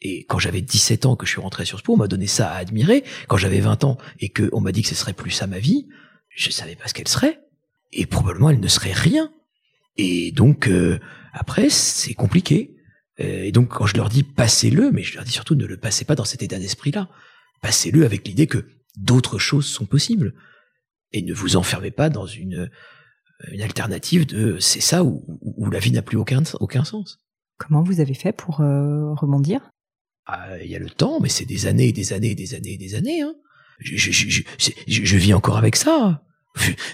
Et 0.00 0.24
quand 0.26 0.38
j'avais 0.38 0.60
17 0.60 1.06
ans 1.06 1.16
que 1.16 1.26
je 1.26 1.32
suis 1.32 1.40
rentré 1.40 1.64
sur 1.64 1.80
Spo, 1.80 1.94
on 1.94 1.96
m'a 1.96 2.08
donné 2.08 2.26
ça 2.26 2.50
à 2.50 2.56
admirer. 2.56 3.04
Quand 3.26 3.36
j'avais 3.36 3.60
20 3.60 3.84
ans 3.84 3.98
et 4.20 4.28
que 4.28 4.48
on 4.52 4.60
m'a 4.60 4.72
dit 4.72 4.82
que 4.82 4.88
ce 4.88 4.94
serait 4.94 5.12
plus 5.12 5.30
ça 5.30 5.46
ma 5.46 5.58
vie, 5.58 5.88
je 6.28 6.50
savais 6.50 6.76
pas 6.76 6.86
ce 6.86 6.94
qu'elle 6.94 7.08
serait. 7.08 7.40
Et 7.92 8.06
probablement 8.06 8.50
elle 8.50 8.60
ne 8.60 8.68
serait 8.68 8.92
rien. 8.92 9.32
Et 9.98 10.32
donc 10.32 10.68
euh, 10.68 10.98
après 11.32 11.68
c'est 11.68 12.14
compliqué. 12.14 12.76
Euh, 13.20 13.42
et 13.42 13.52
donc 13.52 13.68
quand 13.68 13.86
je 13.86 13.96
leur 13.96 14.08
dis 14.08 14.22
passez-le, 14.22 14.90
mais 14.92 15.02
je 15.02 15.16
leur 15.16 15.24
dis 15.24 15.32
surtout 15.32 15.56
ne 15.56 15.66
le 15.66 15.76
passez 15.76 16.04
pas 16.04 16.14
dans 16.14 16.24
cet 16.24 16.42
état 16.42 16.58
d'esprit-là. 16.58 17.08
Passez-le 17.60 18.04
avec 18.04 18.26
l'idée 18.26 18.46
que 18.46 18.66
d'autres 18.96 19.38
choses 19.38 19.66
sont 19.66 19.86
possibles. 19.86 20.34
Et 21.12 21.22
ne 21.22 21.34
vous 21.34 21.56
enfermez 21.56 21.90
pas 21.90 22.10
dans 22.10 22.26
une, 22.26 22.70
une 23.50 23.62
alternative 23.62 24.26
de 24.26 24.58
c'est 24.58 24.80
ça 24.80 25.04
ou, 25.04 25.70
la 25.70 25.78
vie 25.78 25.92
n'a 25.92 26.02
plus 26.02 26.16
aucun, 26.16 26.42
aucun 26.60 26.84
sens. 26.84 27.18
Comment 27.56 27.82
vous 27.82 28.00
avez 28.00 28.14
fait 28.14 28.32
pour 28.32 28.60
euh, 28.60 29.14
rebondir? 29.14 29.70
Ah, 30.26 30.62
il 30.62 30.70
y 30.70 30.76
a 30.76 30.78
le 30.78 30.90
temps, 30.90 31.20
mais 31.20 31.28
c'est 31.28 31.44
des 31.44 31.66
années, 31.66 31.92
des 31.92 32.12
années, 32.12 32.34
des 32.34 32.54
années, 32.54 32.76
des 32.76 32.94
années. 32.94 33.22
Hein. 33.22 33.34
Je, 33.80 33.96
je, 33.96 34.12
je, 34.12 34.42
je, 34.86 35.16
vis 35.16 35.34
encore 35.34 35.56
avec 35.56 35.76
ça. 35.76 36.22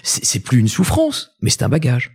C'est 0.03 0.39
plus 0.39 0.59
une 0.59 0.67
souffrance, 0.67 1.35
mais 1.41 1.49
c'est 1.49 1.63
un 1.63 1.69
bagage. 1.69 2.11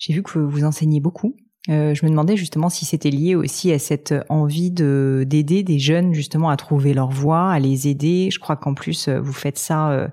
J'ai 0.00 0.14
vu 0.14 0.22
que 0.22 0.38
vous 0.38 0.64
enseignez 0.64 0.98
beaucoup. 0.98 1.36
Euh, 1.68 1.94
je 1.94 2.06
me 2.06 2.10
demandais 2.10 2.36
justement 2.38 2.70
si 2.70 2.86
c'était 2.86 3.10
lié 3.10 3.34
aussi 3.34 3.70
à 3.70 3.78
cette 3.78 4.14
envie 4.30 4.70
de 4.70 5.24
d'aider 5.28 5.62
des 5.62 5.78
jeunes 5.78 6.14
justement 6.14 6.48
à 6.48 6.56
trouver 6.56 6.94
leur 6.94 7.10
voie, 7.10 7.50
à 7.50 7.58
les 7.58 7.86
aider. 7.86 8.30
Je 8.32 8.38
crois 8.38 8.56
qu'en 8.56 8.72
plus 8.72 9.08
euh, 9.08 9.20
vous 9.20 9.34
faites 9.34 9.58
ça 9.58 9.90
euh, 9.90 10.08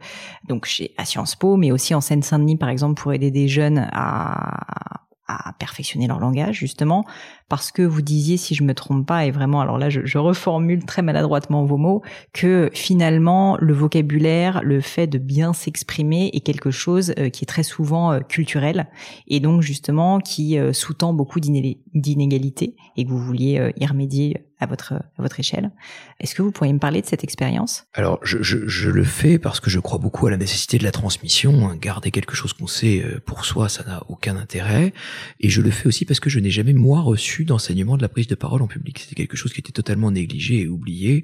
donc 0.49 0.65
chez 0.65 0.93
à 0.97 1.05
Sciences 1.05 1.37
Po, 1.37 1.55
mais 1.55 1.71
aussi 1.71 1.95
en 1.95 2.01
Seine-Saint-Denis 2.01 2.57
par 2.57 2.67
exemple 2.67 3.01
pour 3.01 3.13
aider 3.13 3.31
des 3.31 3.47
jeunes 3.47 3.87
à 3.93 5.06
à 5.27 5.53
perfectionner 5.53 6.07
leur 6.07 6.19
langage 6.19 6.55
justement 6.55 7.05
parce 7.49 7.71
que 7.71 7.81
vous 7.81 8.01
disiez 8.01 8.37
si 8.37 8.55
je 8.55 8.63
me 8.63 8.73
trompe 8.73 9.05
pas 9.05 9.25
et 9.25 9.31
vraiment 9.31 9.61
alors 9.61 9.77
là 9.77 9.89
je, 9.89 10.17
reformule 10.17 10.85
très 10.85 11.01
maladroitement 11.01 11.63
vos 11.63 11.77
mots 11.77 12.01
que 12.33 12.69
finalement 12.73 13.57
le 13.59 13.73
vocabulaire 13.73 14.61
le 14.63 14.81
fait 14.81 15.07
de 15.07 15.17
bien 15.17 15.53
s'exprimer 15.53 16.31
est 16.33 16.39
quelque 16.39 16.71
chose 16.71 17.13
euh, 17.19 17.29
qui 17.29 17.43
est 17.43 17.47
très 17.47 17.63
souvent 17.63 18.13
euh, 18.13 18.19
culturel 18.19 18.87
et 19.27 19.39
donc 19.39 19.61
justement 19.61 20.19
qui 20.19 20.57
euh, 20.57 20.73
sous-tend 20.73 21.13
beaucoup 21.13 21.39
d'inégalités 21.39 22.75
et 22.95 23.05
que 23.05 23.09
vous 23.09 23.19
vouliez 23.19 23.71
y 23.77 23.85
remédier 23.85 24.46
à 24.59 24.65
votre, 24.65 24.93
à 24.93 25.21
votre 25.21 25.39
échelle. 25.39 25.71
Est-ce 26.19 26.33
que 26.33 26.41
vous 26.41 26.51
pourriez 26.51 26.73
me 26.73 26.79
parler 26.79 27.01
de 27.01 27.05
cette 27.05 27.23
expérience? 27.23 27.85
Alors, 27.93 28.19
je, 28.23 28.41
je, 28.41 28.67
je, 28.67 28.89
le 28.89 29.03
fais 29.03 29.37
parce 29.37 29.59
que 29.59 29.69
je 29.69 29.79
crois 29.79 29.99
beaucoup 29.99 30.25
à 30.27 30.31
la 30.31 30.37
nécessité 30.37 30.77
de 30.77 30.83
la 30.83 30.91
transmission. 30.91 31.75
Garder 31.75 32.11
quelque 32.11 32.35
chose 32.35 32.53
qu'on 32.53 32.67
sait 32.67 33.03
euh, 33.03 33.19
pour 33.19 33.45
soi, 33.45 33.69
ça 33.69 33.83
n'a 33.83 34.03
aucun 34.09 34.35
intérêt. 34.35 34.93
Et 35.39 35.49
je 35.49 35.61
le 35.61 35.69
fais 35.69 35.87
aussi 35.87 36.05
parce 36.05 36.19
que 36.19 36.29
je 36.29 36.39
n'ai 36.39 36.49
jamais, 36.49 36.73
moi, 36.73 37.01
reçu 37.01 37.45
d'enseignement 37.45 37.97
de 37.97 38.01
la 38.01 38.09
prise 38.09 38.27
de 38.27 38.35
parole 38.35 38.61
en 38.61 38.67
public. 38.67 38.99
C'était 38.99 39.15
quelque 39.15 39.37
chose 39.37 39.53
qui 39.53 39.59
était 39.59 39.71
totalement 39.71 40.11
négligé 40.11 40.61
et 40.61 40.67
oublié. 40.67 41.23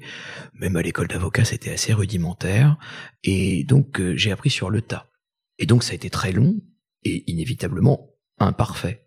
Même 0.54 0.76
à 0.76 0.82
l'école 0.82 1.08
d'avocat, 1.08 1.44
c'était 1.44 1.72
assez 1.72 1.92
rudimentaire. 1.92 2.76
Et 3.24 3.64
donc, 3.64 4.00
euh, 4.00 4.16
j'ai 4.16 4.30
appris 4.30 4.50
sur 4.50 4.70
le 4.70 4.80
tas. 4.80 5.10
Et 5.58 5.66
donc, 5.66 5.82
ça 5.82 5.92
a 5.92 5.94
été 5.94 6.10
très 6.10 6.32
long 6.32 6.56
et 7.02 7.24
inévitablement 7.30 8.10
imparfait. 8.38 9.03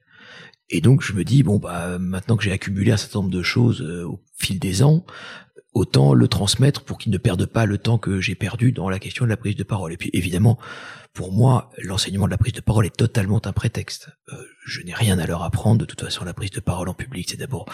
Et 0.70 0.82
donc 0.82 1.02
je 1.02 1.14
me 1.14 1.24
dis 1.24 1.44
bon 1.44 1.58
bah 1.58 1.98
maintenant 1.98 2.36
que 2.36 2.44
j'ai 2.44 2.52
accumulé 2.52 2.92
un 2.92 2.98
certain 2.98 3.20
nombre 3.20 3.32
de 3.32 3.44
choses 3.44 3.82
euh, 3.82 4.06
au 4.06 4.24
fil 4.38 4.60
des 4.60 4.84
ans, 4.84 5.06
autant 5.74 6.14
le 6.14 6.28
transmettre 6.28 6.84
pour 6.84 6.98
qu'il 6.98 7.12
ne 7.12 7.18
perde 7.18 7.46
pas 7.46 7.66
le 7.66 7.78
temps 7.78 7.98
que 7.98 8.20
j'ai 8.20 8.36
perdu 8.36 8.72
dans 8.72 8.90
la 8.90 9.00
question 9.00 9.26
de 9.26 9.30
la 9.30 9.38
prise 9.38 9.56
de 9.56 9.64
parole. 9.64 9.94
Et 9.94 9.98
puis 9.98 10.10
évidemment, 10.14 10.58
pour 11.14 11.32
moi, 11.32 11.72
l'enseignement 11.78 12.26
de 12.26 12.32
la 12.32 12.38
prise 12.38 12.54
de 12.54 12.62
parole 12.62 12.86
est 12.86 12.96
totalement 12.96 13.42
un 13.46 13.54
prétexte. 13.54 14.10
Euh, 14.32 14.36
je 14.66 14.82
n'ai 14.82 14.94
rien 14.94 15.18
à 15.20 15.26
leur 15.26 15.44
apprendre. 15.44 15.80
De 15.80 15.86
toute 15.86 16.02
façon, 16.02 16.26
la 16.26 16.34
prise 16.34 16.52
de 16.52 16.60
parole 16.60 16.90
en 16.90 16.94
public, 16.94 17.28
c'est 17.30 17.38
d'abord 17.38 17.66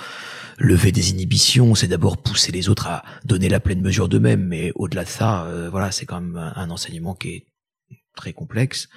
lever 0.58 0.92
des 0.92 1.12
inhibitions, 1.12 1.76
c'est 1.76 1.88
d'abord 1.88 2.18
pousser 2.18 2.52
les 2.52 2.70
autres 2.70 2.88
à 2.88 3.04
donner 3.26 3.50
la 3.50 3.60
pleine 3.60 3.82
mesure 3.82 4.08
d'eux-mêmes. 4.08 4.46
Mais 4.46 4.72
au-delà 4.76 5.04
de 5.04 5.10
ça, 5.10 5.46
euh, 5.46 5.70
voilà, 5.70 5.92
c'est 5.92 6.06
quand 6.06 6.22
même 6.22 6.54
un 6.56 6.70
enseignement 6.70 7.16
qui 7.16 7.30
est 7.30 7.48
très 8.16 8.34
complexe. 8.34 8.90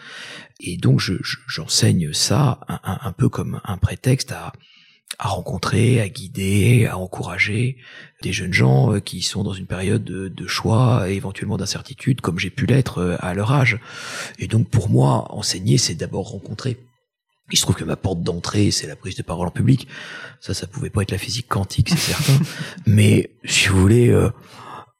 Et 0.61 0.77
donc 0.77 1.01
j'enseigne 1.47 2.13
ça 2.13 2.61
un, 2.69 3.13
peu 3.13 3.29
comme 3.29 3.61
un 3.65 3.77
prétexte 3.77 4.33
à, 4.33 4.53
à 5.19 5.29
rencontrer, 5.29 6.01
à 6.01 6.09
guider, 6.09 6.87
à 6.87 6.99
encourager 6.99 7.77
des 8.23 8.33
jeunes 8.33 8.53
gens 8.53 8.95
euh, 8.95 9.01
qui 9.01 9.23
sont 9.23 9.45
dans 9.45 9.53
une 9.53 9.67
période 9.67 10.05
de, 10.05 10.47
choix 10.47 11.11
et 11.11 11.15
éventuellement 11.15 11.57
d'incertitude, 11.57 12.21
comme 12.21 12.39
j'ai 12.39 12.51
pu 12.51 12.67
l'être 12.67 12.99
euh, 12.99 13.17
à 13.21 13.35
leur 13.35 13.53
âge. 13.53 13.79
Et 14.39 14.47
donc 14.47 14.69
pour 14.69 14.91
moi, 14.91 15.27
enseigner, 15.31 15.79
c'est 15.79 15.95
d'abord 15.95 16.31
rencontrer. 16.31 16.79
Il 17.53 17.57
se 17.59 17.63
trouve 17.63 17.77
que 17.77 17.85
ma 17.85 17.97
porte 17.97 18.23
d'entrée, 18.23 18.71
c'est 18.71 18.89
la 18.89 18.97
prise 18.97 19.15
de 19.15 19.23
parole 19.23 19.47
en 19.47 19.53
public. 19.53 19.87
Ça, 20.41 20.53
ça 20.53 20.67
pouvait 20.67 20.91
pas 20.91 21.03
être 21.03 21.13
la 21.13 21.19
physique 21.19 21.49
quantique, 21.49 21.91
c'est 21.91 21.97
certain. 21.97 22.39
Mais 22.87 23.31
si 23.45 23.69
vous 23.69 23.81
voulez, 23.81 24.09
euh, 24.09 24.31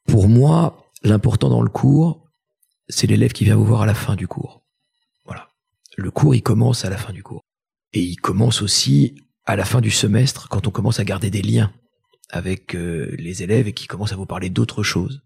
pour 0.07 0.29
moi, 0.29 0.85
l'important 1.03 1.49
dans 1.49 1.61
le 1.61 1.69
cours, 1.69 2.26
c'est 2.89 3.07
l'élève 3.07 3.33
qui 3.33 3.43
vient 3.43 3.55
vous 3.55 3.65
voir 3.65 3.81
à 3.81 3.85
la 3.85 3.93
fin 3.93 4.15
du 4.15 4.27
cours. 4.27 4.63
Voilà. 5.25 5.49
Le 5.95 6.11
cours, 6.11 6.35
il 6.35 6.41
commence 6.41 6.85
à 6.85 6.89
la 6.89 6.97
fin 6.97 7.13
du 7.13 7.23
cours. 7.23 7.41
Et 7.93 8.01
il 8.01 8.17
commence 8.17 8.61
aussi 8.61 9.15
à 9.45 9.55
la 9.55 9.65
fin 9.65 9.81
du 9.81 9.91
semestre, 9.91 10.49
quand 10.49 10.67
on 10.67 10.71
commence 10.71 10.99
à 10.99 11.05
garder 11.05 11.29
des 11.29 11.41
liens 11.41 11.73
avec 12.29 12.75
euh, 12.75 13.15
les 13.17 13.43
élèves 13.43 13.67
et 13.67 13.73
qui 13.73 13.87
commencent 13.87 14.11
à 14.11 14.17
vous 14.17 14.25
parler 14.25 14.49
d'autres 14.49 14.83
choses. 14.83 15.21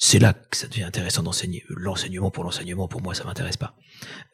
C'est 0.00 0.20
là 0.20 0.32
que 0.32 0.56
ça 0.56 0.68
devient 0.68 0.84
intéressant 0.84 1.24
d'enseigner. 1.24 1.64
L'enseignement 1.68 2.30
pour 2.30 2.44
l'enseignement, 2.44 2.86
pour 2.86 3.02
moi, 3.02 3.14
ça 3.14 3.24
m'intéresse 3.24 3.56
pas. 3.56 3.74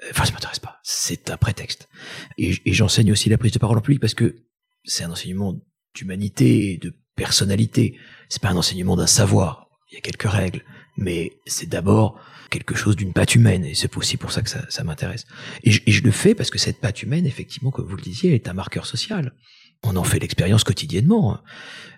Euh, 0.02 0.08
enfin, 0.10 0.26
ça 0.26 0.32
m'intéresse 0.32 0.58
pas. 0.58 0.78
C'est 0.82 1.30
un 1.30 1.38
prétexte. 1.38 1.88
Et, 2.36 2.54
et 2.66 2.72
j'enseigne 2.74 3.10
aussi 3.12 3.30
la 3.30 3.38
prise 3.38 3.52
de 3.52 3.58
parole 3.58 3.78
en 3.78 3.80
public 3.80 4.00
parce 4.00 4.14
que 4.14 4.36
c'est 4.84 5.04
un 5.04 5.10
enseignement 5.10 5.54
d'humanité 5.94 6.72
et 6.72 6.76
de 6.76 6.94
personnalité. 7.16 7.98
C'est 8.28 8.42
pas 8.42 8.50
un 8.50 8.56
enseignement 8.56 8.96
d'un 8.96 9.06
savoir. 9.06 9.70
Il 9.90 9.94
y 9.94 9.98
a 9.98 10.00
quelques 10.02 10.30
règles, 10.30 10.64
mais 10.98 11.32
c'est 11.46 11.68
d'abord 11.68 12.20
quelque 12.50 12.74
chose 12.74 12.96
d'une 12.96 13.12
patte 13.12 13.34
humaine, 13.34 13.64
et 13.64 13.74
c'est 13.74 13.96
aussi 13.96 14.16
pour 14.16 14.32
ça 14.32 14.42
que 14.42 14.50
ça, 14.50 14.84
m'intéresse. 14.84 15.26
Et, 15.62 15.70
je 15.70 16.02
le 16.02 16.10
fais 16.10 16.34
parce 16.34 16.50
que 16.50 16.58
cette 16.58 16.80
patte 16.80 17.02
humaine, 17.02 17.26
effectivement, 17.26 17.70
comme 17.70 17.86
vous 17.86 17.96
le 17.96 18.02
disiez, 18.02 18.34
est 18.34 18.48
un 18.48 18.52
marqueur 18.52 18.86
social. 18.86 19.34
On 19.82 19.96
en 19.96 20.04
fait 20.04 20.18
l'expérience 20.18 20.64
quotidiennement. 20.64 21.40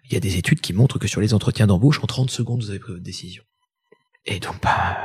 Il 0.04 0.14
y 0.14 0.16
a 0.16 0.20
des 0.20 0.36
études 0.36 0.60
qui 0.60 0.72
montrent 0.72 0.98
que 0.98 1.08
sur 1.08 1.20
les 1.20 1.34
entretiens 1.34 1.66
d'embauche, 1.66 2.00
en 2.02 2.06
30 2.06 2.30
secondes, 2.30 2.62
vous 2.62 2.70
avez 2.70 2.78
pris 2.78 2.92
votre 2.92 3.04
décision. 3.04 3.42
Et 4.28 4.40
donc, 4.40 4.60
bah, 4.60 4.98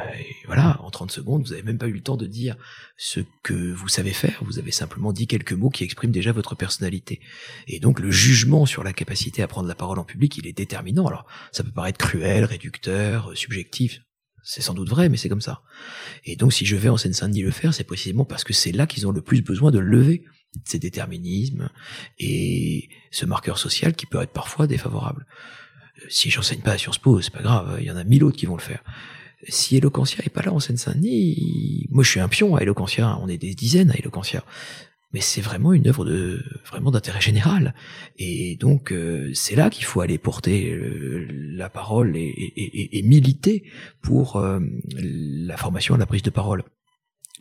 voilà, 0.47 0.81
en 0.81 0.89
30 0.89 1.11
secondes, 1.11 1.43
vous 1.43 1.51
n'avez 1.51 1.61
même 1.61 1.77
pas 1.77 1.87
eu 1.87 1.93
le 1.93 2.01
temps 2.01 2.17
de 2.17 2.25
dire 2.25 2.55
ce 2.97 3.19
que 3.43 3.71
vous 3.71 3.87
savez 3.87 4.13
faire, 4.13 4.39
vous 4.41 4.57
avez 4.57 4.71
simplement 4.71 5.13
dit 5.13 5.27
quelques 5.27 5.53
mots 5.53 5.69
qui 5.69 5.83
expriment 5.83 6.11
déjà 6.11 6.31
votre 6.31 6.55
personnalité. 6.55 7.21
Et 7.67 7.79
donc, 7.79 7.99
le 7.99 8.09
jugement 8.09 8.65
sur 8.65 8.83
la 8.83 8.93
capacité 8.93 9.43
à 9.43 9.47
prendre 9.47 9.67
la 9.67 9.75
parole 9.75 9.99
en 9.99 10.05
public, 10.05 10.37
il 10.37 10.47
est 10.47 10.57
déterminant. 10.57 11.05
Alors, 11.05 11.27
ça 11.51 11.63
peut 11.63 11.71
paraître 11.71 11.99
cruel, 11.99 12.45
réducteur, 12.45 13.31
subjectif, 13.35 13.99
c'est 14.43 14.61
sans 14.61 14.73
doute 14.73 14.89
vrai, 14.89 15.09
mais 15.09 15.17
c'est 15.17 15.29
comme 15.29 15.41
ça. 15.41 15.61
Et 16.25 16.35
donc, 16.35 16.53
si 16.53 16.65
je 16.65 16.75
vais 16.75 16.89
en 16.89 16.97
Seine-Saint-Denis 16.97 17.41
le 17.41 17.51
faire, 17.51 17.73
c'est 17.73 17.83
précisément 17.83 18.25
parce 18.25 18.43
que 18.43 18.53
c'est 18.53 18.71
là 18.71 18.87
qu'ils 18.87 19.07
ont 19.07 19.11
le 19.11 19.21
plus 19.21 19.41
besoin 19.41 19.71
de 19.71 19.79
lever 19.79 20.23
ces 20.65 20.79
déterminismes 20.79 21.69
et 22.19 22.89
ce 23.11 23.25
marqueur 23.25 23.57
social 23.57 23.95
qui 23.95 24.05
peut 24.05 24.21
être 24.21 24.33
parfois 24.33 24.67
défavorable. 24.67 25.25
Euh, 25.99 26.05
si 26.09 26.29
j'enseigne 26.29 26.61
pas 26.61 26.73
à 26.73 26.77
Sciences 26.77 26.97
Po, 26.97 27.21
c'est 27.21 27.31
pas 27.31 27.41
grave, 27.41 27.77
il 27.79 27.85
y 27.85 27.91
en 27.91 27.95
a 27.95 28.03
mille 28.03 28.23
autres 28.23 28.37
qui 28.37 28.45
vont 28.45 28.57
le 28.57 28.61
faire. 28.61 28.83
Si 29.47 29.77
Eloquentia 29.77 30.23
est 30.23 30.29
pas 30.29 30.41
là 30.41 30.53
en 30.53 30.59
Seine-Saint-Denis, 30.59 31.87
moi 31.89 32.03
je 32.03 32.09
suis 32.09 32.19
un 32.19 32.27
pion 32.27 32.55
à 32.55 32.61
Eloquentia, 32.61 33.17
on 33.21 33.27
est 33.27 33.37
des 33.37 33.55
dizaines 33.55 33.91
à 33.91 33.95
Eloquentia 33.95 34.43
mais 35.13 35.21
c'est 35.21 35.41
vraiment 35.41 35.73
une 35.73 35.87
œuvre 35.87 36.05
de 36.05 36.43
vraiment 36.65 36.91
d'intérêt 36.91 37.21
général. 37.21 37.73
Et 38.17 38.55
donc 38.55 38.91
euh, 38.91 39.31
c'est 39.33 39.55
là 39.55 39.69
qu'il 39.69 39.85
faut 39.85 40.01
aller 40.01 40.17
porter 40.17 40.71
euh, 40.71 41.27
la 41.31 41.69
parole 41.69 42.15
et, 42.15 42.21
et, 42.21 42.97
et, 42.97 43.01
militer 43.01 43.63
pour 44.01 44.37
euh, 44.37 44.59
la 44.95 45.57
formation 45.57 45.95
et 45.95 45.99
la 45.99 46.05
prise 46.05 46.23
de 46.23 46.29
parole. 46.29 46.63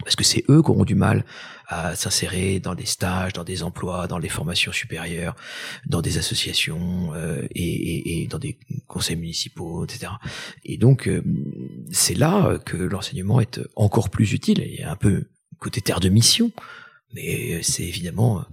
Parce 0.02 0.16
que 0.16 0.24
c'est 0.24 0.44
eux 0.48 0.62
qui 0.62 0.70
auront 0.70 0.86
du 0.86 0.94
mal 0.94 1.26
à 1.68 1.94
s'insérer 1.94 2.58
dans 2.58 2.74
des 2.74 2.86
stages, 2.86 3.34
dans 3.34 3.44
des 3.44 3.62
emplois, 3.62 4.06
dans 4.06 4.18
des 4.18 4.30
formations 4.30 4.72
supérieures, 4.72 5.36
dans 5.86 6.00
des 6.00 6.16
associations 6.16 7.12
et, 7.54 8.26
dans 8.30 8.38
des 8.38 8.58
conseils 8.86 9.16
municipaux, 9.16 9.84
etc. 9.84 10.12
Et 10.64 10.78
donc 10.78 11.10
c'est 11.90 12.14
là 12.14 12.58
que 12.64 12.78
l'enseignement 12.78 13.42
est 13.42 13.60
encore 13.76 14.08
plus 14.08 14.32
utile. 14.32 14.64
A 14.82 14.90
un 14.90 14.96
peu 14.96 15.26
côté 15.58 15.82
terre 15.82 16.00
de 16.00 16.08
mission 16.08 16.50
mais 17.14 17.62
c'est 17.62 17.84
évidemment 17.84 18.44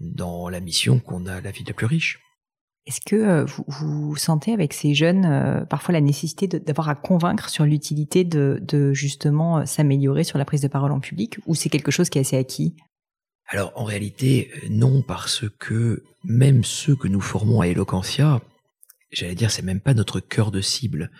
dans 0.00 0.48
la 0.48 0.60
mission 0.60 0.98
qu'on 0.98 1.26
a 1.26 1.40
la 1.40 1.50
vie 1.50 1.64
la 1.66 1.72
plus 1.72 1.86
riche. 1.86 2.20
Est-ce 2.86 3.00
que 3.00 3.16
euh, 3.16 3.44
vous, 3.44 3.64
vous, 3.68 4.16
sentez 4.16 4.52
avec 4.52 4.74
ces 4.74 4.94
jeunes 4.94 5.24
euh, 5.24 5.64
parfois 5.64 5.94
la 5.94 6.02
nécessité 6.02 6.46
d'avoir 6.46 6.90
à 6.90 6.94
convaincre 6.94 7.48
sur 7.48 7.64
l'utilité 7.64 8.24
de, 8.24 8.60
de, 8.60 8.92
justement 8.92 9.58
euh, 9.58 9.64
s'améliorer 9.64 10.22
sur 10.22 10.36
la 10.36 10.44
prise 10.44 10.60
de 10.60 10.68
parole 10.68 10.92
en 10.92 11.00
public 11.00 11.38
ou 11.46 11.54
c'est 11.54 11.70
quelque 11.70 11.90
chose 11.90 12.10
qui 12.10 12.18
est 12.18 12.20
assez 12.20 12.36
acquis? 12.36 12.76
Alors 13.46 13.72
en 13.74 13.84
réalité 13.84 14.50
non 14.68 15.02
parce 15.02 15.44
que 15.58 16.02
même 16.24 16.62
ceux 16.62 16.94
que 16.94 17.08
nous 17.08 17.22
formons 17.22 17.62
à 17.62 17.68
Eloquentia, 17.68 18.42
j'allais 19.12 19.34
dire 19.34 19.50
c'est 19.50 19.62
même 19.62 19.80
pas 19.80 19.94
notre 19.94 20.20
cœur 20.20 20.50
de 20.50 20.60
cible 20.60 21.10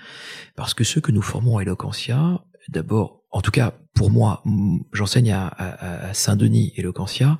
parce 0.56 0.74
que 0.74 0.84
ceux 0.84 1.00
que 1.00 1.12
nous 1.12 1.22
formons 1.22 1.56
à 1.56 1.62
Eloquentia, 1.62 2.44
d'abord 2.68 3.23
en 3.34 3.42
tout 3.42 3.50
cas 3.50 3.74
pour 3.94 4.10
moi, 4.10 4.42
j'enseigne 4.92 5.32
à, 5.32 6.12
Saint-Denis 6.14 6.72
et 6.76 6.82
Loquentia, 6.82 7.38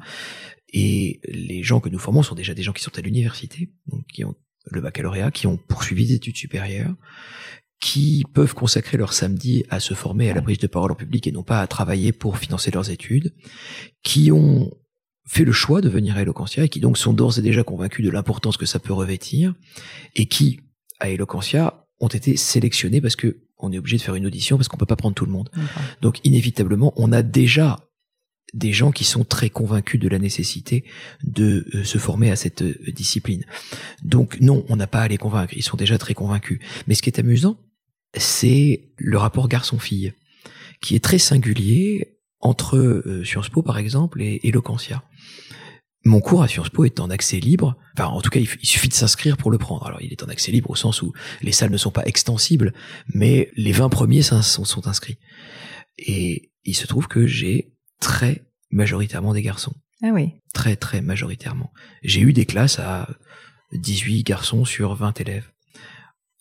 et 0.72 1.20
les 1.28 1.62
gens 1.62 1.80
que 1.80 1.88
nous 1.88 1.98
formons 1.98 2.22
sont 2.22 2.34
déjà 2.34 2.52
des 2.52 2.62
gens 2.62 2.72
qui 2.72 2.82
sont 2.82 2.96
à 2.98 3.00
l'université, 3.00 3.72
qui 4.12 4.24
ont 4.24 4.34
le 4.70 4.80
baccalauréat, 4.80 5.30
qui 5.30 5.46
ont 5.46 5.56
poursuivi 5.56 6.06
des 6.06 6.14
études 6.14 6.36
supérieures, 6.36 6.94
qui 7.80 8.24
peuvent 8.34 8.54
consacrer 8.54 8.96
leur 8.96 9.12
samedi 9.12 9.64
à 9.70 9.78
se 9.78 9.94
former 9.94 10.30
à 10.30 10.34
la 10.34 10.42
prise 10.42 10.58
de 10.58 10.66
parole 10.66 10.90
en 10.90 10.96
public 10.96 11.26
et 11.26 11.32
non 11.32 11.42
pas 11.42 11.60
à 11.60 11.66
travailler 11.66 12.12
pour 12.12 12.38
financer 12.38 12.70
leurs 12.72 12.90
études, 12.90 13.32
qui 14.02 14.32
ont 14.32 14.70
fait 15.26 15.44
le 15.44 15.52
choix 15.52 15.80
de 15.80 15.88
venir 15.88 16.16
à 16.16 16.22
Eloquentia 16.22 16.64
et 16.64 16.68
qui 16.68 16.80
donc 16.80 16.98
sont 16.98 17.12
d'ores 17.12 17.38
et 17.38 17.42
déjà 17.42 17.62
convaincus 17.62 18.04
de 18.04 18.10
l'importance 18.10 18.56
que 18.56 18.66
ça 18.66 18.78
peut 18.80 18.92
revêtir 18.92 19.54
et 20.16 20.26
qui, 20.26 20.60
à 20.98 21.10
Eloquentia, 21.10 21.83
ont 22.04 22.08
été 22.08 22.36
sélectionnés 22.36 23.00
parce 23.00 23.16
que 23.16 23.38
on 23.58 23.72
est 23.72 23.78
obligé 23.78 23.96
de 23.96 24.02
faire 24.02 24.14
une 24.14 24.26
audition 24.26 24.56
parce 24.56 24.68
qu'on 24.68 24.76
peut 24.76 24.86
pas 24.86 24.96
prendre 24.96 25.14
tout 25.14 25.24
le 25.24 25.32
monde. 25.32 25.48
Donc 26.02 26.20
inévitablement, 26.24 26.92
on 26.96 27.12
a 27.12 27.22
déjà 27.22 27.78
des 28.52 28.72
gens 28.72 28.92
qui 28.92 29.04
sont 29.04 29.24
très 29.24 29.50
convaincus 29.50 30.00
de 30.00 30.08
la 30.08 30.18
nécessité 30.18 30.84
de 31.24 31.66
euh, 31.74 31.84
se 31.84 31.98
former 31.98 32.30
à 32.30 32.36
cette 32.36 32.62
euh, 32.62 32.78
discipline. 32.94 33.44
Donc 34.02 34.38
non, 34.40 34.64
on 34.68 34.76
n'a 34.76 34.86
pas 34.86 35.00
à 35.00 35.08
les 35.08 35.18
convaincre, 35.18 35.54
ils 35.56 35.62
sont 35.62 35.76
déjà 35.76 35.98
très 35.98 36.14
convaincus. 36.14 36.60
Mais 36.86 36.94
ce 36.94 37.02
qui 37.02 37.10
est 37.10 37.18
amusant, 37.18 37.58
c'est 38.16 38.92
le 38.96 39.18
rapport 39.18 39.48
garçon-fille, 39.48 40.12
qui 40.80 40.94
est 40.94 41.02
très 41.02 41.18
singulier 41.18 42.18
entre 42.38 42.76
euh, 42.76 43.24
Sciences 43.24 43.48
Po 43.48 43.62
par 43.62 43.78
exemple 43.78 44.22
et 44.22 44.40
Eloquentia. 44.44 45.02
Mon 46.04 46.20
cours 46.20 46.42
à 46.42 46.48
Sciences 46.48 46.68
Po 46.68 46.84
est 46.84 47.00
en 47.00 47.08
accès 47.08 47.40
libre. 47.40 47.76
Enfin, 47.96 48.08
en 48.08 48.20
tout 48.20 48.30
cas, 48.30 48.40
il, 48.40 48.46
suffit 48.66 48.88
de 48.88 48.94
s'inscrire 48.94 49.38
pour 49.38 49.50
le 49.50 49.56
prendre. 49.56 49.86
Alors, 49.86 50.02
il 50.02 50.12
est 50.12 50.22
en 50.22 50.28
accès 50.28 50.52
libre 50.52 50.70
au 50.70 50.74
sens 50.74 51.00
où 51.00 51.12
les 51.40 51.52
salles 51.52 51.70
ne 51.70 51.78
sont 51.78 51.90
pas 51.90 52.04
extensibles, 52.04 52.74
mais 53.08 53.50
les 53.56 53.72
20 53.72 53.88
premiers 53.88 54.22
sont, 54.22 54.42
sont 54.42 54.86
inscrits. 54.86 55.18
Et 55.98 56.52
il 56.64 56.74
se 56.74 56.86
trouve 56.86 57.08
que 57.08 57.26
j'ai 57.26 57.72
très 58.00 58.44
majoritairement 58.70 59.32
des 59.32 59.42
garçons. 59.42 59.74
Ah 60.02 60.10
oui. 60.12 60.32
Très, 60.52 60.76
très 60.76 61.00
majoritairement. 61.00 61.72
J'ai 62.02 62.20
eu 62.20 62.34
des 62.34 62.44
classes 62.44 62.78
à 62.78 63.08
18 63.72 64.24
garçons 64.24 64.66
sur 64.66 64.94
20 64.94 65.20
élèves. 65.20 65.50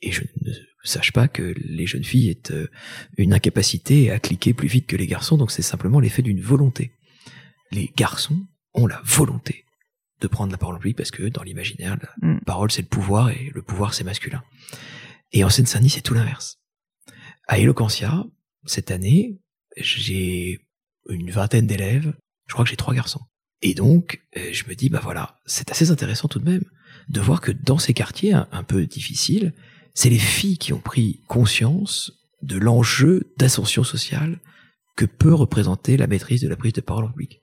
Et 0.02 0.12
je 0.12 0.24
ne 0.42 0.52
sache 0.84 1.14
pas 1.14 1.30
que 1.30 1.54
les 1.58 1.88
jeunes 1.88 2.04
filles 2.04 2.30
aient 2.30 2.52
euh, 2.52 2.68
une 3.18 3.34
incapacité 3.34 4.12
à 4.12 4.20
cliquer 4.20 4.54
plus 4.54 4.68
vite 4.68 4.88
que 4.88 4.98
les 4.98 5.08
garçons, 5.08 5.38
donc 5.38 5.52
c'est 5.52 5.62
simplement 5.62 6.02
l'effet 6.02 6.22
d'une 6.22 6.42
volonté. 6.42 6.92
Les 7.72 7.90
garçons 7.96 8.46
ont 8.74 8.88
la 8.88 9.02
volonté 9.04 9.66
de 10.22 10.28
prendre 10.28 10.52
la 10.52 10.58
parole 10.58 10.76
en 10.76 10.80
public 10.80 10.98
parce 10.98 11.12
que 11.12 11.24
dans 11.24 11.44
l'imaginaire, 11.44 11.98
la 12.22 12.36
mm. 12.36 12.42
parole 12.42 12.72
c'est 12.72 12.82
le 12.82 12.88
pouvoir 12.88 13.30
et 13.30 13.52
le 13.54 13.62
pouvoir 13.62 13.94
c'est 13.94 14.04
masculin. 14.04 14.44
Et 15.34 15.44
en 15.44 15.50
Seine-Saint-Denis, 15.50 15.90
c'est 15.90 16.02
tout 16.02 16.14
l'inverse. 16.14 16.60
À 17.48 17.58
Eloquentia, 17.58 18.24
cette 18.66 18.92
année, 18.92 19.40
j'ai 19.76 20.60
une 21.10 21.32
vingtaine 21.32 21.68
d'élèves. 21.68 22.14
Je 22.48 22.54
crois 22.54 22.64
que 22.64 22.70
j'ai 22.70 22.78
trois 22.78 22.94
garçons. 22.94 23.22
Et 23.62 23.74
donc, 23.74 24.22
euh, 24.38 24.50
je 24.52 24.66
me 24.68 24.76
dis, 24.76 24.90
bah 24.90 25.00
voilà, 25.02 25.40
c'est 25.46 25.72
assez 25.72 25.90
intéressant 25.90 26.28
tout 26.28 26.40
de 26.40 26.50
même 26.50 26.64
de 27.10 27.20
voir 27.20 27.42
que 27.42 27.52
dans 27.52 27.80
ces 27.80 27.94
quartiers 27.94 28.34
un, 28.34 28.64
peu 28.64 28.86
difficiles, 28.86 29.54
c'est 29.94 30.10
les 30.10 30.20
filles 30.20 30.58
qui 30.58 30.74
ont 30.74 30.80
pris 30.80 31.22
conscience 31.28 32.12
de 32.42 32.58
l'enjeu 32.58 33.34
d'ascension 33.38 33.84
sociale 33.84 34.40
que 34.96 35.06
peut 35.06 35.34
représenter 35.34 35.98
la 35.98 36.08
maîtrise 36.08 36.42
de 36.42 36.48
la 36.48 36.56
prise 36.56 36.74
de 36.74 36.82
parole 36.82 37.06
en 37.06 37.10
public. 37.10 37.42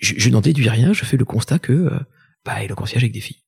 Je, 0.00 0.28
n'en 0.30 0.40
déduis 0.40 0.68
rien, 0.68 0.92
je 0.92 1.04
fais 1.04 1.16
le 1.16 1.24
constat 1.24 1.58
que, 1.58 1.72
euh, 1.72 1.98
bah, 2.44 2.64
le 2.66 2.74
concierge 2.74 3.04
avec 3.04 3.12
des 3.12 3.20
filles. 3.20 3.42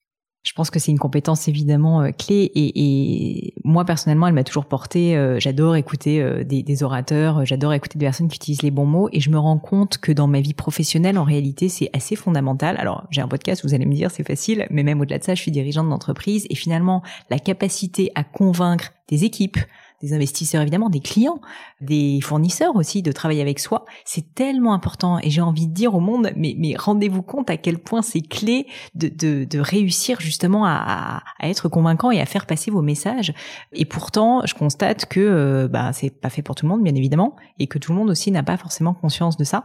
Je 0.49 0.55
pense 0.55 0.71
que 0.71 0.79
c'est 0.79 0.91
une 0.91 0.99
compétence 0.99 1.47
évidemment 1.49 2.01
euh, 2.01 2.11
clé 2.11 2.51
et, 2.55 3.53
moi 3.65 3.85
personnellement, 3.85 4.29
elle 4.29 4.35
m'a 4.35 4.45
toujours 4.45 4.65
porté. 4.65 5.15
Euh, 5.15 5.39
j'adore 5.39 5.77
écouter 5.77 6.23
euh, 6.23 6.43
des, 6.43 6.83
orateurs, 6.83 7.45
j'adore 7.45 7.75
écouter 7.75 7.99
des 7.99 8.07
personnes 8.07 8.29
qui 8.29 8.37
utilisent 8.37 8.63
les 8.63 8.71
bons 8.71 8.87
mots 8.87 9.09
et 9.13 9.21
je 9.21 9.29
me 9.29 9.39
rends 9.39 9.59
compte 9.59 9.99
que 9.99 10.11
dans 10.11 10.27
ma 10.27 10.41
vie 10.41 10.55
professionnelle, 10.55 11.19
en 11.19 11.25
réalité, 11.25 11.69
c'est 11.69 11.91
assez 11.93 12.17
fondamental. 12.17 12.77
Alors 12.79 13.07
j'ai 13.11 13.21
un 13.21 13.29
podcast, 13.29 13.63
vous 13.63 13.75
allez 13.75 13.85
me 13.85 13.95
dire, 13.95 14.11
c'est 14.11 14.27
facile, 14.27 14.67
mais 14.71 14.85
même 14.85 15.01
au-delà 15.01 15.19
de 15.19 15.25
ça, 15.25 15.35
je 15.35 15.43
suis 15.43 15.51
dirigeante 15.51 15.89
d'entreprise 15.91 16.47
et 16.49 16.55
finalement, 16.55 17.03
la 17.29 17.39
capacité 17.39 18.11
à 18.15 18.25
convaincre 18.25 18.93
des 19.09 19.25
équipes, 19.25 19.59
des 20.03 20.13
investisseurs 20.13 20.63
évidemment, 20.63 20.91
des 20.91 21.01
clients, 21.01 21.41
des 21.81 22.21
fournisseurs 22.23 22.77
aussi, 22.77 23.03
de 23.03 23.13
travailler 23.13 23.43
avec 23.43 23.59
soi. 23.59 23.85
C'est 24.05 24.35
tellement 24.35 24.73
important 24.73 25.19
et 25.23 25.31
j'ai 25.31 25.41
envie 25.41 25.67
de 25.67 25.73
dire 25.73 25.95
au 25.95 26.01
monde, 26.01 26.31
mais, 26.37 26.55
mais 26.59 26.77
rendez-vous 26.77 27.23
compte 27.23 27.51
à 27.51 27.57
quel 27.57 27.79
point 27.79 28.03
c'est 28.03 28.21
clé 28.21 28.67
de, 28.95 29.09
de, 29.09 29.45
de, 29.45 29.59
réussir 29.59 30.21
justement 30.21 30.65
à, 30.65 31.23
à, 31.39 31.49
être 31.49 31.69
convaincant 31.69 32.11
et 32.11 32.21
à 32.21 32.27
faire 32.27 32.47
passer 32.47 32.71
vos 32.71 32.83
messages. 32.83 33.33
Et 33.73 33.85
pourtant, 33.85 34.43
je 34.47 34.55
constate 34.55 35.07
que 35.07 35.21
euh, 35.21 35.69
bah, 35.69 35.93
c'est 35.93 36.11
pas 36.11 36.31
fait 36.31 36.43
pour 36.43 36.55
tout 36.55 36.67
le 36.67 36.71
monde, 36.71 36.83
bien 36.83 36.95
évidemment, 36.95 37.37
et 37.59 37.67
que 37.67 37.79
tout 37.79 37.93
le 37.93 37.99
monde 37.99 38.11
aussi 38.11 38.31
n'a 38.31 38.43
pas 38.43 38.57
forcément 38.57 38.95
conscience 38.95 39.37
de 39.37 39.45
ça. 39.45 39.65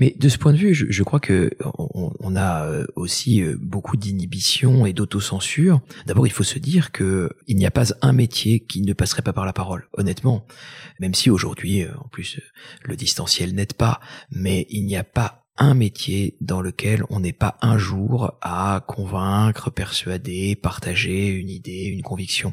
Mais 0.00 0.14
de 0.18 0.28
ce 0.28 0.38
point 0.38 0.52
de 0.52 0.58
vue, 0.58 0.74
je, 0.74 0.86
je 0.88 1.02
crois 1.02 1.20
que 1.20 1.50
on, 1.74 2.36
a 2.36 2.66
euh, 2.66 2.86
aussi 2.94 3.42
euh, 3.42 3.56
beaucoup 3.60 3.96
d'inhibition 3.96 4.86
et 4.86 4.92
d'autocensure. 4.92 5.80
D'abord, 6.06 6.26
il 6.26 6.32
faut 6.32 6.44
se 6.44 6.58
dire 6.58 6.92
que 6.92 7.30
il 7.46 7.56
n'y 7.56 7.66
a 7.66 7.70
pas 7.70 7.86
un 8.02 8.12
métier 8.12 8.60
qui 8.60 8.82
ne 8.82 8.92
passerait 8.92 9.22
pas 9.22 9.32
par 9.32 9.46
la 9.46 9.52
parole. 9.52 9.88
Honnêtement, 9.94 10.46
même 11.00 11.14
si 11.14 11.30
aujourd'hui, 11.30 11.82
euh, 11.82 11.92
en 11.98 12.08
plus, 12.08 12.40
le 12.82 12.96
distanciel 12.96 13.54
n'aide 13.54 13.74
pas, 13.74 14.00
mais 14.30 14.66
il 14.70 14.84
n'y 14.84 14.96
a 14.96 15.04
pas 15.04 15.44
un 15.56 15.74
métier 15.74 16.36
dans 16.40 16.60
lequel 16.60 17.02
on 17.10 17.20
n'est 17.20 17.32
pas 17.32 17.58
un 17.60 17.78
jour 17.78 18.38
à 18.40 18.84
convaincre, 18.86 19.70
persuader, 19.70 20.54
partager 20.54 21.28
une 21.28 21.50
idée, 21.50 21.84
une 21.84 22.02
conviction. 22.02 22.52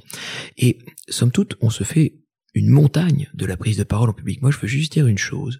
Et 0.58 0.80
somme 1.08 1.32
toute, 1.32 1.56
on 1.62 1.70
se 1.70 1.84
fait 1.84 2.16
une 2.56 2.70
montagne 2.70 3.30
de 3.34 3.46
la 3.46 3.58
prise 3.58 3.78
de 3.78 3.84
parole 3.84 4.10
en 4.10 4.14
public. 4.14 4.42
Moi, 4.42 4.50
je 4.50 4.58
veux 4.58 4.68
juste 4.68 4.94
dire 4.94 5.06
une 5.06 5.20
chose 5.20 5.60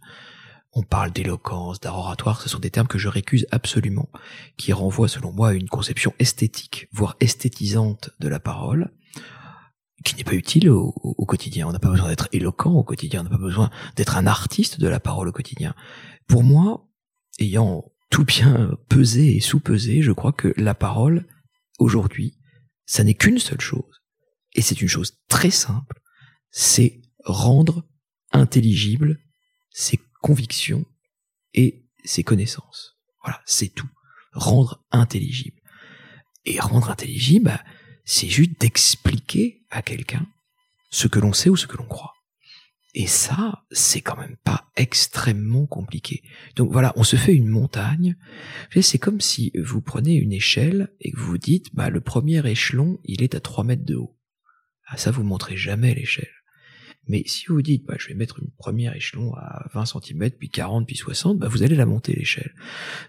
on 0.76 0.84
parle 0.84 1.12
d'éloquence, 1.12 1.80
d'art 1.80 1.98
oratoire, 1.98 2.42
ce 2.42 2.50
sont 2.50 2.60
des 2.60 2.70
termes 2.70 2.88
que 2.88 2.98
je 2.98 3.08
récuse 3.08 3.48
absolument, 3.52 4.10
qui 4.58 4.74
renvoient 4.74 5.08
selon 5.08 5.32
moi 5.32 5.50
à 5.50 5.54
une 5.54 5.70
conception 5.70 6.14
esthétique, 6.20 6.90
voire 6.92 7.16
esthétisante 7.22 8.10
de 8.20 8.28
la 8.28 8.42
parole, 8.42 8.92
qui 10.04 10.16
n'est 10.16 10.26
pas 10.26 10.34
utile 10.34 10.70
au, 10.70 10.92
quotidien. 11.26 11.68
On 11.68 11.72
n'a 11.72 11.80
pas 11.80 11.90
besoin 11.90 12.10
d'être 12.10 12.28
éloquent 12.34 12.74
au 12.74 12.84
quotidien, 12.84 13.22
on 13.22 13.24
n'a 13.24 13.30
pas 13.30 13.38
besoin 13.38 13.72
d'être 13.96 14.18
un 14.18 14.28
artiste 14.28 14.80
de 14.80 14.88
la 14.90 15.00
parole 15.00 15.30
au 15.30 15.32
quotidien. 15.32 15.74
Pour 16.28 16.44
moi, 16.44 16.86
ayant 17.40 17.86
tout 18.12 18.26
bien 18.26 18.78
pesé 18.90 19.38
et 19.38 19.40
sous-pesé, 19.40 20.02
je 20.02 20.12
crois 20.12 20.34
que 20.34 20.54
la 20.58 20.76
parole, 20.76 21.26
aujourd'hui, 21.80 22.38
ça 22.86 23.06
n'est 23.06 23.16
qu'une 23.16 23.40
seule 23.40 23.62
chose. 23.62 24.04
Et 24.54 24.62
c'est 24.62 24.82
une 24.82 24.90
chose 24.90 25.18
très 25.30 25.52
simple, 25.52 26.02
c'est 26.52 27.02
rendre 27.24 27.88
intelligible 28.34 29.20
ses 29.72 30.00
conviction 30.26 30.86
et 31.54 31.86
ses 32.04 32.24
connaissances. 32.24 32.98
Voilà, 33.22 33.44
c'est 33.46 33.70
tout. 33.70 33.90
Rendre 34.34 34.84
intelligible. 34.90 35.62
Et 36.46 36.60
rendre 36.60 36.90
intelligible, 36.90 37.46
bah, 37.46 37.64
c'est 38.06 38.28
juste 38.28 38.60
d'expliquer 38.60 39.62
à 39.70 39.84
quelqu'un 39.84 40.26
ce 40.90 41.08
que 41.08 41.20
l'on 41.20 41.32
sait 41.32 41.52
ou 41.52 41.56
ce 41.56 41.68
que 41.68 41.78
l'on 41.78 41.86
croit. 41.86 42.16
Et 42.96 43.06
ça, 43.06 43.66
c'est 43.70 44.02
quand 44.02 44.18
même 44.18 44.38
pas 44.44 44.72
extrêmement 44.76 45.68
compliqué. 45.68 46.24
Donc 46.56 46.72
voilà, 46.72 46.92
on 46.96 47.04
se 47.04 47.18
fait 47.18 47.36
une 47.36 47.48
montagne. 47.48 48.16
C'est 48.82 48.98
comme 48.98 49.22
si 49.22 49.52
vous 49.64 49.82
prenez 49.82 50.16
une 50.16 50.34
échelle 50.34 50.92
et 51.02 51.12
que 51.12 51.18
vous 51.18 51.28
vous 51.28 51.38
dites, 51.38 51.68
bah, 51.76 51.92
le 51.92 52.02
premier 52.02 52.44
échelon, 52.50 53.00
il 53.04 53.22
est 53.22 53.36
à 53.36 53.40
3 53.40 53.64
mètres 53.64 53.86
de 53.86 53.96
haut. 53.96 54.18
Ah, 54.88 54.98
ça, 54.98 55.12
vous 55.12 55.24
montrez 55.24 55.56
jamais 55.56 55.94
l'échelle. 55.94 56.35
Mais 57.08 57.24
si 57.26 57.46
vous 57.48 57.62
dites, 57.62 57.86
bah, 57.86 57.96
je 58.00 58.08
vais 58.08 58.14
mettre 58.14 58.40
une 58.40 58.50
première 58.52 58.96
échelon 58.96 59.34
à 59.36 59.70
20 59.74 59.86
cm, 59.86 60.32
puis 60.32 60.50
40, 60.50 60.88
puis 60.88 60.96
60, 60.96 61.38
bah, 61.38 61.48
vous 61.48 61.64
allez 61.64 61.76
la 61.76 61.86
monter 61.86 62.14
l'échelle. 62.14 62.54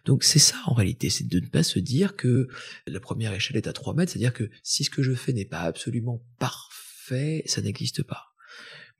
Donc 0.04 0.22
c'est 0.22 0.38
ça 0.38 0.56
en 0.66 0.74
réalité, 0.74 1.10
c'est 1.10 1.26
de 1.26 1.40
ne 1.40 1.46
pas 1.46 1.62
se 1.62 1.78
dire 1.78 2.16
que 2.16 2.48
la 2.86 3.00
première 3.00 3.32
échelle 3.32 3.56
est 3.56 3.66
à 3.66 3.72
3 3.72 3.94
mètres, 3.94 4.12
c'est-à-dire 4.12 4.32
que 4.32 4.50
si 4.62 4.84
ce 4.84 4.90
que 4.90 5.02
je 5.02 5.14
fais 5.14 5.32
n'est 5.32 5.44
pas 5.44 5.60
absolument 5.60 6.22
parfait, 6.38 7.42
ça 7.46 7.62
n'existe 7.62 8.02
pas. 8.02 8.34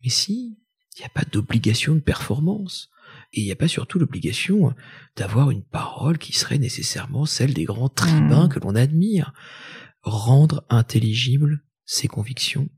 Mais 0.02 0.10
si, 0.10 0.58
il 0.96 1.00
n'y 1.00 1.06
a 1.06 1.10
pas 1.10 1.24
d'obligation 1.30 1.94
de 1.94 2.00
performance. 2.00 2.90
Et 3.32 3.40
il 3.40 3.44
n'y 3.44 3.52
a 3.52 3.56
pas 3.56 3.68
surtout 3.68 3.98
l'obligation 3.98 4.74
d'avoir 5.16 5.50
une 5.50 5.62
parole 5.62 6.18
qui 6.18 6.32
serait 6.32 6.58
nécessairement 6.58 7.26
celle 7.26 7.54
des 7.54 7.64
grands 7.64 7.88
tribuns 7.88 8.46
mmh. 8.46 8.48
que 8.48 8.60
l'on 8.60 8.74
admire. 8.74 9.32
Rendre 10.02 10.64
intelligible 10.68 11.62
ses 11.84 12.08
convictions 12.08 12.68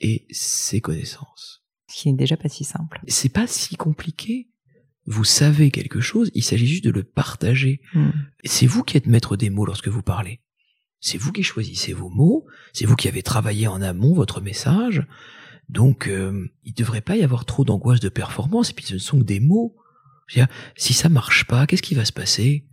et 0.00 0.26
ses 0.30 0.80
connaissances. 0.80 1.64
Ce 1.88 2.02
qui 2.02 2.10
n'est 2.10 2.18
déjà 2.18 2.36
pas 2.36 2.48
si 2.48 2.64
simple. 2.64 3.00
C'est 3.06 3.28
pas 3.28 3.46
si 3.46 3.76
compliqué. 3.76 4.48
Vous 5.06 5.24
savez 5.24 5.70
quelque 5.70 6.00
chose, 6.00 6.30
il 6.34 6.42
s'agit 6.42 6.66
juste 6.66 6.84
de 6.84 6.90
le 6.90 7.04
partager. 7.04 7.80
Hmm. 7.94 8.10
C'est 8.44 8.66
vous 8.66 8.82
qui 8.82 8.96
êtes 8.96 9.06
maître 9.06 9.36
des 9.36 9.50
mots 9.50 9.64
lorsque 9.64 9.88
vous 9.88 10.02
parlez. 10.02 10.40
C'est 11.00 11.18
vous 11.18 11.30
qui 11.30 11.42
choisissez 11.42 11.92
vos 11.92 12.08
mots, 12.08 12.46
c'est 12.72 12.86
vous 12.86 12.96
qui 12.96 13.06
avez 13.06 13.22
travaillé 13.22 13.68
en 13.68 13.80
amont 13.82 14.14
votre 14.14 14.40
message. 14.40 15.06
Donc, 15.68 16.08
euh, 16.08 16.50
il 16.64 16.70
ne 16.70 16.76
devrait 16.76 17.00
pas 17.00 17.16
y 17.16 17.22
avoir 17.22 17.44
trop 17.44 17.64
d'angoisse 17.64 18.00
de 18.00 18.08
performance, 18.08 18.70
et 18.70 18.72
puis 18.72 18.84
ce 18.84 18.94
ne 18.94 18.98
sont 18.98 19.18
que 19.18 19.24
des 19.24 19.40
mots. 19.40 19.76
si 20.76 20.94
ça 20.94 21.08
marche 21.08 21.44
pas, 21.44 21.66
qu'est-ce 21.66 21.82
qui 21.82 21.94
va 21.94 22.04
se 22.04 22.12
passer? 22.12 22.66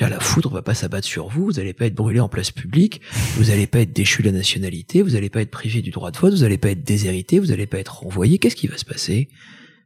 La 0.00 0.20
foudre 0.20 0.50
va 0.50 0.62
pas 0.62 0.74
s'abattre 0.74 1.06
sur 1.06 1.28
vous, 1.28 1.46
vous 1.46 1.52
n'allez 1.52 1.72
pas 1.72 1.86
être 1.86 1.94
brûlé 1.94 2.20
en 2.20 2.28
place 2.28 2.50
publique, 2.50 3.00
vous 3.36 3.44
n'allez 3.44 3.66
pas 3.66 3.80
être 3.80 3.92
déchu 3.92 4.22
de 4.22 4.28
la 4.28 4.36
nationalité, 4.36 5.02
vous 5.02 5.10
n'allez 5.10 5.30
pas 5.30 5.40
être 5.40 5.50
privé 5.50 5.82
du 5.82 5.90
droit 5.90 6.10
de 6.10 6.18
vote, 6.18 6.34
vous 6.34 6.42
n'allez 6.42 6.58
pas 6.58 6.70
être 6.70 6.84
déshérité, 6.84 7.38
vous 7.38 7.46
n'allez 7.46 7.66
pas 7.66 7.78
être 7.78 8.00
renvoyé. 8.02 8.38
Qu'est-ce 8.38 8.56
qui 8.56 8.68
va 8.68 8.78
se 8.78 8.84
passer? 8.84 9.28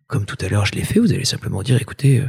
Comme 0.07 0.27
tout 0.27 0.37
à 0.41 0.49
l'heure 0.49 0.67
je 0.67 0.73
l'ai 0.73 0.85
fait, 0.85 0.99
vous 0.99 1.13
allez 1.13 1.25
simplement 1.25 1.63
dire 1.63 1.81
écoutez, 1.81 2.21
euh, 2.21 2.29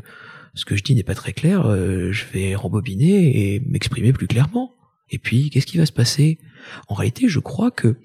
ce 0.53 0.65
que 0.65 0.75
je 0.75 0.83
dis 0.83 0.95
n'est 0.95 1.03
pas 1.03 1.15
très 1.15 1.33
clair, 1.33 1.65
euh, 1.65 2.11
je 2.11 2.25
vais 2.31 2.55
rembobiner 2.55 3.55
et 3.55 3.59
m'exprimer 3.59 4.13
plus 4.13 4.27
clairement. 4.27 4.75
Et 5.09 5.17
puis 5.17 5.49
qu'est-ce 5.49 5.65
qui 5.65 5.77
va 5.77 5.85
se 5.85 5.91
passer? 5.91 6.39
En 6.87 6.93
réalité, 6.93 7.27
je 7.27 7.39
crois 7.39 7.71
que 7.71 7.97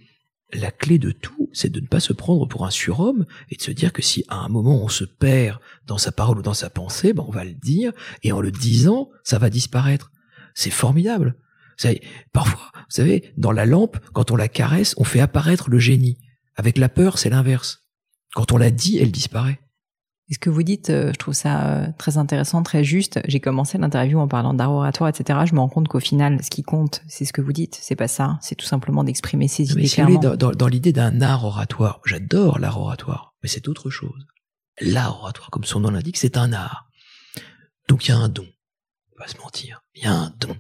la 0.52 0.70
clé 0.70 0.98
de 0.98 1.10
tout, 1.10 1.50
c'est 1.52 1.70
de 1.70 1.80
ne 1.80 1.86
pas 1.86 2.00
se 2.00 2.12
prendre 2.12 2.46
pour 2.46 2.64
un 2.64 2.70
surhomme 2.70 3.26
et 3.50 3.56
de 3.56 3.62
se 3.62 3.70
dire 3.70 3.92
que 3.92 4.02
si 4.02 4.24
à 4.28 4.36
un 4.36 4.48
moment 4.48 4.82
on 4.82 4.88
se 4.88 5.04
perd 5.04 5.58
dans 5.86 5.98
sa 5.98 6.12
parole 6.12 6.38
ou 6.38 6.42
dans 6.42 6.54
sa 6.54 6.70
pensée, 6.70 7.12
ben 7.12 7.24
on 7.26 7.32
va 7.32 7.44
le 7.44 7.54
dire 7.54 7.92
et 8.22 8.32
en 8.32 8.40
le 8.40 8.50
disant, 8.50 9.10
ça 9.24 9.38
va 9.38 9.50
disparaître. 9.50 10.10
C'est 10.54 10.70
formidable. 10.70 11.36
Vous 11.78 11.82
savez, 11.82 12.02
parfois, 12.32 12.70
vous 12.74 12.82
savez, 12.88 13.32
dans 13.36 13.52
la 13.52 13.66
lampe, 13.66 13.98
quand 14.12 14.30
on 14.30 14.36
la 14.36 14.48
caresse, 14.48 14.94
on 14.96 15.04
fait 15.04 15.20
apparaître 15.20 15.70
le 15.70 15.78
génie. 15.78 16.18
Avec 16.56 16.78
la 16.78 16.88
peur, 16.88 17.18
c'est 17.18 17.30
l'inverse. 17.30 17.84
Quand 18.34 18.50
on 18.52 18.56
la 18.56 18.70
dit, 18.70 18.98
elle 18.98 19.12
disparaît. 19.12 19.60
Et 20.30 20.34
ce 20.34 20.38
que 20.38 20.50
vous 20.50 20.62
dites, 20.62 20.90
euh, 20.90 21.10
je 21.12 21.18
trouve 21.18 21.32
ça 21.32 21.66
euh, 21.66 21.86
très 21.96 22.18
intéressant, 22.18 22.62
très 22.62 22.84
juste. 22.84 23.18
J'ai 23.26 23.40
commencé 23.40 23.78
l'interview 23.78 24.18
en 24.18 24.28
parlant 24.28 24.52
d'art 24.52 24.72
oratoire, 24.72 25.08
etc. 25.08 25.40
Je 25.46 25.54
me 25.54 25.60
rends 25.60 25.68
compte 25.68 25.88
qu'au 25.88 26.00
final, 26.00 26.42
ce 26.42 26.50
qui 26.50 26.62
compte, 26.62 27.02
c'est 27.08 27.24
ce 27.24 27.32
que 27.32 27.40
vous 27.40 27.52
dites. 27.52 27.78
C'est 27.80 27.96
pas 27.96 28.08
ça. 28.08 28.38
C'est 28.42 28.54
tout 28.54 28.66
simplement 28.66 29.04
d'exprimer 29.04 29.48
ses 29.48 29.72
idées 29.72 29.88
clairement. 29.88 30.20
Dans, 30.20 30.36
dans, 30.36 30.68
l'idée 30.68 30.92
d'un 30.92 31.22
art 31.22 31.44
oratoire, 31.44 32.00
j'adore 32.04 32.58
l'art 32.58 32.78
oratoire, 32.78 33.34
mais 33.42 33.48
c'est 33.48 33.68
autre 33.68 33.88
chose. 33.88 34.26
L'art 34.82 35.18
oratoire, 35.20 35.50
comme 35.50 35.64
son 35.64 35.80
nom 35.80 35.90
l'indique, 35.90 36.18
c'est 36.18 36.36
un 36.36 36.52
art. 36.52 36.90
Donc 37.88 38.06
il 38.06 38.10
y 38.10 38.14
a 38.14 38.18
un 38.18 38.28
don. 38.28 38.46
On 39.16 39.22
va 39.22 39.28
se 39.28 39.38
mentir. 39.38 39.80
Il 39.94 40.04
y 40.04 40.06
a 40.06 40.12
un 40.12 40.32
don. 40.38 40.54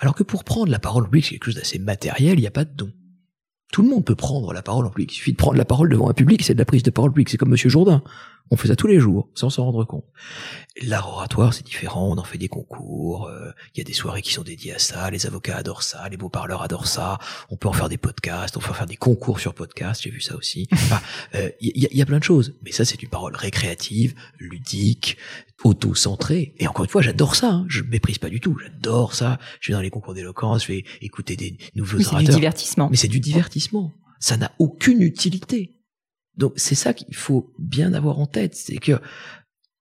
Alors 0.00 0.14
que 0.14 0.24
pour 0.24 0.42
prendre 0.42 0.70
la 0.70 0.80
parole 0.80 1.04
publique, 1.04 1.26
c'est 1.26 1.30
quelque 1.34 1.46
chose 1.46 1.54
d'assez 1.54 1.78
matériel, 1.78 2.38
il 2.38 2.42
n'y 2.42 2.46
a 2.46 2.50
pas 2.50 2.64
de 2.64 2.74
don. 2.74 2.92
Tout 3.72 3.82
le 3.82 3.88
monde 3.88 4.04
peut 4.04 4.14
prendre 4.14 4.52
la 4.52 4.62
parole 4.62 4.86
en 4.86 4.90
public. 4.90 5.12
Il 5.12 5.16
suffit 5.16 5.32
de 5.32 5.36
prendre 5.36 5.56
la 5.56 5.64
parole 5.64 5.88
devant 5.88 6.08
un 6.10 6.12
public, 6.12 6.42
c'est 6.42 6.54
de 6.54 6.58
la 6.58 6.64
prise 6.64 6.82
de 6.82 6.90
parole 6.90 7.12
publique. 7.12 7.30
C'est 7.30 7.36
comme 7.36 7.50
Monsieur 7.50 7.70
Jourdain. 7.70 8.02
On 8.50 8.56
fait 8.56 8.68
ça 8.68 8.76
tous 8.76 8.86
les 8.86 9.00
jours, 9.00 9.28
sans 9.34 9.50
s'en 9.50 9.64
rendre 9.64 9.84
compte. 9.84 10.04
L'art 10.82 11.08
oratoire, 11.08 11.52
c'est 11.52 11.64
différent. 11.66 12.08
On 12.12 12.18
en 12.18 12.24
fait 12.24 12.38
des 12.38 12.48
concours. 12.48 13.26
Euh, 13.26 13.50
il 13.74 13.78
y 13.78 13.80
a 13.80 13.84
des 13.84 13.92
soirées 13.92 14.22
qui 14.22 14.32
sont 14.32 14.42
dédiées 14.42 14.74
à 14.74 14.78
ça. 14.78 15.10
Les 15.10 15.26
avocats 15.26 15.56
adorent 15.56 15.82
ça. 15.82 16.08
Les 16.08 16.16
beaux 16.16 16.28
parleurs 16.28 16.62
adorent 16.62 16.86
ça. 16.86 17.18
On 17.50 17.56
peut 17.56 17.68
en 17.68 17.72
faire 17.72 17.88
des 17.88 17.96
podcasts. 17.96 18.56
On 18.56 18.60
peut 18.60 18.70
en 18.70 18.74
faire 18.74 18.86
des 18.86 18.96
concours 18.96 19.40
sur 19.40 19.52
podcast. 19.52 20.02
J'ai 20.04 20.10
vu 20.10 20.20
ça 20.20 20.36
aussi. 20.36 20.68
Euh, 21.34 21.50
il 21.60 21.82
y, 21.82 21.86
a, 21.86 21.88
y, 21.92 22.00
a, 22.00 22.06
plein 22.06 22.18
de 22.18 22.24
choses. 22.24 22.54
Mais 22.62 22.72
ça, 22.72 22.84
c'est 22.84 23.02
une 23.02 23.08
parole 23.08 23.34
récréative, 23.34 24.14
ludique, 24.38 25.18
auto-centrée. 25.64 26.54
Et 26.58 26.68
encore 26.68 26.84
une 26.84 26.90
fois, 26.90 27.02
j'adore 27.02 27.34
ça. 27.34 27.50
Hein. 27.50 27.66
Je 27.68 27.82
méprise 27.82 28.18
pas 28.18 28.28
du 28.28 28.40
tout. 28.40 28.56
J'adore 28.62 29.14
ça. 29.14 29.38
Je 29.60 29.72
vais 29.72 29.74
dans 29.74 29.82
les 29.82 29.90
concours 29.90 30.14
d'éloquence. 30.14 30.62
Je 30.62 30.72
vais 30.72 30.84
écouter 31.00 31.36
des 31.36 31.58
nouveaux 31.74 31.98
orateurs. 31.98 32.20
C'est 32.20 32.26
du 32.26 32.32
divertissement. 32.32 32.88
Mais 32.90 32.96
c'est 32.96 33.08
du 33.08 33.20
divertissement. 33.20 33.92
Ça 34.20 34.36
n'a 34.36 34.52
aucune 34.58 35.02
utilité. 35.02 35.75
Donc 36.36 36.52
c'est 36.56 36.74
ça 36.74 36.92
qu'il 36.92 37.14
faut 37.14 37.52
bien 37.58 37.94
avoir 37.94 38.18
en 38.18 38.26
tête, 38.26 38.54
c'est 38.54 38.76
que 38.76 39.00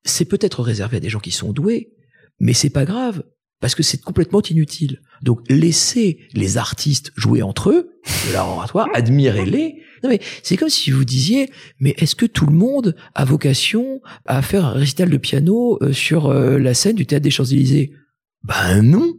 c'est 0.04 0.26
peut-être 0.26 0.62
réservé 0.62 0.98
à 0.98 1.00
des 1.00 1.10
gens 1.10 1.20
qui 1.20 1.32
sont 1.32 1.52
doués, 1.52 1.94
mais 2.40 2.54
c'est 2.54 2.70
pas 2.70 2.86
grave 2.86 3.24
parce 3.62 3.74
que 3.74 3.84
c'est 3.84 4.02
complètement 4.02 4.42
inutile. 4.42 5.02
Donc 5.22 5.40
laissez 5.50 6.20
les 6.34 6.58
artistes 6.58 7.12
jouer 7.16 7.42
entre 7.42 7.70
eux 7.72 7.90
de 8.28 8.34
l'art 8.34 8.50
oratoire, 8.50 8.88
admirez-les. 8.94 9.82
Non 10.04 10.10
mais 10.10 10.20
c'est 10.44 10.58
comme 10.58 10.70
si 10.70 10.92
vous 10.92 11.06
disiez 11.06 11.50
mais 11.80 11.96
est-ce 11.98 12.16
que 12.16 12.26
tout 12.26 12.46
le 12.46 12.54
monde 12.54 12.96
a 13.16 13.26
vocation 13.26 14.02
à 14.26 14.42
faire 14.42 14.66
un 14.66 14.74
récital 14.74 15.10
de 15.10 15.18
piano 15.18 15.80
euh, 15.82 15.94
sur 15.94 16.28
euh, 16.28 16.60
la 16.60 16.74
scène 16.74 16.96
du 16.96 17.06
théâtre 17.06 17.24
des 17.24 17.32
Champs-Élysées? 17.32 17.92
Ben 18.44 18.82
non. 18.82 19.14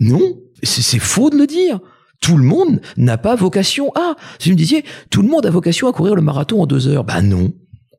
Non, 0.00 0.40
c'est 0.62 0.98
faux 0.98 1.30
de 1.30 1.36
le 1.36 1.46
dire 1.46 1.78
tout 2.22 2.38
le 2.38 2.44
monde 2.44 2.80
n'a 2.96 3.18
pas 3.18 3.34
vocation 3.34 3.92
à. 3.94 4.14
Si 4.38 4.48
vous 4.48 4.54
me 4.54 4.58
disiez, 4.58 4.84
tout 5.10 5.20
le 5.20 5.28
monde 5.28 5.44
a 5.44 5.50
vocation 5.50 5.88
à 5.88 5.92
courir 5.92 6.14
le 6.14 6.22
marathon 6.22 6.62
en 6.62 6.66
deux 6.66 6.88
heures. 6.88 7.04
Ben 7.04 7.20
non. 7.20 7.52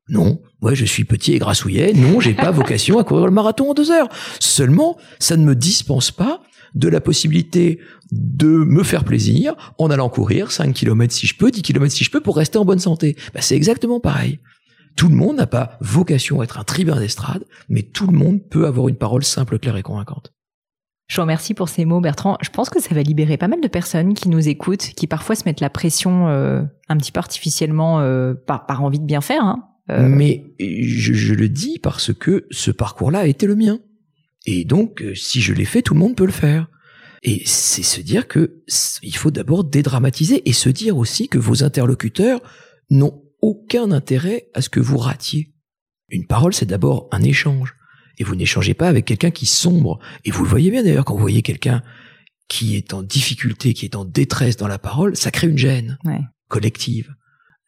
Non. 0.10 0.42
Moi, 0.62 0.74
je 0.74 0.86
suis 0.86 1.04
petit 1.04 1.34
et 1.34 1.40
grassouillet. 1.40 1.94
Non, 1.94 2.20
j'ai 2.20 2.34
pas 2.34 2.52
vocation 2.52 2.98
à 2.98 3.04
courir 3.04 3.26
le 3.26 3.32
marathon 3.32 3.70
en 3.70 3.74
deux 3.74 3.92
heures. 3.92 4.10
Seulement, 4.40 4.98
ça 5.20 5.38
ne 5.38 5.44
me 5.44 5.56
dispense 5.56 6.10
pas 6.10 6.42
de 6.74 6.88
la 6.88 7.02
possibilité 7.02 7.80
de 8.12 8.48
me 8.48 8.84
faire 8.84 9.04
plaisir 9.04 9.56
en 9.78 9.92
allant 9.92 10.10
courir 10.10 10.52
5 10.52 10.74
km 10.74 11.14
si 11.14 11.28
je 11.28 11.36
peux, 11.38 11.52
10 11.52 11.62
km 11.62 11.94
si 11.94 12.04
je 12.04 12.10
peux 12.10 12.22
pour 12.22 12.38
rester 12.38 12.58
en 12.58 12.66
bonne 12.66 12.80
santé. 12.80 13.16
Ben, 13.34 13.42
c'est 13.42 13.56
exactement 13.56 14.00
pareil. 14.00 14.40
Tout 14.96 15.10
le 15.10 15.16
monde 15.16 15.38
n'a 15.38 15.48
pas 15.48 15.78
vocation 15.82 16.42
à 16.42 16.44
être 16.46 16.60
un 16.60 16.64
tribun 16.64 17.00
d'estrade, 17.00 17.44
mais 17.68 17.82
tout 17.82 18.08
le 18.08 18.18
monde 18.18 18.40
peut 18.50 18.66
avoir 18.66 18.88
une 18.88 18.96
parole 18.96 19.24
simple, 19.24 19.60
claire 19.60 19.78
et 19.78 19.84
convaincante. 19.84 20.33
Je 21.14 21.18
vous 21.18 21.26
remercie 21.26 21.54
pour 21.54 21.70
ces 21.70 21.86
mots, 21.86 22.02
Bertrand. 22.02 22.40
Je 22.42 22.50
pense 22.50 22.72
que 22.72 22.82
ça 22.82 22.96
va 22.96 23.04
libérer 23.04 23.38
pas 23.38 23.48
mal 23.48 23.62
de 23.62 23.68
personnes 23.68 24.16
qui 24.16 24.30
nous 24.30 24.50
écoutent, 24.50 24.94
qui 24.96 25.06
parfois 25.06 25.36
se 25.36 25.44
mettent 25.46 25.60
la 25.60 25.70
pression 25.70 26.28
euh, 26.28 26.64
un 26.90 26.98
petit 26.98 27.12
peu 27.12 27.20
artificiellement 27.20 28.00
euh, 28.00 28.34
par, 28.34 28.84
envie 28.84 28.98
de 28.98 29.06
bien 29.06 29.22
faire. 29.22 29.44
Hein. 29.44 29.64
Euh, 29.92 30.08
Mais 30.08 30.44
je, 30.60 31.14
je, 31.14 31.36
le 31.36 31.50
dis 31.50 31.78
parce 31.78 32.12
que 32.12 32.48
ce 32.50 32.72
parcours-là 32.72 33.20
a 33.20 33.26
été 33.28 33.46
le 33.46 33.56
mien. 33.56 33.80
Et 34.48 34.66
donc, 34.66 35.04
si 35.14 35.40
je 35.40 35.54
l'ai 35.54 35.66
fait, 35.66 35.84
tout 35.84 35.94
le 35.94 36.00
monde 36.00 36.16
peut 36.16 36.26
le 36.26 36.32
faire. 36.32 36.68
Et 37.22 37.44
c'est 37.46 37.84
se 37.84 38.02
dire 38.02 38.28
que 38.28 38.64
il 39.04 39.16
faut 39.16 39.30
d'abord 39.30 39.66
dédramatiser 39.66 40.50
et 40.50 40.54
se 40.54 40.70
dire 40.70 40.98
aussi 40.98 41.28
que 41.28 41.38
vos 41.38 41.64
interlocuteurs 41.64 42.42
n'ont 42.90 43.22
aucun 43.40 43.92
intérêt 43.92 44.50
à 44.56 44.64
ce 44.64 44.70
que 44.70 44.80
vous 44.80 44.98
ratiez. 44.98 45.54
Une 46.10 46.26
parole, 46.26 46.56
c'est 46.56 46.66
d'abord 46.66 47.08
un 47.12 47.22
échange 47.22 47.76
et 48.18 48.24
vous 48.24 48.36
n'échangez 48.36 48.74
pas 48.74 48.88
avec 48.88 49.06
quelqu'un 49.06 49.32
qui 49.32 49.46
sombre. 49.46 50.00
Et 50.26 50.32
vous 50.32 50.44
le 50.44 50.50
voyez 50.50 50.72
bien 50.72 50.84
d'ailleurs 50.84 51.06
quand 51.06 51.14
vous 51.14 51.22
voyez 51.22 51.42
quelqu'un 51.42 51.82
qui 52.48 52.76
est 52.76 52.94
en 52.94 53.04
difficulté, 53.04 53.74
qui 53.74 53.86
est 53.86 53.96
en 53.96 54.06
détresse 54.06 54.58
dans 54.58 54.68
la 54.68 54.80
parole, 54.80 55.16
ça 55.16 55.32
crée 55.32 55.48
une 55.48 55.58
gêne 55.58 55.98
collective. 56.50 57.14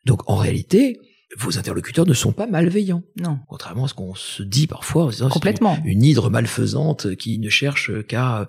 Donc 0.06 0.30
en 0.30 0.36
réalité, 0.36 1.00
vos 1.38 1.58
interlocuteurs 1.58 2.06
ne 2.06 2.14
sont 2.14 2.32
pas 2.32 2.46
malveillants. 2.46 3.04
Non. 3.20 3.40
Contrairement 3.48 3.86
à 3.86 3.88
ce 3.88 3.94
qu'on 3.94 4.14
se 4.14 4.44
dit 4.44 4.68
parfois, 4.68 5.10
Complètement. 5.30 5.78
Une, 5.84 5.92
une, 5.92 6.04
hydre 6.04 6.30
malfaisante 6.30 7.16
qui 7.16 7.40
ne 7.40 7.50
cherche 7.50 8.06
qu'à 8.08 8.48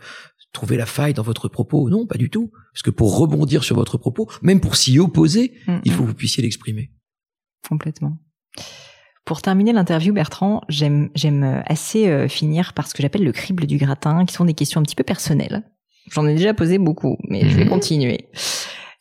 trouver 0.56 0.76
la 0.76 0.86
faille 0.86 1.14
dans 1.14 1.22
votre 1.22 1.48
propos. 1.48 1.88
Non, 1.90 2.06
pas 2.06 2.16
du 2.16 2.30
tout. 2.30 2.50
Parce 2.72 2.82
que 2.82 2.90
pour 2.90 3.18
rebondir 3.18 3.62
sur 3.62 3.76
votre 3.76 3.98
propos, 3.98 4.28
même 4.42 4.60
pour 4.60 4.76
s'y 4.76 4.98
opposer, 4.98 5.52
mm, 5.66 5.78
il 5.84 5.92
faut 5.92 6.02
mm. 6.02 6.06
que 6.06 6.10
vous 6.10 6.14
puissiez 6.14 6.42
l'exprimer. 6.42 6.90
Complètement. 7.68 8.18
Pour 9.26 9.42
terminer 9.42 9.72
l'interview, 9.72 10.14
Bertrand, 10.14 10.62
j'aime 10.68 11.10
j'aime 11.16 11.62
assez 11.66 12.08
euh, 12.08 12.28
finir 12.28 12.72
par 12.74 12.86
ce 12.86 12.94
que 12.94 13.02
j'appelle 13.02 13.24
le 13.24 13.32
crible 13.32 13.66
du 13.66 13.76
gratin, 13.76 14.24
qui 14.24 14.32
sont 14.32 14.44
des 14.44 14.54
questions 14.54 14.80
un 14.80 14.84
petit 14.84 14.94
peu 14.94 15.02
personnelles. 15.02 15.64
J'en 16.12 16.26
ai 16.28 16.34
déjà 16.34 16.54
posé 16.54 16.78
beaucoup, 16.78 17.18
mais 17.28 17.48
je 17.48 17.56
vais 17.56 17.64
mhm. 17.64 17.70
continuer. 17.70 18.28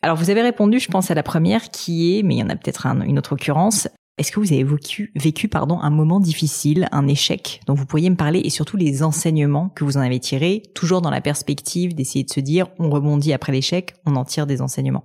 Alors, 0.02 0.18
vous 0.18 0.32
avez 0.32 0.42
répondu, 0.42 0.80
je 0.80 0.88
pense, 0.88 1.12
à 1.12 1.14
la 1.14 1.22
première, 1.22 1.70
qui 1.70 2.18
est, 2.18 2.24
mais 2.24 2.36
il 2.36 2.40
y 2.40 2.44
en 2.44 2.50
a 2.50 2.56
peut-être 2.56 2.88
une 2.88 3.20
autre 3.20 3.34
occurrence. 3.34 3.88
Est-ce 4.18 4.32
que 4.32 4.40
vous 4.40 4.52
avez 4.52 4.64
vécu, 4.64 5.12
vécu 5.16 5.48
pardon, 5.48 5.80
un 5.80 5.92
moment 5.92 6.20
difficile, 6.20 6.88
un 6.92 7.08
échec 7.08 7.62
dont 7.68 7.76
vous 7.76 7.86
pourriez 7.86 8.10
me 8.10 8.16
parler 8.16 8.40
et 8.40 8.50
surtout 8.50 8.78
les 8.78 9.04
enseignements 9.04 9.70
que 9.70 9.84
vous 9.84 9.98
en 9.98 10.02
avez 10.02 10.20
tirés, 10.20 10.64
toujours 10.74 11.02
dans 11.02 11.12
la 11.12 11.22
perspective 11.22 11.94
d'essayer 11.94 12.24
de 12.24 12.32
se 12.32 12.40
dire, 12.40 12.68
on 12.80 12.90
rebondit 12.90 13.34
après 13.34 13.52
l'échec, 13.52 13.94
on 14.08 14.16
en 14.16 14.26
tire 14.26 14.48
des 14.48 14.62
enseignements? 14.62 15.04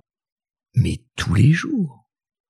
Mais 0.73 1.01
tous 1.15 1.35
les 1.35 1.51
jours 1.51 2.00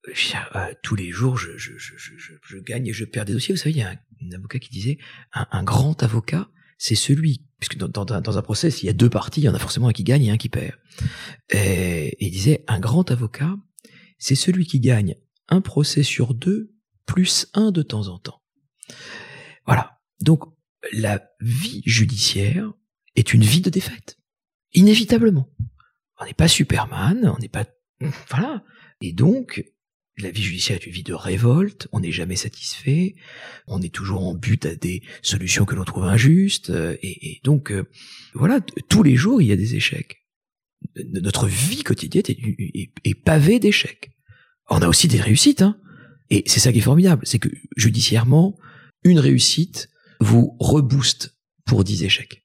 euh, 0.07 0.73
tous 0.81 0.95
les 0.95 1.11
jours, 1.11 1.37
je, 1.37 1.57
je, 1.57 1.77
je, 1.77 2.33
je, 2.41 2.57
gagne 2.57 2.87
et 2.87 2.93
je 2.93 3.05
perds 3.05 3.25
des 3.25 3.33
dossiers. 3.33 3.53
Vous 3.53 3.59
savez, 3.59 3.71
il 3.71 3.77
y 3.77 3.83
a 3.83 3.91
un, 3.91 4.31
avocat 4.33 4.59
qui 4.59 4.69
disait 4.69 4.97
un, 5.33 5.63
grand 5.63 6.01
avocat, 6.01 6.49
c'est 6.77 6.95
celui, 6.95 7.45
puisque 7.59 7.77
dans, 7.77 7.87
dans, 7.87 8.21
dans, 8.21 8.37
un 8.37 8.41
procès, 8.41 8.69
il 8.69 8.85
y 8.85 8.89
a 8.89 8.93
deux 8.93 9.09
parties, 9.09 9.41
il 9.41 9.43
y 9.43 9.49
en 9.49 9.53
a 9.53 9.59
forcément 9.59 9.89
un 9.89 9.93
qui 9.93 10.03
gagne 10.03 10.23
et 10.23 10.31
un 10.31 10.37
qui 10.37 10.49
perd. 10.49 10.75
Et, 11.49 12.17
il 12.19 12.31
disait 12.31 12.63
un 12.67 12.79
grand 12.79 13.09
avocat, 13.11 13.55
c'est 14.17 14.35
celui 14.35 14.65
qui 14.65 14.79
gagne 14.79 15.15
un 15.49 15.61
procès 15.61 16.03
sur 16.03 16.33
deux 16.33 16.73
plus 17.05 17.47
un 17.53 17.71
de 17.71 17.81
temps 17.81 18.07
en 18.07 18.19
temps. 18.19 18.41
Voilà. 19.65 19.99
Donc 20.21 20.43
la 20.91 21.21
vie 21.39 21.81
judiciaire 21.85 22.71
est 23.15 23.33
une 23.33 23.43
vie 23.43 23.61
de 23.61 23.69
défaite, 23.69 24.17
inévitablement. 24.73 25.49
On 26.19 26.25
n'est 26.25 26.33
pas 26.33 26.47
Superman, 26.47 27.33
on 27.35 27.39
n'est 27.39 27.49
pas 27.49 27.65
voilà. 28.29 28.63
Et 29.01 29.13
donc, 29.13 29.63
la 30.21 30.31
vie 30.31 30.43
judiciaire 30.43 30.77
est 30.77 30.85
une 30.85 30.93
vie 30.93 31.03
de 31.03 31.13
révolte, 31.13 31.87
on 31.91 31.99
n'est 31.99 32.11
jamais 32.11 32.35
satisfait, 32.35 33.15
on 33.67 33.81
est 33.81 33.93
toujours 33.93 34.25
en 34.25 34.35
but 34.35 34.65
à 34.65 34.75
des 34.75 35.01
solutions 35.21 35.65
que 35.65 35.75
l'on 35.75 35.83
trouve 35.83 36.05
injustes, 36.05 36.69
euh, 36.69 36.95
et, 37.01 37.39
donc 37.43 37.71
euh, 37.71 37.89
voilà, 38.33 38.61
tous 38.89 39.03
les 39.03 39.15
jours 39.15 39.41
il 39.41 39.47
y 39.47 39.51
a 39.51 39.57
des 39.57 39.75
échecs. 39.75 40.17
Notre 40.95 41.47
vie 41.47 41.83
quotidienne 41.83 42.23
est, 42.27 43.13
pavée 43.23 43.59
d'échecs. 43.59 44.11
On 44.69 44.81
a 44.81 44.87
aussi 44.87 45.07
des 45.07 45.21
réussites, 45.21 45.61
hein. 45.61 45.77
Et 46.29 46.43
c'est 46.47 46.59
ça 46.59 46.71
qui 46.71 46.79
est 46.79 46.81
formidable, 46.81 47.25
c'est 47.25 47.39
que 47.39 47.49
judiciairement, 47.75 48.57
une 49.03 49.19
réussite 49.19 49.89
vous 50.19 50.55
rebooste 50.59 51.37
pour 51.65 51.83
dix 51.83 52.03
échecs 52.03 52.41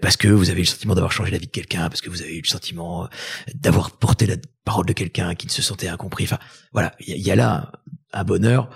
parce 0.00 0.16
que 0.16 0.28
vous 0.28 0.50
avez 0.50 0.60
eu 0.60 0.64
le 0.64 0.68
sentiment 0.68 0.94
d'avoir 0.94 1.12
changé 1.12 1.30
la 1.30 1.38
vie 1.38 1.46
de 1.46 1.52
quelqu'un, 1.52 1.88
parce 1.88 2.00
que 2.00 2.10
vous 2.10 2.22
avez 2.22 2.36
eu 2.36 2.42
le 2.42 2.48
sentiment 2.48 3.04
euh, 3.04 3.08
d'avoir 3.54 3.98
porté 3.98 4.26
la 4.26 4.36
parole 4.64 4.86
de 4.86 4.92
quelqu'un 4.92 5.34
qui 5.34 5.46
ne 5.46 5.52
se 5.52 5.62
sentait 5.62 5.88
incompris. 5.88 6.24
Enfin, 6.24 6.38
voilà, 6.72 6.94
il 7.00 7.18
y, 7.18 7.30
a 7.30 7.36
là 7.36 7.72
un 8.12 8.24
bonheur 8.24 8.70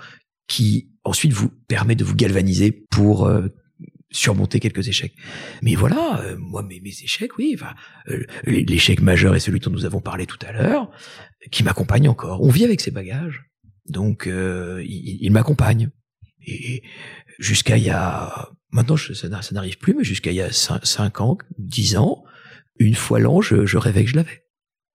qui 0.47 0.91
ensuite 1.03 1.33
vous 1.33 1.49
permet 1.49 1.95
de 1.95 2.03
vous 2.03 2.15
galvaniser 2.15 2.71
pour 2.71 3.25
euh, 3.25 3.47
surmonter 4.11 4.59
quelques 4.59 4.87
échecs. 4.87 5.15
Mais 5.61 5.75
voilà, 5.75 6.21
euh, 6.21 6.35
moi 6.37 6.63
mes, 6.63 6.81
échecs, 6.85 7.37
oui, 7.37 7.55
enfin, 7.55 7.73
l'échec 8.45 9.01
majeur 9.01 9.35
est 9.35 9.39
celui 9.39 9.59
dont 9.59 9.71
nous 9.71 9.85
avons 9.85 10.01
parlé 10.01 10.25
tout 10.25 10.39
à 10.45 10.51
l'heure, 10.51 10.91
qui 11.51 11.63
m'accompagne 11.63 12.07
encore. 12.07 12.41
On 12.41 12.49
vit 12.49 12.63
avec 12.63 12.81
ses 12.81 12.91
bagages, 12.91 13.45
donc 13.87 14.27
il, 14.27 15.17
il 15.21 15.31
m'accompagne. 15.31 15.89
Et 16.47 16.83
jusqu'à 17.39 17.77
il 17.77 17.83
y 17.83 17.89
a 17.89 18.49
Maintenant, 18.75 18.97
ça, 18.97 19.29
n'arrive 19.53 19.77
plus, 19.77 19.93
mais 19.93 20.03
jusqu'à 20.03 20.31
il 20.31 20.35
y 20.35 20.41
a 20.41 20.51
5, 20.51 21.21
ans, 21.21 21.37
10 21.59 21.95
ans, 21.95 22.25
une 22.77 22.93
fois 22.93 23.21
l'an, 23.21 23.39
je, 23.39 23.65
je 23.65 23.77
rêvais 23.77 24.03
que 24.03 24.09
je 24.09 24.17
l'avais. 24.17 24.44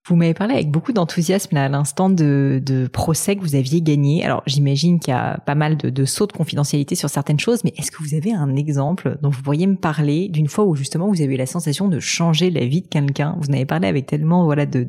Vous 0.06 0.16
m'avez 0.16 0.32
parlé 0.32 0.54
avec 0.54 0.70
beaucoup 0.70 0.92
d'enthousiasme 0.92 1.54
à 1.58 1.68
l'instant 1.68 2.08
de, 2.08 2.60
de, 2.64 2.86
procès 2.86 3.36
que 3.36 3.42
vous 3.42 3.54
aviez 3.54 3.82
gagné. 3.82 4.24
Alors 4.24 4.42
j'imagine 4.46 4.98
qu'il 4.98 5.12
y 5.12 5.16
a 5.16 5.38
pas 5.44 5.54
mal 5.54 5.76
de, 5.76 5.90
de, 5.90 6.04
sauts 6.06 6.26
de 6.26 6.32
confidentialité 6.32 6.94
sur 6.94 7.10
certaines 7.10 7.38
choses, 7.38 7.62
mais 7.64 7.74
est-ce 7.76 7.90
que 7.90 8.02
vous 8.02 8.14
avez 8.14 8.32
un 8.32 8.56
exemple 8.56 9.18
dont 9.20 9.28
vous 9.28 9.42
pourriez 9.42 9.66
me 9.66 9.76
parler 9.76 10.28
d'une 10.28 10.48
fois 10.48 10.64
où 10.64 10.74
justement 10.74 11.08
vous 11.08 11.20
avez 11.20 11.34
eu 11.34 11.36
la 11.36 11.46
sensation 11.46 11.88
de 11.88 12.00
changer 12.00 12.50
la 12.50 12.64
vie 12.64 12.80
de 12.80 12.86
quelqu'un? 12.86 13.36
Vous 13.40 13.50
en 13.50 13.52
avez 13.52 13.66
parlé 13.66 13.88
avec 13.88 14.06
tellement 14.06 14.44
voilà 14.44 14.64
de 14.64 14.84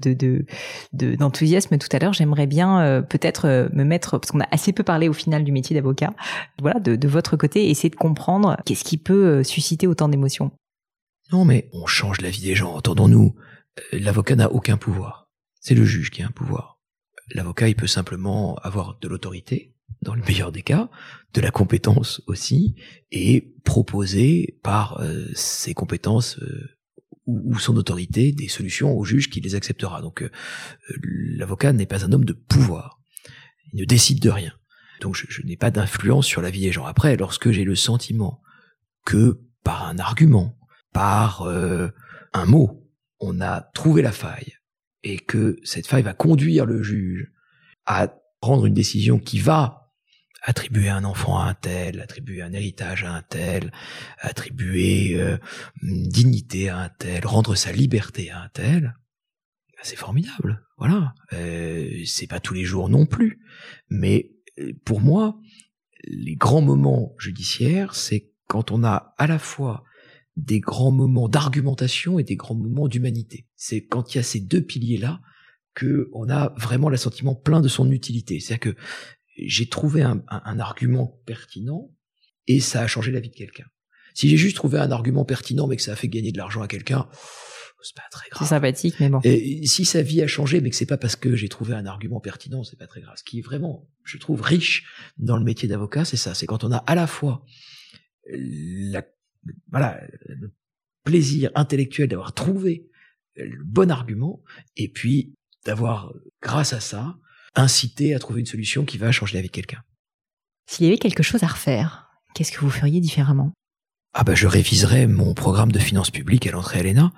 d'enthousiasme 0.94 1.78
tout 1.78 1.90
à 1.92 2.00
l'heure. 2.00 2.14
J'aimerais 2.14 2.48
bien 2.48 2.80
euh, 2.80 3.02
peut-être 3.02 3.48
euh, 3.48 3.70
me 3.74 3.84
mettre 3.84 4.18
parce 4.18 4.32
qu'on 4.32 4.40
a 4.40 4.48
assez 4.52 4.72
peu 4.72 4.84
parlé 4.84 5.10
au 5.10 5.14
final 5.14 5.44
du 5.44 5.52
métier 5.52 5.76
d'avocat. 5.76 6.14
Voilà 6.62 6.80
de, 6.80 6.96
de 6.96 7.08
votre 7.10 7.36
côté, 7.36 7.70
essayer 7.70 7.90
de 7.90 7.96
comprendre 7.96 8.56
qu'est-ce 8.66 8.86
qui 8.86 8.98
peut 8.98 9.26
euh, 9.26 9.44
susciter 9.44 9.88
autant 9.88 10.08
d'émotions. 10.08 10.52
Non 11.34 11.44
mais 11.44 11.70
on 11.74 11.86
change 11.86 12.22
la 12.22 12.30
vie 12.30 12.42
des 12.42 12.56
gens, 12.56 12.74
entendons-nous. 12.74 13.36
Euh, 13.80 14.00
l'avocat 14.00 14.36
n'a 14.36 14.52
aucun 14.52 14.78
pouvoir. 14.78 15.30
C'est 15.60 15.76
le 15.76 15.86
juge 15.86 16.12
qui 16.12 16.22
a 16.22 16.28
un 16.28 16.32
pouvoir. 16.32 16.80
L'avocat, 17.34 17.70
il 17.70 17.76
peut 17.76 17.88
simplement 17.88 18.56
avoir 18.56 18.98
de 19.00 19.08
l'autorité, 19.08 19.76
dans 20.02 20.16
le 20.16 20.24
meilleur 20.24 20.52
des 20.52 20.64
cas, 20.64 20.90
de 21.34 21.42
la 21.42 21.52
compétence 21.52 22.22
aussi, 22.28 22.76
et 23.12 23.54
proposer 23.64 24.60
par 24.64 25.00
euh, 25.00 25.28
ses 25.34 25.74
compétences 25.74 26.40
euh, 26.40 26.78
ou, 27.26 27.58
son 27.60 27.78
autorité 27.78 28.32
des 28.32 28.48
solutions 28.48 28.98
au 28.98 29.06
juge 29.06 29.30
qui 29.30 29.40
les 29.40 29.56
acceptera. 29.56 30.02
Donc 30.02 30.28
l'avocat 31.04 31.72
n'est 31.72 31.86
pas 31.86 32.04
un 32.04 32.12
homme 32.12 32.26
de 32.26 32.34
pouvoir. 32.34 33.00
Il 33.72 33.80
ne 33.80 33.86
décide 33.86 34.20
de 34.20 34.30
rien. 34.30 34.54
Donc 35.02 35.16
je, 35.16 35.42
n'ai 35.44 35.58
pas 35.58 35.72
d'influence 35.72 36.26
sur 36.26 36.42
la 36.42 36.50
vie 36.50 36.62
des 36.62 36.72
gens. 36.72 36.86
Après, 36.86 37.18
lorsque 37.18 37.52
j'ai 37.52 37.64
le 37.64 37.76
sentiment 37.76 38.42
que 39.06 39.42
par 39.64 39.86
un 39.88 39.98
argument, 39.98 40.58
par 40.94 41.42
euh, 41.42 41.90
un 42.34 42.46
mot, 42.46 42.81
on 43.22 43.40
a 43.40 43.62
trouvé 43.74 44.02
la 44.02 44.12
faille 44.12 44.56
et 45.04 45.18
que 45.18 45.58
cette 45.64 45.88
faille 45.88 46.04
va 46.04 46.14
conduire 46.14 46.66
le 46.66 46.84
juge 46.84 47.32
à 47.86 48.14
prendre 48.42 48.66
une 48.66 48.74
décision 48.74 49.20
qui 49.20 49.40
va 49.40 49.82
attribuer 50.42 50.90
un 50.90 51.04
enfant 51.04 51.40
à 51.40 51.46
un 51.46 51.54
tel, 51.54 52.02
attribuer 52.02 52.42
un 52.42 52.52
héritage 52.52 53.04
à 53.04 53.14
un 53.14 53.22
tel, 53.22 53.72
attribuer 54.18 55.22
euh, 55.22 55.38
une 55.84 56.08
dignité 56.08 56.70
à 56.70 56.80
un 56.80 56.90
tel, 56.90 57.26
rendre 57.28 57.56
sa 57.56 57.72
liberté 57.72 58.32
à 58.32 58.42
un 58.42 58.50
tel, 58.50 58.82
ben, 58.82 59.84
c'est 59.84 59.96
formidable. 59.96 60.66
Voilà, 60.78 61.14
euh, 61.34 62.04
c'est 62.06 62.26
pas 62.26 62.40
tous 62.40 62.56
les 62.56 62.64
jours 62.64 62.90
non 62.90 63.06
plus, 63.06 63.40
mais 63.90 64.32
euh, 64.60 64.74
pour 64.84 65.00
moi, 65.00 65.38
les 66.04 66.36
grands 66.36 66.62
moments 66.62 67.14
judiciaires, 67.20 67.94
c'est 67.94 68.32
quand 68.48 68.72
on 68.72 68.84
a 68.84 69.14
à 69.20 69.28
la 69.28 69.38
fois 69.38 69.84
des 70.42 70.60
grands 70.60 70.92
moments 70.92 71.30
d'argumentation 71.30 72.18
et 72.20 72.24
des 72.24 72.36
grands 72.36 72.56
moments 72.56 72.88
d'humanité. 72.88 73.48
C'est 73.56 73.86
quand 73.86 74.14
il 74.14 74.18
y 74.18 74.20
a 74.20 74.24
ces 74.24 74.40
deux 74.40 74.62
piliers-là 74.62 75.22
que 75.76 76.10
on 76.14 76.30
a 76.30 76.54
vraiment 76.58 76.90
l'assentiment 76.90 77.36
plein 77.36 77.62
de 77.62 77.68
son 77.68 77.92
utilité. 77.92 78.40
C'est-à-dire 78.40 78.74
que 78.74 78.80
j'ai 79.38 79.68
trouvé 79.68 80.02
un, 80.02 80.24
argument 80.60 81.22
pertinent 81.26 81.90
et 82.48 82.60
ça 82.60 82.82
a 82.82 82.88
changé 82.88 83.12
la 83.12 83.20
vie 83.20 83.30
de 83.30 83.36
quelqu'un. 83.36 83.66
Si 84.14 84.28
j'ai 84.30 84.38
juste 84.38 84.56
trouvé 84.56 84.80
un 84.80 84.92
argument 84.92 85.26
pertinent 85.26 85.68
mais 85.68 85.78
que 85.78 85.84
ça 85.84 85.94
a 85.94 85.96
fait 85.96 86.10
gagner 86.10 86.32
de 86.32 86.38
l'argent 86.38 86.62
à 86.62 86.68
quelqu'un, 86.68 87.08
c'est 87.84 87.96
pas 87.96 88.04
très 88.12 88.30
grave. 88.30 88.44
C'est 88.44 88.50
sympathique, 88.50 88.96
mais 89.00 89.10
bon. 89.10 89.20
Et 89.24 89.66
si 89.66 89.86
sa 89.86 90.02
vie 90.02 90.22
a 90.22 90.28
changé, 90.28 90.62
mais 90.62 90.70
que 90.70 90.76
c'est 90.76 90.86
pas 90.86 90.98
parce 90.98 91.16
que 91.16 91.36
j'ai 91.36 91.50
trouvé 91.50 91.74
un 91.74 91.86
argument 91.86 92.20
pertinent, 92.20 92.64
c'est 92.64 92.78
pas 92.78 92.88
très 92.88 93.02
grave. 93.02 93.16
Ce 93.18 93.24
qui 93.24 93.40
est 93.40 93.42
vraiment, 93.42 93.90
je 94.04 94.18
trouve, 94.18 94.42
riche 94.42 94.86
dans 95.18 95.38
le 95.38 95.44
métier 95.44 95.68
d'avocat, 95.68 96.06
c'est 96.06 96.18
ça. 96.18 96.36
C'est 96.36 96.46
quand 96.46 96.64
on 96.64 96.72
a 96.72 96.78
à 96.78 96.94
la 96.94 97.08
fois 97.08 97.44
la, 98.28 99.04
voilà, 99.72 100.02
le 100.28 100.52
plaisir 101.04 101.52
intellectuel 101.56 102.08
d'avoir 102.08 102.34
trouvé 102.34 102.88
le 103.36 103.64
bon 103.64 103.92
argument, 103.92 104.42
et 104.76 104.90
puis 104.90 105.34
d'avoir, 105.66 106.14
grâce 106.42 106.74
à 106.74 106.80
ça, 106.80 107.18
incité 107.56 108.14
à 108.14 108.20
trouver 108.20 108.42
une 108.42 108.46
solution 108.46 108.86
qui 108.86 108.98
va 108.98 109.12
changer 109.12 109.36
la 109.36 109.42
vie 109.42 109.48
de 109.48 109.54
quelqu'un. 109.54 109.84
S'il 110.68 110.86
y 110.86 110.90
avait 110.90 110.98
quelque 110.98 111.24
chose 111.24 111.44
à 111.44 111.48
refaire, 111.48 112.10
qu'est-ce 112.34 112.52
que 112.52 112.60
vous 112.60 112.70
feriez 112.70 113.00
différemment? 113.00 113.54
Ah 114.14 114.26
bah 114.26 114.36
je 114.36 114.46
réviserai 114.46 115.08
mon 115.08 115.34
programme 115.34 115.72
de 115.72 115.80
finances 115.80 116.12
publiques 116.12 116.46
à 116.46 116.52
l'entrée 116.52 116.80
à 116.80 116.84
l'ENA. 116.84 117.14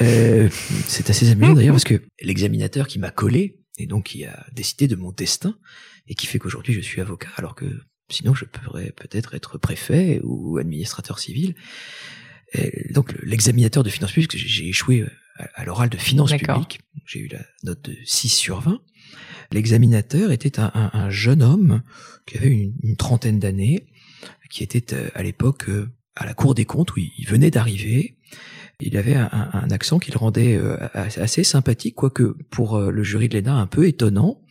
Euh, 0.00 0.48
c'est 0.86 1.10
assez 1.10 1.28
amusant 1.30 1.54
d'ailleurs 1.54 1.74
parce 1.74 1.84
que 1.84 2.02
l'examinateur 2.22 2.86
qui 2.86 3.00
m'a 3.00 3.10
collé 3.10 3.58
et 3.78 3.86
donc 3.86 4.04
qui 4.04 4.24
a 4.24 4.46
décidé 4.52 4.86
de 4.86 4.94
mon 4.94 5.10
destin 5.10 5.58
et 6.06 6.14
qui 6.14 6.26
fait 6.26 6.38
qu'aujourd'hui 6.38 6.72
je 6.72 6.80
suis 6.80 7.00
avocat 7.00 7.30
alors 7.34 7.56
que 7.56 7.66
sinon 8.08 8.34
je 8.34 8.44
pourrais 8.44 8.92
peut-être 8.92 9.34
être 9.34 9.58
préfet 9.58 10.20
ou 10.22 10.58
administrateur 10.58 11.18
civil. 11.18 11.54
donc 12.90 13.14
l'examinateur 13.22 13.82
de 13.82 13.90
finances 13.90 14.12
publiques, 14.12 14.36
j'ai 14.36 14.68
échoué 14.68 15.04
à 15.54 15.64
l'oral 15.64 15.88
de 15.88 15.96
finances 15.96 16.32
publiques, 16.32 16.80
j'ai 17.04 17.20
eu 17.20 17.28
la 17.28 17.40
note 17.64 17.82
de 17.82 17.96
6 18.04 18.28
sur 18.28 18.60
20. 18.60 18.80
L'examinateur 19.52 20.32
était 20.32 20.58
un, 20.58 21.10
jeune 21.10 21.42
homme 21.42 21.82
qui 22.26 22.38
avait 22.38 22.50
une, 22.82 22.96
trentaine 22.96 23.38
d'années, 23.38 23.86
qui 24.50 24.62
était 24.62 24.94
euh, 24.94 25.08
à 25.14 25.22
l'époque 25.22 25.68
euh, 25.68 25.88
à 26.16 26.24
la 26.24 26.34
Cour 26.34 26.54
des 26.54 26.64
comptes 26.64 26.94
où 26.96 26.98
il 26.98 27.26
venait 27.26 27.50
d'arriver. 27.50 28.16
Il 28.80 28.96
avait 28.96 29.14
un, 29.14 29.30
un, 29.32 29.70
accent 29.70 29.98
qui 29.98 30.10
le 30.10 30.18
rendait 30.18 30.56
euh, 30.56 30.76
assez 30.94 31.44
sympathique, 31.44 31.94
quoique 31.94 32.36
pour 32.50 32.76
euh, 32.76 32.90
le 32.90 33.02
jury 33.02 33.28
de 33.28 33.38
l'ENA 33.38 33.54
un 33.54 33.66
peu 33.66 33.86
étonnant. 33.86 34.42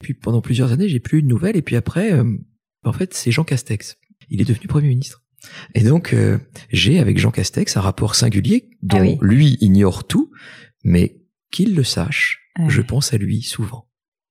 Puis 0.00 0.12
pendant 0.12 0.42
plusieurs 0.42 0.72
années, 0.72 0.88
j'ai 0.88 1.00
plus 1.00 1.18
eu 1.18 1.22
de 1.22 1.28
nouvelles. 1.28 1.56
Et 1.56 1.62
puis 1.62 1.76
après, 1.76 2.12
euh, 2.12 2.24
en 2.84 2.92
fait, 2.92 3.14
c'est 3.14 3.30
Jean 3.30 3.44
Castex. 3.44 3.96
Il 4.30 4.40
est 4.40 4.44
devenu 4.44 4.66
Premier 4.66 4.88
ministre. 4.88 5.22
Et 5.74 5.82
donc, 5.82 6.16
j'ai 6.70 6.98
avec 6.98 7.18
Jean 7.18 7.30
Castex 7.30 7.76
un 7.76 7.80
rapport 7.80 8.14
singulier 8.14 8.70
dont 8.82 9.18
ah 9.20 9.24
lui 9.24 9.58
ignore 9.60 10.06
tout, 10.06 10.30
mais 10.84 11.20
qu'il 11.50 11.74
le 11.74 11.84
sache, 11.84 12.50
ah 12.56 12.68
je 12.68 12.80
pense 12.80 13.12
à 13.12 13.18
lui 13.18 13.42
souvent. 13.42 13.88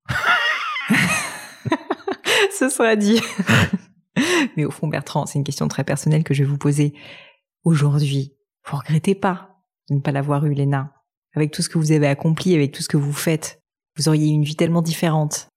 Ce 2.60 2.70
sera 2.70 2.96
dit. 2.96 3.20
Mais 4.58 4.66
au 4.66 4.72
fond, 4.72 4.88
Bertrand, 4.88 5.26
c'est 5.26 5.40
une 5.40 5.44
question 5.44 5.68
très 5.68 5.84
personnelle 5.84 6.24
que 6.24 6.34
je 6.34 6.44
vais 6.44 6.50
vous 6.50 6.58
poser. 6.58 6.94
Aujourd'hui, 7.64 8.36
vous 8.66 8.78
regrettez 8.78 9.16
pas 9.16 9.64
de 9.90 9.96
ne 9.96 10.00
pas 10.00 10.12
l'avoir 10.12 10.46
eu, 10.46 10.54
Léna? 10.54 10.94
Avec 11.36 11.52
tout 11.52 11.62
ce 11.62 11.70
que 11.70 11.78
vous 11.78 11.92
avez 11.92 12.08
accompli, 12.08 12.54
avec 12.54 12.72
tout 12.72 12.84
ce 12.84 12.88
que 12.88 12.98
vous 12.98 13.14
faites, 13.14 13.60
vous 13.98 14.08
auriez 14.08 14.28
une 14.28 14.44
vie 14.44 14.56
tellement 14.56 14.82
différente. 14.82 15.48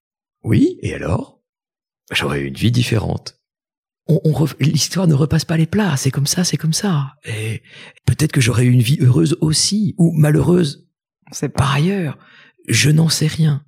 Oui, 0.43 0.77
et 0.81 0.93
alors? 0.93 1.36
J'aurais 2.11 2.41
eu 2.41 2.45
une 2.45 2.55
vie 2.55 2.71
différente. 2.71 3.39
On, 4.07 4.45
L'histoire 4.61 5.07
ne 5.07 5.13
repasse 5.13 5.43
pas 5.43 5.57
les 5.57 5.65
plats, 5.65 5.97
c'est 5.97 6.11
comme 6.11 6.27
ça, 6.27 6.45
c'est 6.45 6.55
comme 6.55 6.73
ça. 6.73 7.15
Et 7.25 7.61
peut-être 8.05 8.31
que 8.31 8.39
j'aurais 8.39 8.63
eu 8.63 8.71
une 8.71 8.81
vie 8.81 8.97
heureuse 9.01 9.37
aussi, 9.41 9.95
ou 9.97 10.13
malheureuse. 10.13 10.87
C'est 11.31 11.49
par 11.49 11.73
ailleurs. 11.73 12.17
Je 12.69 12.89
n'en 12.89 13.09
sais 13.09 13.27
rien. 13.27 13.65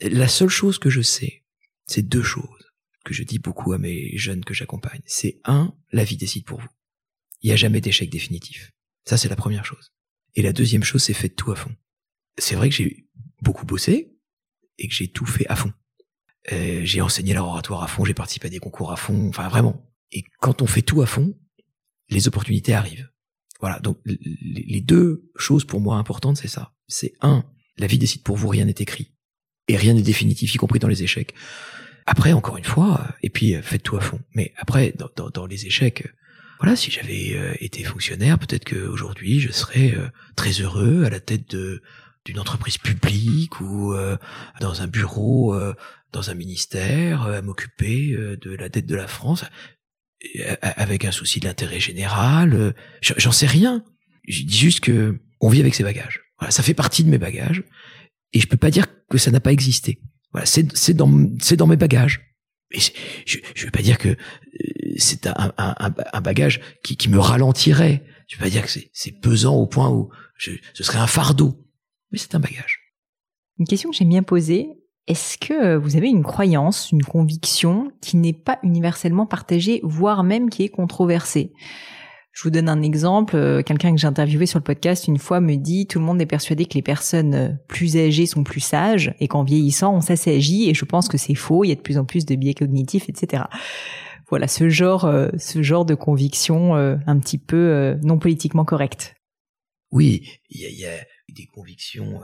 La 0.00 0.28
seule 0.28 0.48
chose 0.48 0.78
que 0.78 0.90
je 0.90 1.00
sais, 1.00 1.44
c'est 1.86 2.02
deux 2.02 2.22
choses 2.22 2.70
que 3.04 3.14
je 3.14 3.22
dis 3.24 3.38
beaucoup 3.38 3.72
à 3.72 3.78
mes 3.78 4.16
jeunes 4.16 4.44
que 4.44 4.54
j'accompagne, 4.54 5.00
c'est 5.06 5.40
un, 5.44 5.74
la 5.92 6.04
vie 6.04 6.16
décide 6.16 6.44
pour 6.44 6.60
vous. 6.60 6.68
Il 7.42 7.48
n'y 7.48 7.52
a 7.52 7.56
jamais 7.56 7.80
d'échec 7.80 8.10
définitif. 8.10 8.72
Ça, 9.04 9.16
c'est 9.16 9.28
la 9.28 9.36
première 9.36 9.64
chose. 9.64 9.92
Et 10.34 10.42
la 10.42 10.52
deuxième 10.52 10.84
chose, 10.84 11.02
c'est 11.02 11.14
faites 11.14 11.36
tout 11.36 11.50
à 11.50 11.56
fond. 11.56 11.74
C'est 12.38 12.54
vrai 12.54 12.68
que 12.68 12.74
j'ai 12.74 13.08
beaucoup 13.42 13.66
bossé 13.66 14.16
et 14.78 14.88
que 14.88 14.94
j'ai 14.94 15.08
tout 15.08 15.26
fait 15.26 15.46
à 15.48 15.56
fond. 15.56 15.72
Euh, 16.52 16.80
j'ai 16.84 17.00
enseigné 17.00 17.34
l'oratoire 17.34 17.82
à 17.82 17.86
fond, 17.86 18.04
j'ai 18.04 18.14
participé 18.14 18.46
à 18.46 18.50
des 18.50 18.58
concours 18.58 18.92
à 18.92 18.96
fond, 18.96 19.28
enfin 19.28 19.48
vraiment. 19.48 19.86
Et 20.10 20.24
quand 20.40 20.62
on 20.62 20.66
fait 20.66 20.82
tout 20.82 21.02
à 21.02 21.06
fond, 21.06 21.34
les 22.08 22.28
opportunités 22.28 22.72
arrivent. 22.72 23.10
Voilà, 23.60 23.78
donc 23.80 23.98
les 24.04 24.80
deux 24.80 25.30
choses 25.36 25.66
pour 25.66 25.80
moi 25.80 25.96
importantes, 25.96 26.38
c'est 26.38 26.48
ça. 26.48 26.72
C'est 26.88 27.12
un, 27.20 27.44
la 27.76 27.86
vie 27.86 27.98
décide 27.98 28.22
pour 28.22 28.36
vous, 28.36 28.48
rien 28.48 28.64
n'est 28.64 28.74
écrit. 28.78 29.12
Et 29.68 29.76
rien 29.76 29.92
n'est 29.94 30.02
définitif, 30.02 30.54
y 30.54 30.58
compris 30.58 30.78
dans 30.78 30.88
les 30.88 31.02
échecs. 31.02 31.34
Après, 32.06 32.32
encore 32.32 32.56
une 32.56 32.64
fois, 32.64 33.00
euh, 33.00 33.12
et 33.22 33.30
puis 33.30 33.54
euh, 33.54 33.62
faites 33.62 33.82
tout 33.82 33.96
à 33.96 34.00
fond. 34.00 34.18
Mais 34.34 34.52
après, 34.56 34.92
dans, 34.98 35.30
dans, 35.30 35.46
les 35.46 35.66
échecs, 35.66 36.02
euh, 36.06 36.10
voilà, 36.58 36.76
si 36.76 36.90
j'avais 36.90 37.56
été 37.60 37.84
fonctionnaire, 37.84 38.38
peut-être 38.38 38.66
qu'aujourd'hui, 38.66 39.40
je 39.40 39.50
serais 39.50 39.94
très 40.36 40.50
heureux 40.50 41.04
à 41.04 41.08
la 41.08 41.18
tête 41.18 41.48
de 41.48 41.80
d'une 42.30 42.38
entreprise 42.38 42.78
publique 42.78 43.60
ou 43.60 43.92
dans 44.60 44.82
un 44.82 44.86
bureau, 44.86 45.58
dans 46.12 46.30
un 46.30 46.34
ministère, 46.34 47.22
à 47.22 47.42
m'occuper 47.42 48.16
de 48.40 48.54
la 48.54 48.68
dette 48.68 48.86
de 48.86 48.94
la 48.94 49.08
France, 49.08 49.44
avec 50.62 51.04
un 51.04 51.10
souci 51.10 51.40
de 51.40 51.46
l'intérêt 51.46 51.80
général. 51.80 52.72
J'en 53.02 53.32
sais 53.32 53.46
rien. 53.48 53.82
Je 54.28 54.44
dis 54.44 54.56
juste 54.56 54.78
que 54.78 55.18
on 55.40 55.48
vit 55.48 55.60
avec 55.60 55.74
ses 55.74 55.82
bagages. 55.82 56.20
Voilà, 56.38 56.52
ça 56.52 56.62
fait 56.62 56.74
partie 56.74 57.02
de 57.02 57.10
mes 57.10 57.18
bagages, 57.18 57.64
et 58.32 58.40
je 58.40 58.46
peux 58.46 58.56
pas 58.56 58.70
dire 58.70 58.86
que 59.10 59.18
ça 59.18 59.30
n'a 59.30 59.40
pas 59.40 59.52
existé. 59.52 60.00
Voilà, 60.32 60.46
c'est 60.46 60.76
c'est 60.76 60.94
dans 60.94 61.10
c'est 61.40 61.56
dans 61.56 61.66
mes 61.66 61.76
bagages. 61.76 62.20
Et 62.72 62.78
je 63.26 63.38
je 63.54 63.64
veux 63.64 63.72
pas 63.72 63.82
dire 63.82 63.98
que 63.98 64.10
euh, 64.10 64.16
c'est 64.96 65.26
un, 65.26 65.52
un, 65.58 65.74
un, 66.12 66.20
bagage 66.20 66.60
qui, 66.84 66.96
qui 66.96 67.08
me 67.08 67.18
ralentirait. 67.18 68.06
Je 68.28 68.36
veux 68.36 68.44
pas 68.44 68.50
dire 68.50 68.64
que 68.64 68.70
c'est 68.92 69.20
pesant 69.20 69.56
au 69.56 69.66
point 69.66 69.90
où 69.90 70.10
je, 70.36 70.52
ce 70.74 70.84
serait 70.84 70.98
un 70.98 71.08
fardeau. 71.08 71.66
Mais 72.12 72.18
c'est 72.18 72.34
un 72.34 72.40
bagage. 72.40 72.80
Une 73.58 73.66
question 73.66 73.90
que 73.90 73.96
j'aime 73.96 74.08
bien 74.08 74.22
poser. 74.22 74.68
Est-ce 75.06 75.38
que 75.38 75.76
vous 75.76 75.96
avez 75.96 76.08
une 76.08 76.22
croyance, 76.22 76.92
une 76.92 77.02
conviction 77.02 77.90
qui 78.00 78.16
n'est 78.16 78.32
pas 78.32 78.58
universellement 78.62 79.26
partagée, 79.26 79.80
voire 79.82 80.22
même 80.22 80.50
qui 80.50 80.62
est 80.62 80.68
controversée? 80.68 81.52
Je 82.32 82.44
vous 82.44 82.50
donne 82.50 82.68
un 82.68 82.82
exemple. 82.82 83.36
Euh, 83.36 83.62
quelqu'un 83.62 83.92
que 83.92 84.00
j'ai 84.00 84.06
interviewé 84.06 84.46
sur 84.46 84.58
le 84.58 84.64
podcast 84.64 85.08
une 85.08 85.18
fois 85.18 85.40
me 85.40 85.56
dit 85.56 85.86
tout 85.86 85.98
le 85.98 86.04
monde 86.04 86.22
est 86.22 86.26
persuadé 86.26 86.64
que 86.64 86.74
les 86.74 86.82
personnes 86.82 87.34
euh, 87.34 87.48
plus 87.66 87.96
âgées 87.96 88.26
sont 88.26 88.44
plus 88.44 88.60
sages 88.60 89.14
et 89.18 89.28
qu'en 89.28 89.42
vieillissant 89.42 89.94
on 89.94 90.00
s'assagit 90.00 90.70
et 90.70 90.74
je 90.74 90.84
pense 90.84 91.08
que 91.08 91.18
c'est 91.18 91.34
faux. 91.34 91.64
Il 91.64 91.68
y 91.68 91.72
a 91.72 91.74
de 91.74 91.80
plus 91.80 91.98
en 91.98 92.04
plus 92.04 92.24
de 92.24 92.36
biais 92.36 92.54
cognitifs, 92.54 93.08
etc. 93.08 93.44
Voilà 94.28 94.46
ce 94.46 94.68
genre, 94.68 95.06
euh, 95.06 95.28
ce 95.38 95.60
genre 95.62 95.84
de 95.84 95.96
conviction 95.96 96.74
un 96.74 97.18
petit 97.18 97.38
peu 97.38 97.96
non 98.02 98.18
politiquement 98.18 98.64
correcte. 98.64 99.16
Oui, 99.90 100.28
il 100.48 100.60
y 100.60 100.86
a, 100.86 101.04
des 101.28 101.46
convictions, 101.46 102.20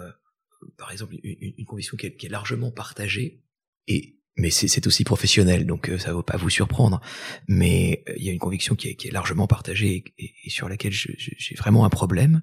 par 0.77 0.93
exemple 0.93 1.17
une, 1.23 1.64
conviction 1.64 1.97
qui 1.97 2.07
est 2.07 2.29
largement 2.29 2.71
partagée 2.71 3.43
et 3.87 4.17
mais 4.39 4.51
c'est 4.51 4.87
aussi 4.87 5.03
professionnel, 5.03 5.67
donc 5.67 5.89
euh, 5.89 5.99
ça 5.99 6.11
ne 6.11 6.17
va 6.17 6.23
pas 6.23 6.37
vous 6.37 6.51
surprendre. 6.51 7.01
Mais 7.49 8.05
euh, 8.09 8.12
il 8.17 8.25
y 8.25 8.29
a 8.29 8.33
une 8.33 8.39
conviction 8.39 8.75
qui 8.75 8.89
est, 8.89 8.95
qui 8.95 9.09
est 9.09 9.11
largement 9.11 9.47
partagée 9.47 10.05
et, 10.19 10.51
sur 10.51 10.69
laquelle 10.69 10.93
j'ai 10.93 11.55
vraiment 11.57 11.85
un 11.85 11.91
problème, 11.91 12.43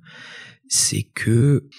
c'est 0.68 1.04
que 1.04 1.70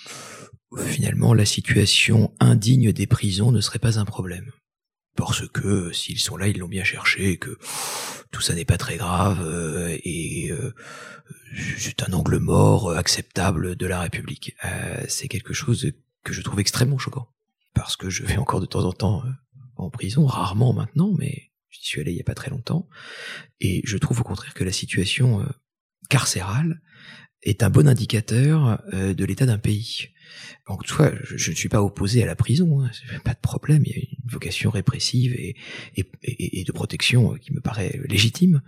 finalement 0.86 1.34
la 1.34 1.45
situation 1.45 2.32
indigne 2.40 2.92
des 2.92 3.07
prisons 3.07 3.51
ne 3.51 3.61
serait 3.61 3.78
pas 3.78 3.99
un 3.99 4.05
problème. 4.05 4.53
Parce 5.16 5.46
que 5.48 5.92
s'ils 5.92 6.18
sont 6.18 6.36
là, 6.36 6.48
ils 6.48 6.58
l'ont 6.58 6.68
bien 6.68 6.84
cherché, 6.84 7.38
que 7.38 7.56
tout 8.30 8.40
ça 8.40 8.54
n'est 8.54 8.64
pas 8.64 8.78
très 8.78 8.96
grave 8.96 9.40
euh, 9.42 9.96
et 10.04 10.50
c'est 11.78 12.02
un 12.02 12.12
angle 12.12 12.38
mort 12.38 12.90
acceptable 12.92 13.76
de 13.76 13.86
la 13.86 14.00
République. 14.00 14.56
c'est 15.08 15.28
quelque 15.28 15.54
chose 15.54 15.92
que 16.24 16.32
je 16.32 16.42
trouve 16.42 16.60
extrêmement 16.60 16.98
choquant. 16.98 17.28
Parce 17.74 17.96
que 17.96 18.10
je 18.10 18.24
vais 18.24 18.36
encore 18.36 18.60
de 18.60 18.66
temps 18.66 18.84
en 18.84 18.92
temps 18.92 19.24
en 19.76 19.90
prison, 19.90 20.26
rarement 20.26 20.72
maintenant, 20.72 21.12
mais 21.18 21.50
Je 21.68 21.80
suis 21.80 22.00
allé 22.00 22.12
il 22.12 22.16
y 22.16 22.20
a 22.20 22.24
pas 22.24 22.34
très 22.34 22.50
longtemps. 22.50 22.88
Et 23.60 23.82
je 23.84 23.98
trouve 23.98 24.20
au 24.20 24.24
contraire 24.24 24.54
que 24.54 24.64
la 24.64 24.72
situation 24.72 25.40
euh, 25.40 25.46
carcérale 26.08 26.80
est 27.42 27.62
un 27.62 27.70
bon 27.70 27.88
indicateur 27.88 28.80
euh, 28.92 29.12
de 29.12 29.24
l'état 29.24 29.46
d'un 29.46 29.58
pays. 29.58 30.10
Donc, 30.68 30.85
toi, 30.87 31.12
je 31.22 31.51
ne 31.51 31.57
suis 31.57 31.68
pas 31.68 31.82
opposé 31.82 32.22
à 32.22 32.26
la 32.26 32.37
prison, 32.37 32.82
hein, 32.82 32.91
pas 33.24 33.35
de 33.35 33.41
problème. 33.41 33.82
Il 33.87 33.93
y 33.93 33.95
a 33.95 33.99
une 33.99 34.30
vocation 34.30 34.70
répressive 34.70 35.32
et, 35.35 35.57
et, 35.97 36.61
et, 36.61 36.64
de 36.64 36.72
protection 36.72 37.35
qui 37.35 37.53
me 37.53 37.61
paraît 37.61 38.01
légitime. 38.09 38.62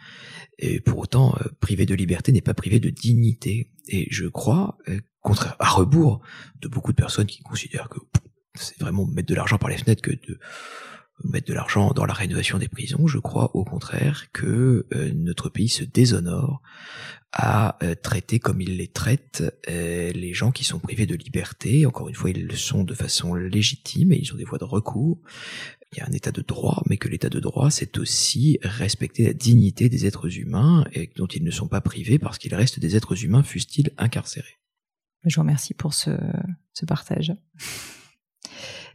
Et 0.59 0.81
pour 0.81 0.99
autant, 0.99 1.39
privé 1.61 1.87
de 1.87 1.95
liberté 1.95 2.33
n'est 2.33 2.41
pas 2.41 2.55
privé 2.55 2.81
de 2.81 2.91
dignité. 2.91 3.71
Et 3.89 4.09
je 4.11 4.27
crois, 4.27 4.79
contraire, 5.27 5.57
à 5.59 5.69
rebours 5.69 6.21
de 6.61 6.69
beaucoup 6.69 6.93
de 6.93 6.97
personnes 6.97 7.27
qui 7.27 7.43
considèrent 7.43 7.89
que 7.89 7.99
c'est 8.55 8.81
vraiment 8.81 9.07
mettre 9.07 9.29
de 9.29 9.35
l'argent 9.35 9.59
par 9.59 9.69
les 9.69 9.77
fenêtres 9.77 10.03
que 10.03 10.13
de 10.13 10.39
mettre 11.25 11.47
de 11.47 11.55
l'argent 11.55 11.93
dans 11.93 12.05
la 12.05 12.13
rénovation 12.13 12.59
des 12.59 12.69
prisons. 12.69 13.07
Je 13.07 13.19
crois 13.19 13.55
au 13.55 13.65
contraire 13.65 14.27
que 14.33 14.87
euh, 14.95 15.13
notre 15.15 15.49
pays 15.49 15.69
se 15.69 15.85
déshonore 15.85 16.61
à 17.33 17.77
euh, 17.83 17.95
traiter 17.95 18.39
comme 18.39 18.61
il 18.61 18.77
les 18.77 18.89
traite 18.89 19.43
euh, 19.69 20.13
les 20.13 20.33
gens 20.33 20.53
qui 20.53 20.65
sont 20.65 20.79
privés 20.79 21.07
de 21.07 21.15
liberté. 21.15 21.87
Encore 21.87 22.09
une 22.09 22.15
fois, 22.15 22.31
ils 22.31 22.47
le 22.47 22.57
sont 22.57 22.85
de 22.85 22.95
façon 22.95 23.35
légitime 23.35 24.13
et 24.13 24.17
ils 24.17 24.33
ont 24.33 24.37
des 24.37 24.45
voies 24.45 24.59
de 24.59 24.65
recours. 24.65 25.19
Il 25.93 25.99
y 25.99 26.01
a 26.01 26.07
un 26.07 26.13
état 26.13 26.33
de 26.33 26.43
droit, 26.43 26.83
mais 26.89 26.97
que 26.97 27.09
l'état 27.09 27.29
de 27.29 27.41
droit, 27.41 27.71
c'est 27.71 27.99
aussi 27.99 28.59
respecter 28.63 29.25
la 29.25 29.33
dignité 29.33 29.89
des 29.89 30.07
êtres 30.07 30.39
humains 30.39 30.85
et 30.93 31.11
dont 31.17 31.27
ils 31.27 31.45
ne 31.45 31.51
sont 31.51 31.69
pas 31.69 31.81
privés 31.81 32.19
parce 32.19 32.39
qu'ils 32.39 32.55
restent 32.55 32.81
des 32.81 32.97
êtres 32.97 33.25
humains, 33.25 33.43
fussent-ils 33.43 33.91
incarcérés. 33.97 34.59
Je 35.25 35.37
vous 35.37 35.43
remercie 35.43 35.75
pour 35.75 35.95
ce, 35.95 36.11
ce 36.73 36.85
partage. 36.85 37.33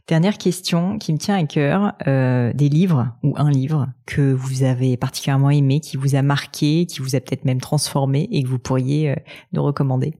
Dernière 0.08 0.36
question 0.36 0.98
qui 0.98 1.12
me 1.12 1.18
tient 1.18 1.36
à 1.36 1.44
cœur, 1.44 1.92
euh, 2.08 2.52
des 2.54 2.68
livres 2.68 3.14
ou 3.22 3.34
un 3.36 3.50
livre 3.50 3.88
que 4.04 4.32
vous 4.32 4.64
avez 4.64 4.96
particulièrement 4.96 5.50
aimé, 5.50 5.78
qui 5.78 5.96
vous 5.96 6.16
a 6.16 6.22
marqué, 6.22 6.86
qui 6.86 6.98
vous 6.98 7.14
a 7.14 7.20
peut-être 7.20 7.44
même 7.44 7.60
transformé 7.60 8.28
et 8.32 8.42
que 8.42 8.48
vous 8.48 8.58
pourriez 8.58 9.10
euh, 9.10 9.16
nous 9.52 9.62
recommander? 9.62 10.14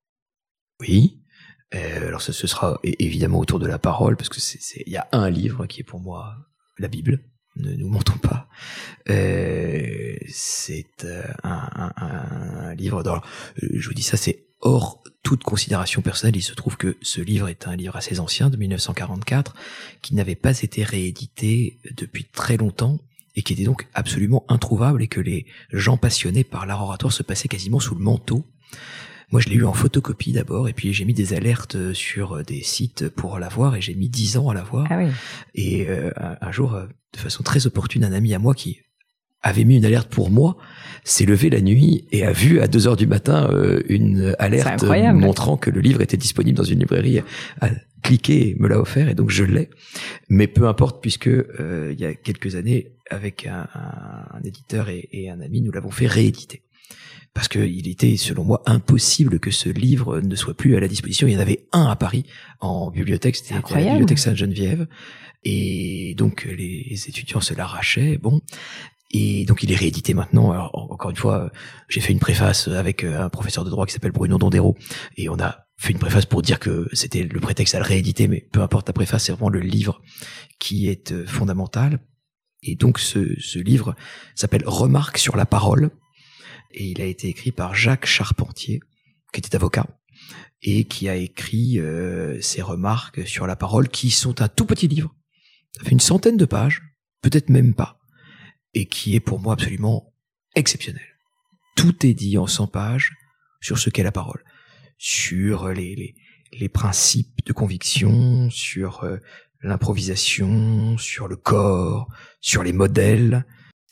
Oui. 0.80 1.20
Euh, 1.74 2.08
alors 2.08 2.22
ce, 2.22 2.32
sera 2.32 2.78
évidemment 2.84 3.40
autour 3.40 3.58
de 3.58 3.66
la 3.66 3.78
parole 3.78 4.16
parce 4.16 4.28
que 4.28 4.38
y 4.88 4.96
a 4.96 5.08
un 5.10 5.30
livre 5.30 5.66
qui 5.66 5.80
est 5.80 5.84
pour 5.84 6.00
moi 6.00 6.36
la 6.78 6.86
Bible. 6.86 7.24
Ne 7.56 7.74
nous 7.74 7.88
mentons 7.88 8.18
pas. 8.18 8.48
C'est 10.28 11.06
un, 11.42 12.74
livre. 12.76 13.02
Je 13.56 13.88
vous 13.88 13.94
dis 13.94 14.02
ça, 14.02 14.16
c'est 14.16 14.46
hors 14.60 15.02
toute 15.32 15.44
considération 15.44 16.02
personnelle, 16.02 16.36
il 16.36 16.42
se 16.42 16.52
trouve 16.52 16.76
que 16.76 16.98
ce 17.00 17.22
livre 17.22 17.48
est 17.48 17.66
un 17.66 17.74
livre 17.74 17.96
assez 17.96 18.20
ancien, 18.20 18.50
de 18.50 18.58
1944, 18.58 19.54
qui 20.02 20.14
n'avait 20.14 20.34
pas 20.34 20.60
été 20.60 20.84
réédité 20.84 21.78
depuis 21.96 22.26
très 22.26 22.58
longtemps 22.58 22.98
et 23.34 23.42
qui 23.42 23.54
était 23.54 23.64
donc 23.64 23.88
absolument 23.94 24.44
introuvable 24.50 25.02
et 25.02 25.08
que 25.08 25.22
les 25.22 25.46
gens 25.72 25.96
passionnés 25.96 26.44
par 26.44 26.66
l'art 26.66 26.82
oratoire 26.82 27.14
se 27.14 27.22
passaient 27.22 27.48
quasiment 27.48 27.80
sous 27.80 27.94
le 27.94 28.02
manteau. 28.02 28.44
Moi, 29.30 29.40
je 29.40 29.48
l'ai 29.48 29.54
eu 29.54 29.64
en 29.64 29.72
photocopie 29.72 30.32
d'abord, 30.32 30.68
et 30.68 30.74
puis 30.74 30.92
j'ai 30.92 31.06
mis 31.06 31.14
des 31.14 31.32
alertes 31.32 31.94
sur 31.94 32.44
des 32.44 32.62
sites 32.62 33.08
pour 33.08 33.38
l'avoir, 33.38 33.74
et 33.74 33.80
j'ai 33.80 33.94
mis 33.94 34.10
dix 34.10 34.36
ans 34.36 34.50
à 34.50 34.54
l'avoir. 34.54 34.86
Ah 34.90 34.98
oui. 34.98 35.08
Et 35.54 35.88
euh, 35.88 36.10
un, 36.42 36.52
jour, 36.52 36.74
euh, 36.74 36.88
de 37.14 37.18
façon 37.18 37.42
très 37.42 37.66
opportune, 37.66 38.04
un 38.04 38.12
ami 38.12 38.34
à 38.34 38.38
moi 38.38 38.54
qui 38.54 38.80
avait 39.42 39.64
mis 39.64 39.76
une 39.76 39.84
alerte 39.84 40.08
pour 40.08 40.30
moi, 40.30 40.56
s'est 41.04 41.26
levé 41.26 41.50
la 41.50 41.60
nuit 41.60 42.06
et 42.12 42.24
a 42.24 42.32
vu 42.32 42.60
à 42.60 42.68
2 42.68 42.86
heures 42.86 42.96
du 42.96 43.06
matin 43.06 43.48
euh, 43.52 43.82
une 43.88 44.34
alerte 44.38 44.84
montrant 45.14 45.56
que 45.56 45.70
le 45.70 45.80
livre 45.80 46.00
était 46.00 46.16
disponible 46.16 46.56
dans 46.56 46.64
une 46.64 46.78
librairie. 46.78 47.20
A 47.60 47.70
cliqué 48.02 48.56
me 48.58 48.68
l'a 48.68 48.80
offert 48.80 49.08
et 49.08 49.14
donc 49.14 49.30
je 49.30 49.44
l'ai. 49.44 49.70
Mais 50.28 50.46
peu 50.46 50.66
importe 50.68 51.00
puisque 51.00 51.28
euh, 51.28 51.90
il 51.92 52.00
y 52.00 52.04
a 52.04 52.14
quelques 52.14 52.56
années, 52.56 52.92
avec 53.10 53.46
un, 53.46 53.68
un, 53.74 54.42
éditeur 54.42 54.88
et, 54.88 55.08
et, 55.12 55.28
un 55.28 55.40
ami, 55.40 55.60
nous 55.60 55.70
l'avons 55.70 55.90
fait 55.90 56.06
rééditer. 56.06 56.62
Parce 57.34 57.48
qu'il 57.48 57.88
était, 57.88 58.16
selon 58.16 58.44
moi, 58.44 58.62
impossible 58.66 59.38
que 59.38 59.50
ce 59.50 59.68
livre 59.68 60.20
ne 60.20 60.34
soit 60.34 60.54
plus 60.54 60.76
à 60.76 60.80
la 60.80 60.88
disposition. 60.88 61.26
Il 61.26 61.34
y 61.34 61.36
en 61.36 61.40
avait 61.40 61.66
un 61.72 61.86
à 61.86 61.96
Paris 61.96 62.24
en 62.60 62.90
bibliothèque, 62.90 63.36
c'était 63.36 63.54
la 63.54 63.90
bibliothèque 63.90 64.18
Sainte-Geneviève. 64.18 64.86
Et 65.44 66.14
donc 66.16 66.44
les 66.44 66.94
étudiants 67.08 67.40
se 67.40 67.54
l'arrachaient. 67.54 68.18
Bon, 68.18 68.40
et 69.12 69.44
donc 69.44 69.62
il 69.62 69.70
est 69.70 69.76
réédité 69.76 70.14
maintenant. 70.14 70.52
Alors, 70.52 70.70
encore 70.90 71.10
une 71.10 71.16
fois, 71.16 71.50
j'ai 71.88 72.00
fait 72.00 72.12
une 72.12 72.18
préface 72.18 72.68
avec 72.68 73.04
euh, 73.04 73.22
un 73.22 73.28
professeur 73.28 73.64
de 73.64 73.70
droit 73.70 73.86
qui 73.86 73.92
s'appelle 73.92 74.12
Bruno 74.12 74.38
Dondero, 74.38 74.76
et 75.16 75.28
on 75.28 75.38
a 75.38 75.66
fait 75.76 75.92
une 75.92 75.98
préface 75.98 76.26
pour 76.26 76.42
dire 76.42 76.58
que 76.58 76.88
c'était 76.92 77.24
le 77.24 77.40
prétexte 77.40 77.74
à 77.74 77.78
le 77.78 77.84
rééditer, 77.84 78.28
mais 78.28 78.48
peu 78.52 78.62
importe 78.62 78.88
la 78.88 78.92
préface, 78.92 79.24
c'est 79.24 79.32
vraiment 79.32 79.50
le 79.50 79.60
livre 79.60 80.00
qui 80.58 80.88
est 80.88 81.12
euh, 81.12 81.26
fondamental. 81.26 82.00
Et 82.62 82.76
donc 82.76 82.98
ce, 82.98 83.38
ce 83.40 83.58
livre 83.58 83.94
s'appelle 84.34 84.62
Remarques 84.64 85.18
sur 85.18 85.36
la 85.36 85.46
parole, 85.46 85.90
et 86.72 86.86
il 86.86 87.02
a 87.02 87.04
été 87.04 87.28
écrit 87.28 87.52
par 87.52 87.74
Jacques 87.74 88.06
Charpentier, 88.06 88.80
qui 89.32 89.40
était 89.40 89.54
avocat, 89.54 89.86
et 90.62 90.84
qui 90.84 91.08
a 91.08 91.16
écrit 91.16 91.78
euh, 91.78 92.40
ses 92.40 92.62
remarques 92.62 93.26
sur 93.26 93.46
la 93.46 93.56
parole, 93.56 93.88
qui 93.88 94.10
sont 94.10 94.40
un 94.40 94.48
tout 94.48 94.64
petit 94.64 94.88
livre. 94.88 95.14
Ça 95.76 95.84
fait 95.84 95.90
une 95.90 96.00
centaine 96.00 96.36
de 96.36 96.44
pages, 96.44 96.82
peut-être 97.22 97.50
même 97.50 97.74
pas 97.74 98.01
et 98.74 98.86
qui 98.86 99.14
est 99.14 99.20
pour 99.20 99.40
moi 99.40 99.54
absolument 99.54 100.12
exceptionnel. 100.54 101.02
Tout 101.76 102.06
est 102.06 102.14
dit 102.14 102.38
en 102.38 102.46
100 102.46 102.68
pages 102.68 103.12
sur 103.60 103.78
ce 103.78 103.90
qu'est 103.90 104.02
la 104.02 104.12
parole, 104.12 104.44
sur 104.98 105.68
les, 105.68 105.94
les, 105.94 106.14
les 106.52 106.68
principes 106.68 107.44
de 107.46 107.52
conviction, 107.52 108.50
sur 108.50 109.04
euh, 109.04 109.16
l'improvisation, 109.62 110.98
sur 110.98 111.28
le 111.28 111.36
corps, 111.36 112.08
sur 112.40 112.62
les 112.62 112.72
modèles. 112.72 113.46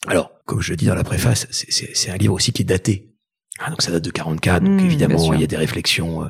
Alors, 0.07 0.33
comme 0.45 0.61
je 0.61 0.71
le 0.71 0.77
dis 0.77 0.87
dans 0.87 0.95
la 0.95 1.05
préface, 1.05 1.47
c'est 1.51 2.11
un 2.11 2.17
livre 2.17 2.35
aussi 2.35 2.53
qui 2.53 2.63
est 2.63 2.67
daté. 2.67 3.15
Ah, 3.59 3.71
donc 3.71 3.83
ça 3.83 3.93
date 3.93 4.05
de 4.05 4.11
44, 4.11 4.65
donc 4.65 4.81
mmh, 4.81 4.85
évidemment 4.87 5.35
il 5.35 5.41
y 5.41 5.45
a 5.45 5.47
des 5.47 5.57
réflexions 5.57 6.25
euh, 6.25 6.29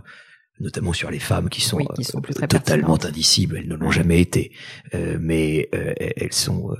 notamment 0.60 0.92
sur 0.92 1.10
les 1.10 1.18
femmes 1.18 1.48
qui 1.48 1.60
sont, 1.60 1.80
euh, 1.80 2.46
totalement 2.46 3.02
indicibles, 3.04 3.56
elles 3.56 3.68
ne 3.68 3.74
l'ont 3.74 3.90
jamais 3.90 4.20
été, 4.20 4.52
euh, 4.94 5.16
mais 5.20 5.68
euh, 5.74 5.94
elles 5.98 6.32
sont, 6.32 6.74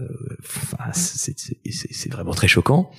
c'est 0.93 2.13
vraiment 2.13 2.33
très 2.33 2.49
choquant. 2.49 2.91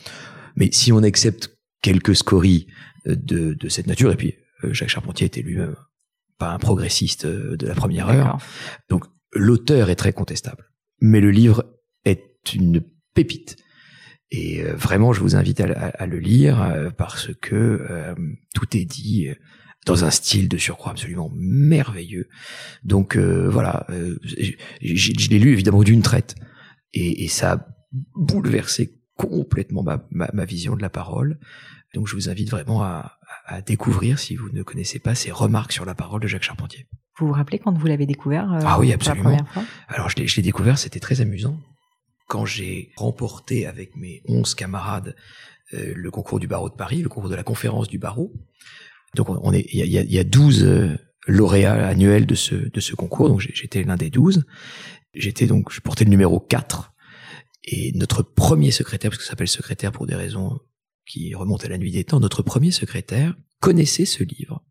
Mais 0.56 0.70
si 0.72 0.92
on 0.92 1.04
accepte 1.04 1.58
quelques 1.82 2.16
scories 2.16 2.68
de, 3.06 3.54
de 3.54 3.70
cette 3.70 3.88
nature, 3.88 4.12
et 4.12 4.18
puis 4.18 4.36
Jacques 4.72 4.90
Charpentier 4.90 5.28
était 5.28 5.42
lui-même 5.42 5.76
pas 6.38 6.52
un 6.52 6.60
progressiste 6.60 7.26
de 7.26 7.68
la 7.68 7.76
première 7.76 8.10
heure, 8.10 8.38
donc 8.90 9.06
l'auteur 9.34 9.90
est 9.90 9.96
très 9.96 10.14
contestable, 10.14 10.70
mais 11.00 11.20
le 11.20 11.32
livre 11.32 11.66
est 12.06 12.54
une 12.54 12.84
pépite. 13.14 13.58
Et 14.30 14.64
vraiment, 14.64 15.14
je 15.14 15.20
vous 15.22 15.36
invite 15.36 15.60
à, 15.60 15.88
à 15.88 16.06
le 16.06 16.20
lire 16.20 16.92
parce 16.98 17.30
que 17.42 18.16
tout 18.54 18.78
est 18.78 18.86
dit 18.86 19.30
dans 19.86 20.06
un 20.06 20.12
style 20.12 20.48
de 20.48 20.58
surcroît 20.58 20.92
absolument 20.92 21.32
merveilleux. 21.36 22.28
Donc 22.84 23.16
euh, 23.16 23.50
voilà, 23.50 23.86
euh, 23.90 24.18
je 24.24 25.30
l'ai 25.30 25.40
lu 25.40 25.52
évidemment 25.54 25.84
d'une 25.84 26.02
traite 26.02 26.36
et, 26.94 27.24
et, 27.24 27.28
ça 27.28 27.54
a 27.54 27.68
bouleversé 28.16 29.00
complètement 29.16 29.84
ma, 29.84 30.04
ma, 30.12 30.46
vision 30.46 30.76
de 30.76 30.82
la 30.82 30.90
parole. 30.90 31.40
Donc 31.94 32.08
je 32.08 32.16
vous 32.16 32.30
invite 32.30 32.50
vraiment 32.50 32.84
à, 32.84 33.18
à, 33.46 33.62
découvrir, 33.62 34.20
si 34.20 34.36
vous 34.36 34.50
ne 34.50 34.64
connaissez 34.64 35.00
pas, 35.00 35.16
ces 35.16 35.32
remarques 35.32 35.72
sur 35.72 35.86
la 35.86 35.96
parole 35.96 36.22
de 36.22 36.28
Jacques 36.28 36.44
Charpentier. 36.44 36.88
Vous 37.18 37.28
vous 37.28 37.34
rappelez 37.34 37.60
quand 37.60 37.78
vous 37.78 37.88
l'avez 37.88 38.06
découvert 38.06 38.52
euh, 38.52 38.60
Ah 38.64 38.80
oui, 38.80 38.94
absolument. 38.94 39.38
Alors 39.88 40.10
je 40.10 40.18
l'ai 40.18 40.42
découvert, 40.42 40.78
c'était 40.78 41.00
très 41.00 41.22
amusant. 41.22 41.60
Quand 42.28 42.46
j'ai 42.46 42.92
remporté 42.96 43.66
avec 43.66 43.96
mes 43.96 44.22
11 44.28 44.56
camarades 44.56 45.16
le 45.74 46.12
concours 46.12 46.40
du 46.40 46.48
barreau 46.48 46.70
de 46.70 46.76
Paris, 46.76 47.02
le 47.02 47.08
concours 47.08 47.30
de 47.30 47.36
la 47.36 47.44
conférence 47.44 47.88
du 47.88 47.98
barreau, 47.98 48.34
donc 49.16 49.30
on 49.30 49.54
est, 49.54 49.66
il 49.74 49.86
y 49.86 49.98
a, 49.98 50.04
y 50.04 50.20
a 50.20 50.24
12 50.24 50.64
euh, 50.64 50.98
lauréats 51.28 51.88
annuels 51.88 52.26
de 52.26 52.36
ce 52.36 52.56
de 52.56 52.80
ce 52.80 52.96
concours. 52.96 53.30
Donc 53.30 53.42
j'étais 53.42 53.84
l'un 53.84 53.98
des 53.98 54.10
12. 54.10 54.46
J'étais 55.14 55.48
donc, 55.48 55.72
je 55.72 55.82
portais 55.82 56.06
le 56.06 56.10
numéro 56.10 56.40
4. 56.40 56.94
Et 57.64 57.92
notre 57.94 58.24
premier 58.24 58.72
secrétaire, 58.72 59.12
parce 59.12 59.20
que 59.20 59.24
ça 59.24 59.32
s'appelle 59.32 59.48
secrétaire 59.48 59.92
pour 59.92 60.08
des 60.08 60.16
raisons 60.16 60.60
qui 61.06 61.36
remontent 61.36 61.66
à 61.66 61.70
la 61.70 61.78
nuit 61.78 61.92
des 61.92 62.04
temps, 62.04 62.20
notre 62.20 62.42
premier 62.42 62.72
secrétaire 62.72 63.36
connaissait 63.60 64.06
ce 64.06 64.24
livre 64.24 64.64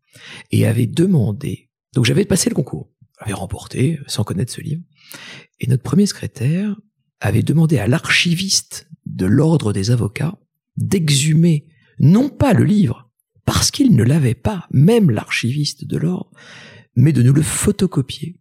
et 0.51 0.65
avait 0.65 0.87
demandé. 0.87 1.69
Donc 1.93 2.05
j'avais 2.05 2.25
passé 2.25 2.49
le 2.49 2.55
concours, 2.55 2.91
j'avais 3.19 3.33
remporté 3.33 3.99
sans 4.07 4.23
connaître 4.23 4.51
ce 4.51 4.61
livre. 4.61 4.81
Et 5.59 5.67
notre 5.67 5.83
premier 5.83 6.05
secrétaire 6.05 6.75
avait 7.19 7.43
demandé 7.43 7.77
à 7.77 7.87
l'archiviste 7.87 8.89
de 9.05 9.25
l'ordre 9.25 9.73
des 9.73 9.91
avocats 9.91 10.37
d'exhumer 10.77 11.67
non 11.99 12.29
pas 12.29 12.53
le 12.53 12.63
livre, 12.63 13.11
parce 13.45 13.69
qu'il 13.69 13.95
ne 13.95 14.03
l'avait 14.03 14.33
pas, 14.33 14.67
même 14.71 15.11
l'archiviste 15.11 15.85
de 15.85 15.97
l'ordre, 15.97 16.31
mais 16.95 17.13
de 17.13 17.21
nous 17.21 17.33
le 17.33 17.43
photocopier. 17.43 18.40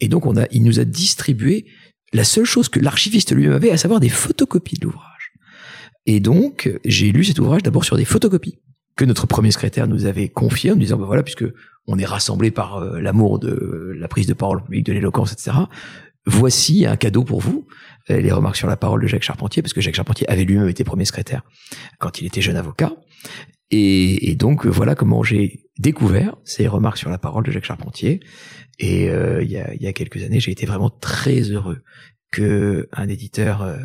Et 0.00 0.08
donc 0.08 0.26
on 0.26 0.36
a, 0.36 0.46
il 0.50 0.62
nous 0.62 0.80
a 0.80 0.84
distribué 0.84 1.66
la 2.12 2.24
seule 2.24 2.44
chose 2.44 2.68
que 2.68 2.80
l'archiviste 2.80 3.34
lui-même 3.34 3.52
avait, 3.52 3.70
à 3.70 3.76
savoir 3.76 4.00
des 4.00 4.08
photocopies 4.08 4.76
de 4.78 4.86
l'ouvrage. 4.86 5.32
Et 6.06 6.20
donc 6.20 6.70
j'ai 6.84 7.12
lu 7.12 7.24
cet 7.24 7.38
ouvrage 7.38 7.62
d'abord 7.62 7.84
sur 7.84 7.96
des 7.96 8.04
photocopies 8.04 8.58
que 8.96 9.04
notre 9.04 9.26
premier 9.26 9.50
secrétaire 9.50 9.86
nous 9.86 10.06
avait 10.06 10.28
confié 10.28 10.72
en 10.72 10.74
nous 10.74 10.80
disant 10.80 10.98
ben 10.98 11.06
voilà 11.06 11.22
puisque 11.22 11.44
on 11.86 11.98
est 11.98 12.04
rassemblé 12.04 12.50
par 12.50 12.76
euh, 12.76 13.00
l'amour 13.00 13.38
de 13.38 13.94
la 13.96 14.08
prise 14.08 14.26
de 14.26 14.34
parole 14.34 14.62
publique, 14.62 14.86
de 14.86 14.92
l'éloquence, 14.92 15.32
etc 15.32 15.52
voici 16.26 16.86
un 16.86 16.96
cadeau 16.96 17.24
pour 17.24 17.40
vous. 17.40 17.66
Les 18.08 18.32
remarques 18.32 18.56
sur 18.56 18.66
la 18.66 18.76
parole 18.76 19.02
de 19.02 19.06
Jacques 19.06 19.22
Charpentier, 19.22 19.62
parce 19.62 19.72
que 19.72 19.80
Jacques 19.80 19.94
Charpentier 19.94 20.28
avait 20.28 20.44
lui-même 20.44 20.68
été 20.68 20.82
premier 20.82 21.04
secrétaire 21.04 21.42
quand 21.98 22.20
il 22.20 22.26
était 22.26 22.40
jeune 22.40 22.56
avocat. 22.56 22.92
Et, 23.70 24.34
donc 24.34 24.66
voilà 24.66 24.96
comment 24.96 25.22
j'ai 25.22 25.66
découvert 25.78 26.34
ces 26.44 26.66
remarques 26.66 26.98
sur 26.98 27.10
la 27.10 27.18
parole 27.18 27.44
de 27.44 27.52
Jacques 27.52 27.64
Charpentier. 27.64 28.20
Et 28.82 29.04
il, 29.04 29.50
y 29.50 29.58
a, 29.58 29.74
y 29.74 29.86
a 29.86 29.92
quelques 29.92 30.22
années, 30.22 30.40
j'ai 30.40 30.52
été 30.52 30.64
vraiment 30.64 30.88
très 30.88 31.40
heureux 31.42 31.82
que 32.32 32.88
un 32.92 33.08
éditeur 33.08 33.78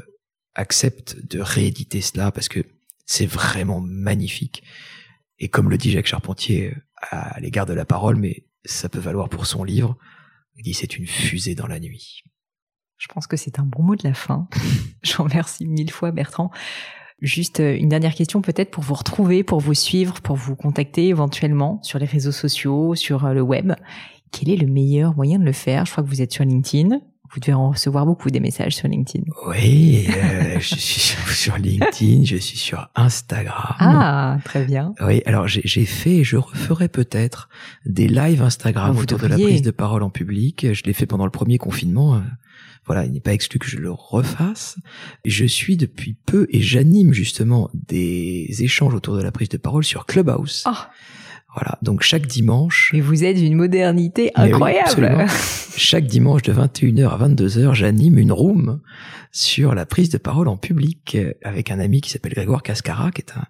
accepte 0.56 1.18
de 1.30 1.42
rééditer 1.42 2.02
cela 2.02 2.32
parce 2.32 2.48
que 2.48 2.64
c'est 3.06 3.26
vraiment 3.26 3.82
magnifique. 3.82 4.64
Et 5.38 5.50
comme 5.50 5.70
le 5.70 5.78
dit 5.78 5.92
Jacques 5.92 6.08
Charpentier 6.08 6.74
euh, 6.74 6.80
à 7.12 7.40
l'égard 7.40 7.66
de 7.66 7.74
la 7.74 7.86
parole, 7.86 8.16
mais 8.16 8.46
ça 8.64 8.90
peut 8.90 9.00
valoir 9.00 9.30
pour 9.30 9.46
son 9.46 9.64
livre, 9.64 9.98
il 10.56 10.64
dit 10.64 10.74
c'est 10.74 10.98
une 10.98 11.08
fusée 11.08 11.56
dans 11.56 11.68
la 11.68 11.80
nuit. 11.80 12.24
Je 12.98 13.08
pense 13.08 13.28
que 13.28 13.38
c'est 13.38 13.60
un 13.60 13.66
bon 13.66 13.84
mot 13.84 13.96
de 13.96 14.08
la 14.08 14.14
fin. 14.14 14.48
Je 15.04 15.18
remercie 15.18 15.68
mille 15.68 15.92
fois 15.92 16.12
Bertrand. 16.12 16.52
Juste 17.22 17.60
euh, 17.60 17.76
une 17.76 17.90
dernière 17.90 18.16
question 18.16 18.42
peut-être 18.42 18.72
pour 18.72 18.84
vous 18.84 18.94
retrouver, 18.94 19.44
pour 19.44 19.60
vous 19.60 19.74
suivre, 19.74 20.22
pour 20.22 20.36
vous 20.36 20.56
contacter 20.56 21.10
éventuellement 21.10 21.82
sur 21.84 22.00
les 22.00 22.06
réseaux 22.06 22.32
sociaux, 22.32 22.96
sur 22.96 23.26
euh, 23.26 23.34
le 23.34 23.42
web. 23.42 23.74
Quel 24.32 24.50
est 24.50 24.58
le 24.58 24.68
meilleur 24.68 25.16
moyen 25.16 25.40
de 25.40 25.46
le 25.46 25.52
faire? 25.52 25.86
Je 25.86 25.92
crois 25.92 26.04
que 26.04 26.10
vous 26.10 26.22
êtes 26.22 26.32
sur 26.32 26.44
LinkedIn. 26.44 27.00
Vous 27.32 27.40
devez 27.40 27.54
en 27.54 27.72
recevoir 27.72 28.06
beaucoup 28.06 28.30
des 28.30 28.40
messages 28.40 28.76
sur 28.76 28.88
LinkedIn. 28.88 29.26
Oui, 29.48 30.08
euh, 30.10 30.60
je 30.60 30.76
suis 30.76 31.16
sur 31.34 31.58
LinkedIn, 31.58 32.24
je 32.24 32.38
suis 32.38 32.58
sur 32.58 32.90
Instagram. 32.96 33.76
Ah, 33.80 34.38
très 34.46 34.64
bien. 34.64 34.94
Oui, 35.02 35.22
alors 35.26 35.48
j'ai 35.48 35.86
fait, 35.86 36.24
je 36.24 36.38
referai 36.38 36.88
peut-être 36.88 37.50
des 37.86 38.08
lives 38.08 38.42
Instagram 38.42 38.96
autour 38.98 39.20
de 39.20 39.28
la 39.28 39.38
prise 39.38 39.64
de 39.64 39.72
parole 39.72 40.04
en 40.04 40.10
public. 40.10 40.68
Je 40.72 40.84
l'ai 40.84 40.94
fait 40.94 41.08
pendant 41.08 41.26
le 41.26 41.32
premier 41.32 41.58
confinement. 41.58 42.22
Voilà, 42.86 43.06
il 43.06 43.12
n'est 43.12 43.20
pas 43.20 43.34
exclu 43.34 43.58
que 43.58 43.68
je 43.68 43.78
le 43.78 43.92
refasse. 43.92 44.78
Je 45.26 45.46
suis 45.46 45.76
depuis 45.76 46.14
peu 46.14 46.48
et 46.52 46.62
j'anime 46.62 47.14
justement 47.14 47.70
des 47.74 48.48
échanges 48.60 48.94
autour 48.94 49.18
de 49.18 49.24
la 49.24 49.32
prise 49.32 49.50
de 49.50 49.58
parole 49.58 49.84
sur 49.84 50.06
Clubhouse. 50.06 50.64
Ah. 50.66 50.92
Voilà, 51.56 51.78
donc 51.82 52.02
chaque 52.04 52.28
dimanche. 52.28 52.92
Et 52.94 53.00
vous 53.00 53.24
êtes 53.24 53.38
d'une 53.38 53.56
modernité 53.56 54.32
incroyable. 54.36 55.26
chaque 55.78 56.06
dimanche 56.06 56.42
de 56.42 56.54
21h 56.54 57.08
à 57.08 57.30
22h, 57.30 57.74
j'anime 57.74 58.18
une 58.18 58.34
room 58.34 58.82
sur 59.32 59.74
la 59.74 59.86
prise 59.86 60.10
de 60.10 60.18
parole 60.18 60.50
en 60.50 60.58
public 60.58 61.18
avec 61.44 61.72
un 61.72 61.80
ami 61.80 62.02
qui 62.02 62.10
s'appelle 62.10 62.34
Grégoire 62.34 62.62
Cascara, 62.62 63.12
qui 63.12 63.22
est 63.22 63.32
un 63.32 63.46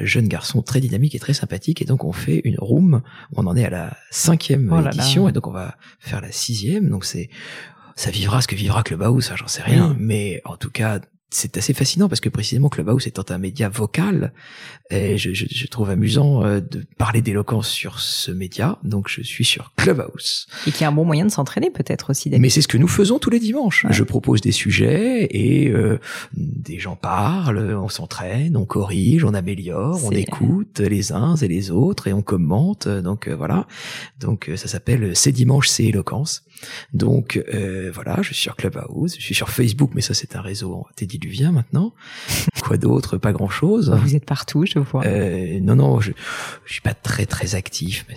jeune 0.00 0.28
garçon 0.28 0.62
très 0.62 0.80
dynamique 0.80 1.14
et 1.14 1.18
très 1.18 1.34
sympathique. 1.34 1.82
Et 1.82 1.84
donc 1.84 2.04
on 2.04 2.12
fait 2.12 2.40
une 2.44 2.56
room. 2.58 3.02
On 3.34 3.46
en 3.46 3.54
est 3.54 3.66
à 3.66 3.70
la 3.70 3.96
cinquième 4.10 4.72
oh 4.72 4.86
édition 4.86 5.28
et 5.28 5.32
donc 5.32 5.46
on 5.46 5.52
va 5.52 5.76
faire 6.00 6.22
la 6.22 6.32
sixième. 6.32 6.88
Donc 6.88 7.04
c'est 7.04 7.28
ça 7.96 8.10
vivra 8.10 8.40
ce 8.40 8.48
que 8.48 8.54
vivra 8.54 8.82
Clubhouse, 8.82 9.26
ça 9.26 9.36
j'en 9.36 9.46
sais 9.46 9.62
rien. 9.62 9.94
Mais 9.98 10.40
en 10.46 10.56
tout 10.56 10.70
cas, 10.70 11.00
c'est 11.32 11.56
assez 11.56 11.74
fascinant 11.74 12.08
parce 12.08 12.20
que 12.20 12.28
précisément 12.28 12.68
Clubhouse 12.68 13.06
étant 13.06 13.24
un 13.30 13.38
média 13.38 13.68
vocal, 13.68 14.32
et 14.90 15.16
je, 15.16 15.32
je, 15.32 15.46
je 15.50 15.66
trouve 15.66 15.90
amusant 15.90 16.44
euh, 16.44 16.60
de 16.60 16.84
parler 16.98 17.22
d'éloquence 17.22 17.68
sur 17.68 17.98
ce 18.00 18.30
média. 18.30 18.78
Donc 18.82 19.08
je 19.08 19.22
suis 19.22 19.44
sur 19.44 19.72
Clubhouse. 19.76 20.46
Et 20.66 20.72
qui 20.72 20.84
est 20.84 20.86
un 20.86 20.92
bon 20.92 21.04
moyen 21.04 21.24
de 21.24 21.30
s'entraîner 21.30 21.70
peut-être 21.70 22.10
aussi. 22.10 22.30
Mais 22.38 22.50
c'est 22.50 22.60
ce 22.60 22.68
que 22.68 22.78
nous 22.78 22.88
faisons 22.88 23.18
tous 23.18 23.30
les 23.30 23.40
dimanches. 23.40 23.86
Je 23.90 24.02
propose 24.02 24.40
des 24.40 24.52
sujets 24.52 25.28
et 25.30 25.70
euh, 25.70 25.98
des 26.34 26.78
gens 26.78 26.96
parlent, 26.96 27.76
on 27.80 27.88
s'entraîne, 27.88 28.56
on 28.56 28.64
corrige, 28.64 29.24
on 29.24 29.34
améliore, 29.34 30.04
on 30.04 30.10
écoute 30.10 30.80
les 30.80 31.12
uns 31.12 31.36
et 31.36 31.48
les 31.48 31.70
autres 31.70 32.08
et 32.08 32.12
on 32.12 32.22
commente. 32.22 32.88
Donc 32.88 33.28
euh, 33.28 33.34
voilà. 33.34 33.66
Donc 34.20 34.50
ça 34.56 34.68
s'appelle 34.68 35.16
C'est 35.16 35.32
dimanche, 35.32 35.68
c'est 35.68 35.84
éloquence. 35.84 36.44
Donc 36.92 37.42
voilà, 37.92 38.16
je 38.22 38.28
suis 38.32 38.42
sur 38.42 38.56
Clubhouse, 38.56 39.16
je 39.18 39.22
suis 39.22 39.34
sur 39.34 39.50
Facebook, 39.50 39.90
mais 39.94 40.00
ça 40.00 40.14
c'est 40.14 40.36
un 40.36 40.40
réseau 40.40 40.86
vient 41.32 41.52
maintenant. 41.52 41.94
Quoi 42.62 42.76
d'autre? 42.76 43.18
Pas 43.18 43.32
grand-chose. 43.32 43.90
Vous 44.02 44.14
êtes 44.14 44.24
partout, 44.24 44.64
je 44.66 44.78
vois. 44.78 45.04
Euh, 45.04 45.58
non, 45.60 45.76
non, 45.76 46.00
je, 46.00 46.12
je 46.64 46.72
suis 46.72 46.80
pas 46.80 46.94
très 46.94 47.26
très 47.26 47.54
actif. 47.54 48.06
Mais 48.08 48.14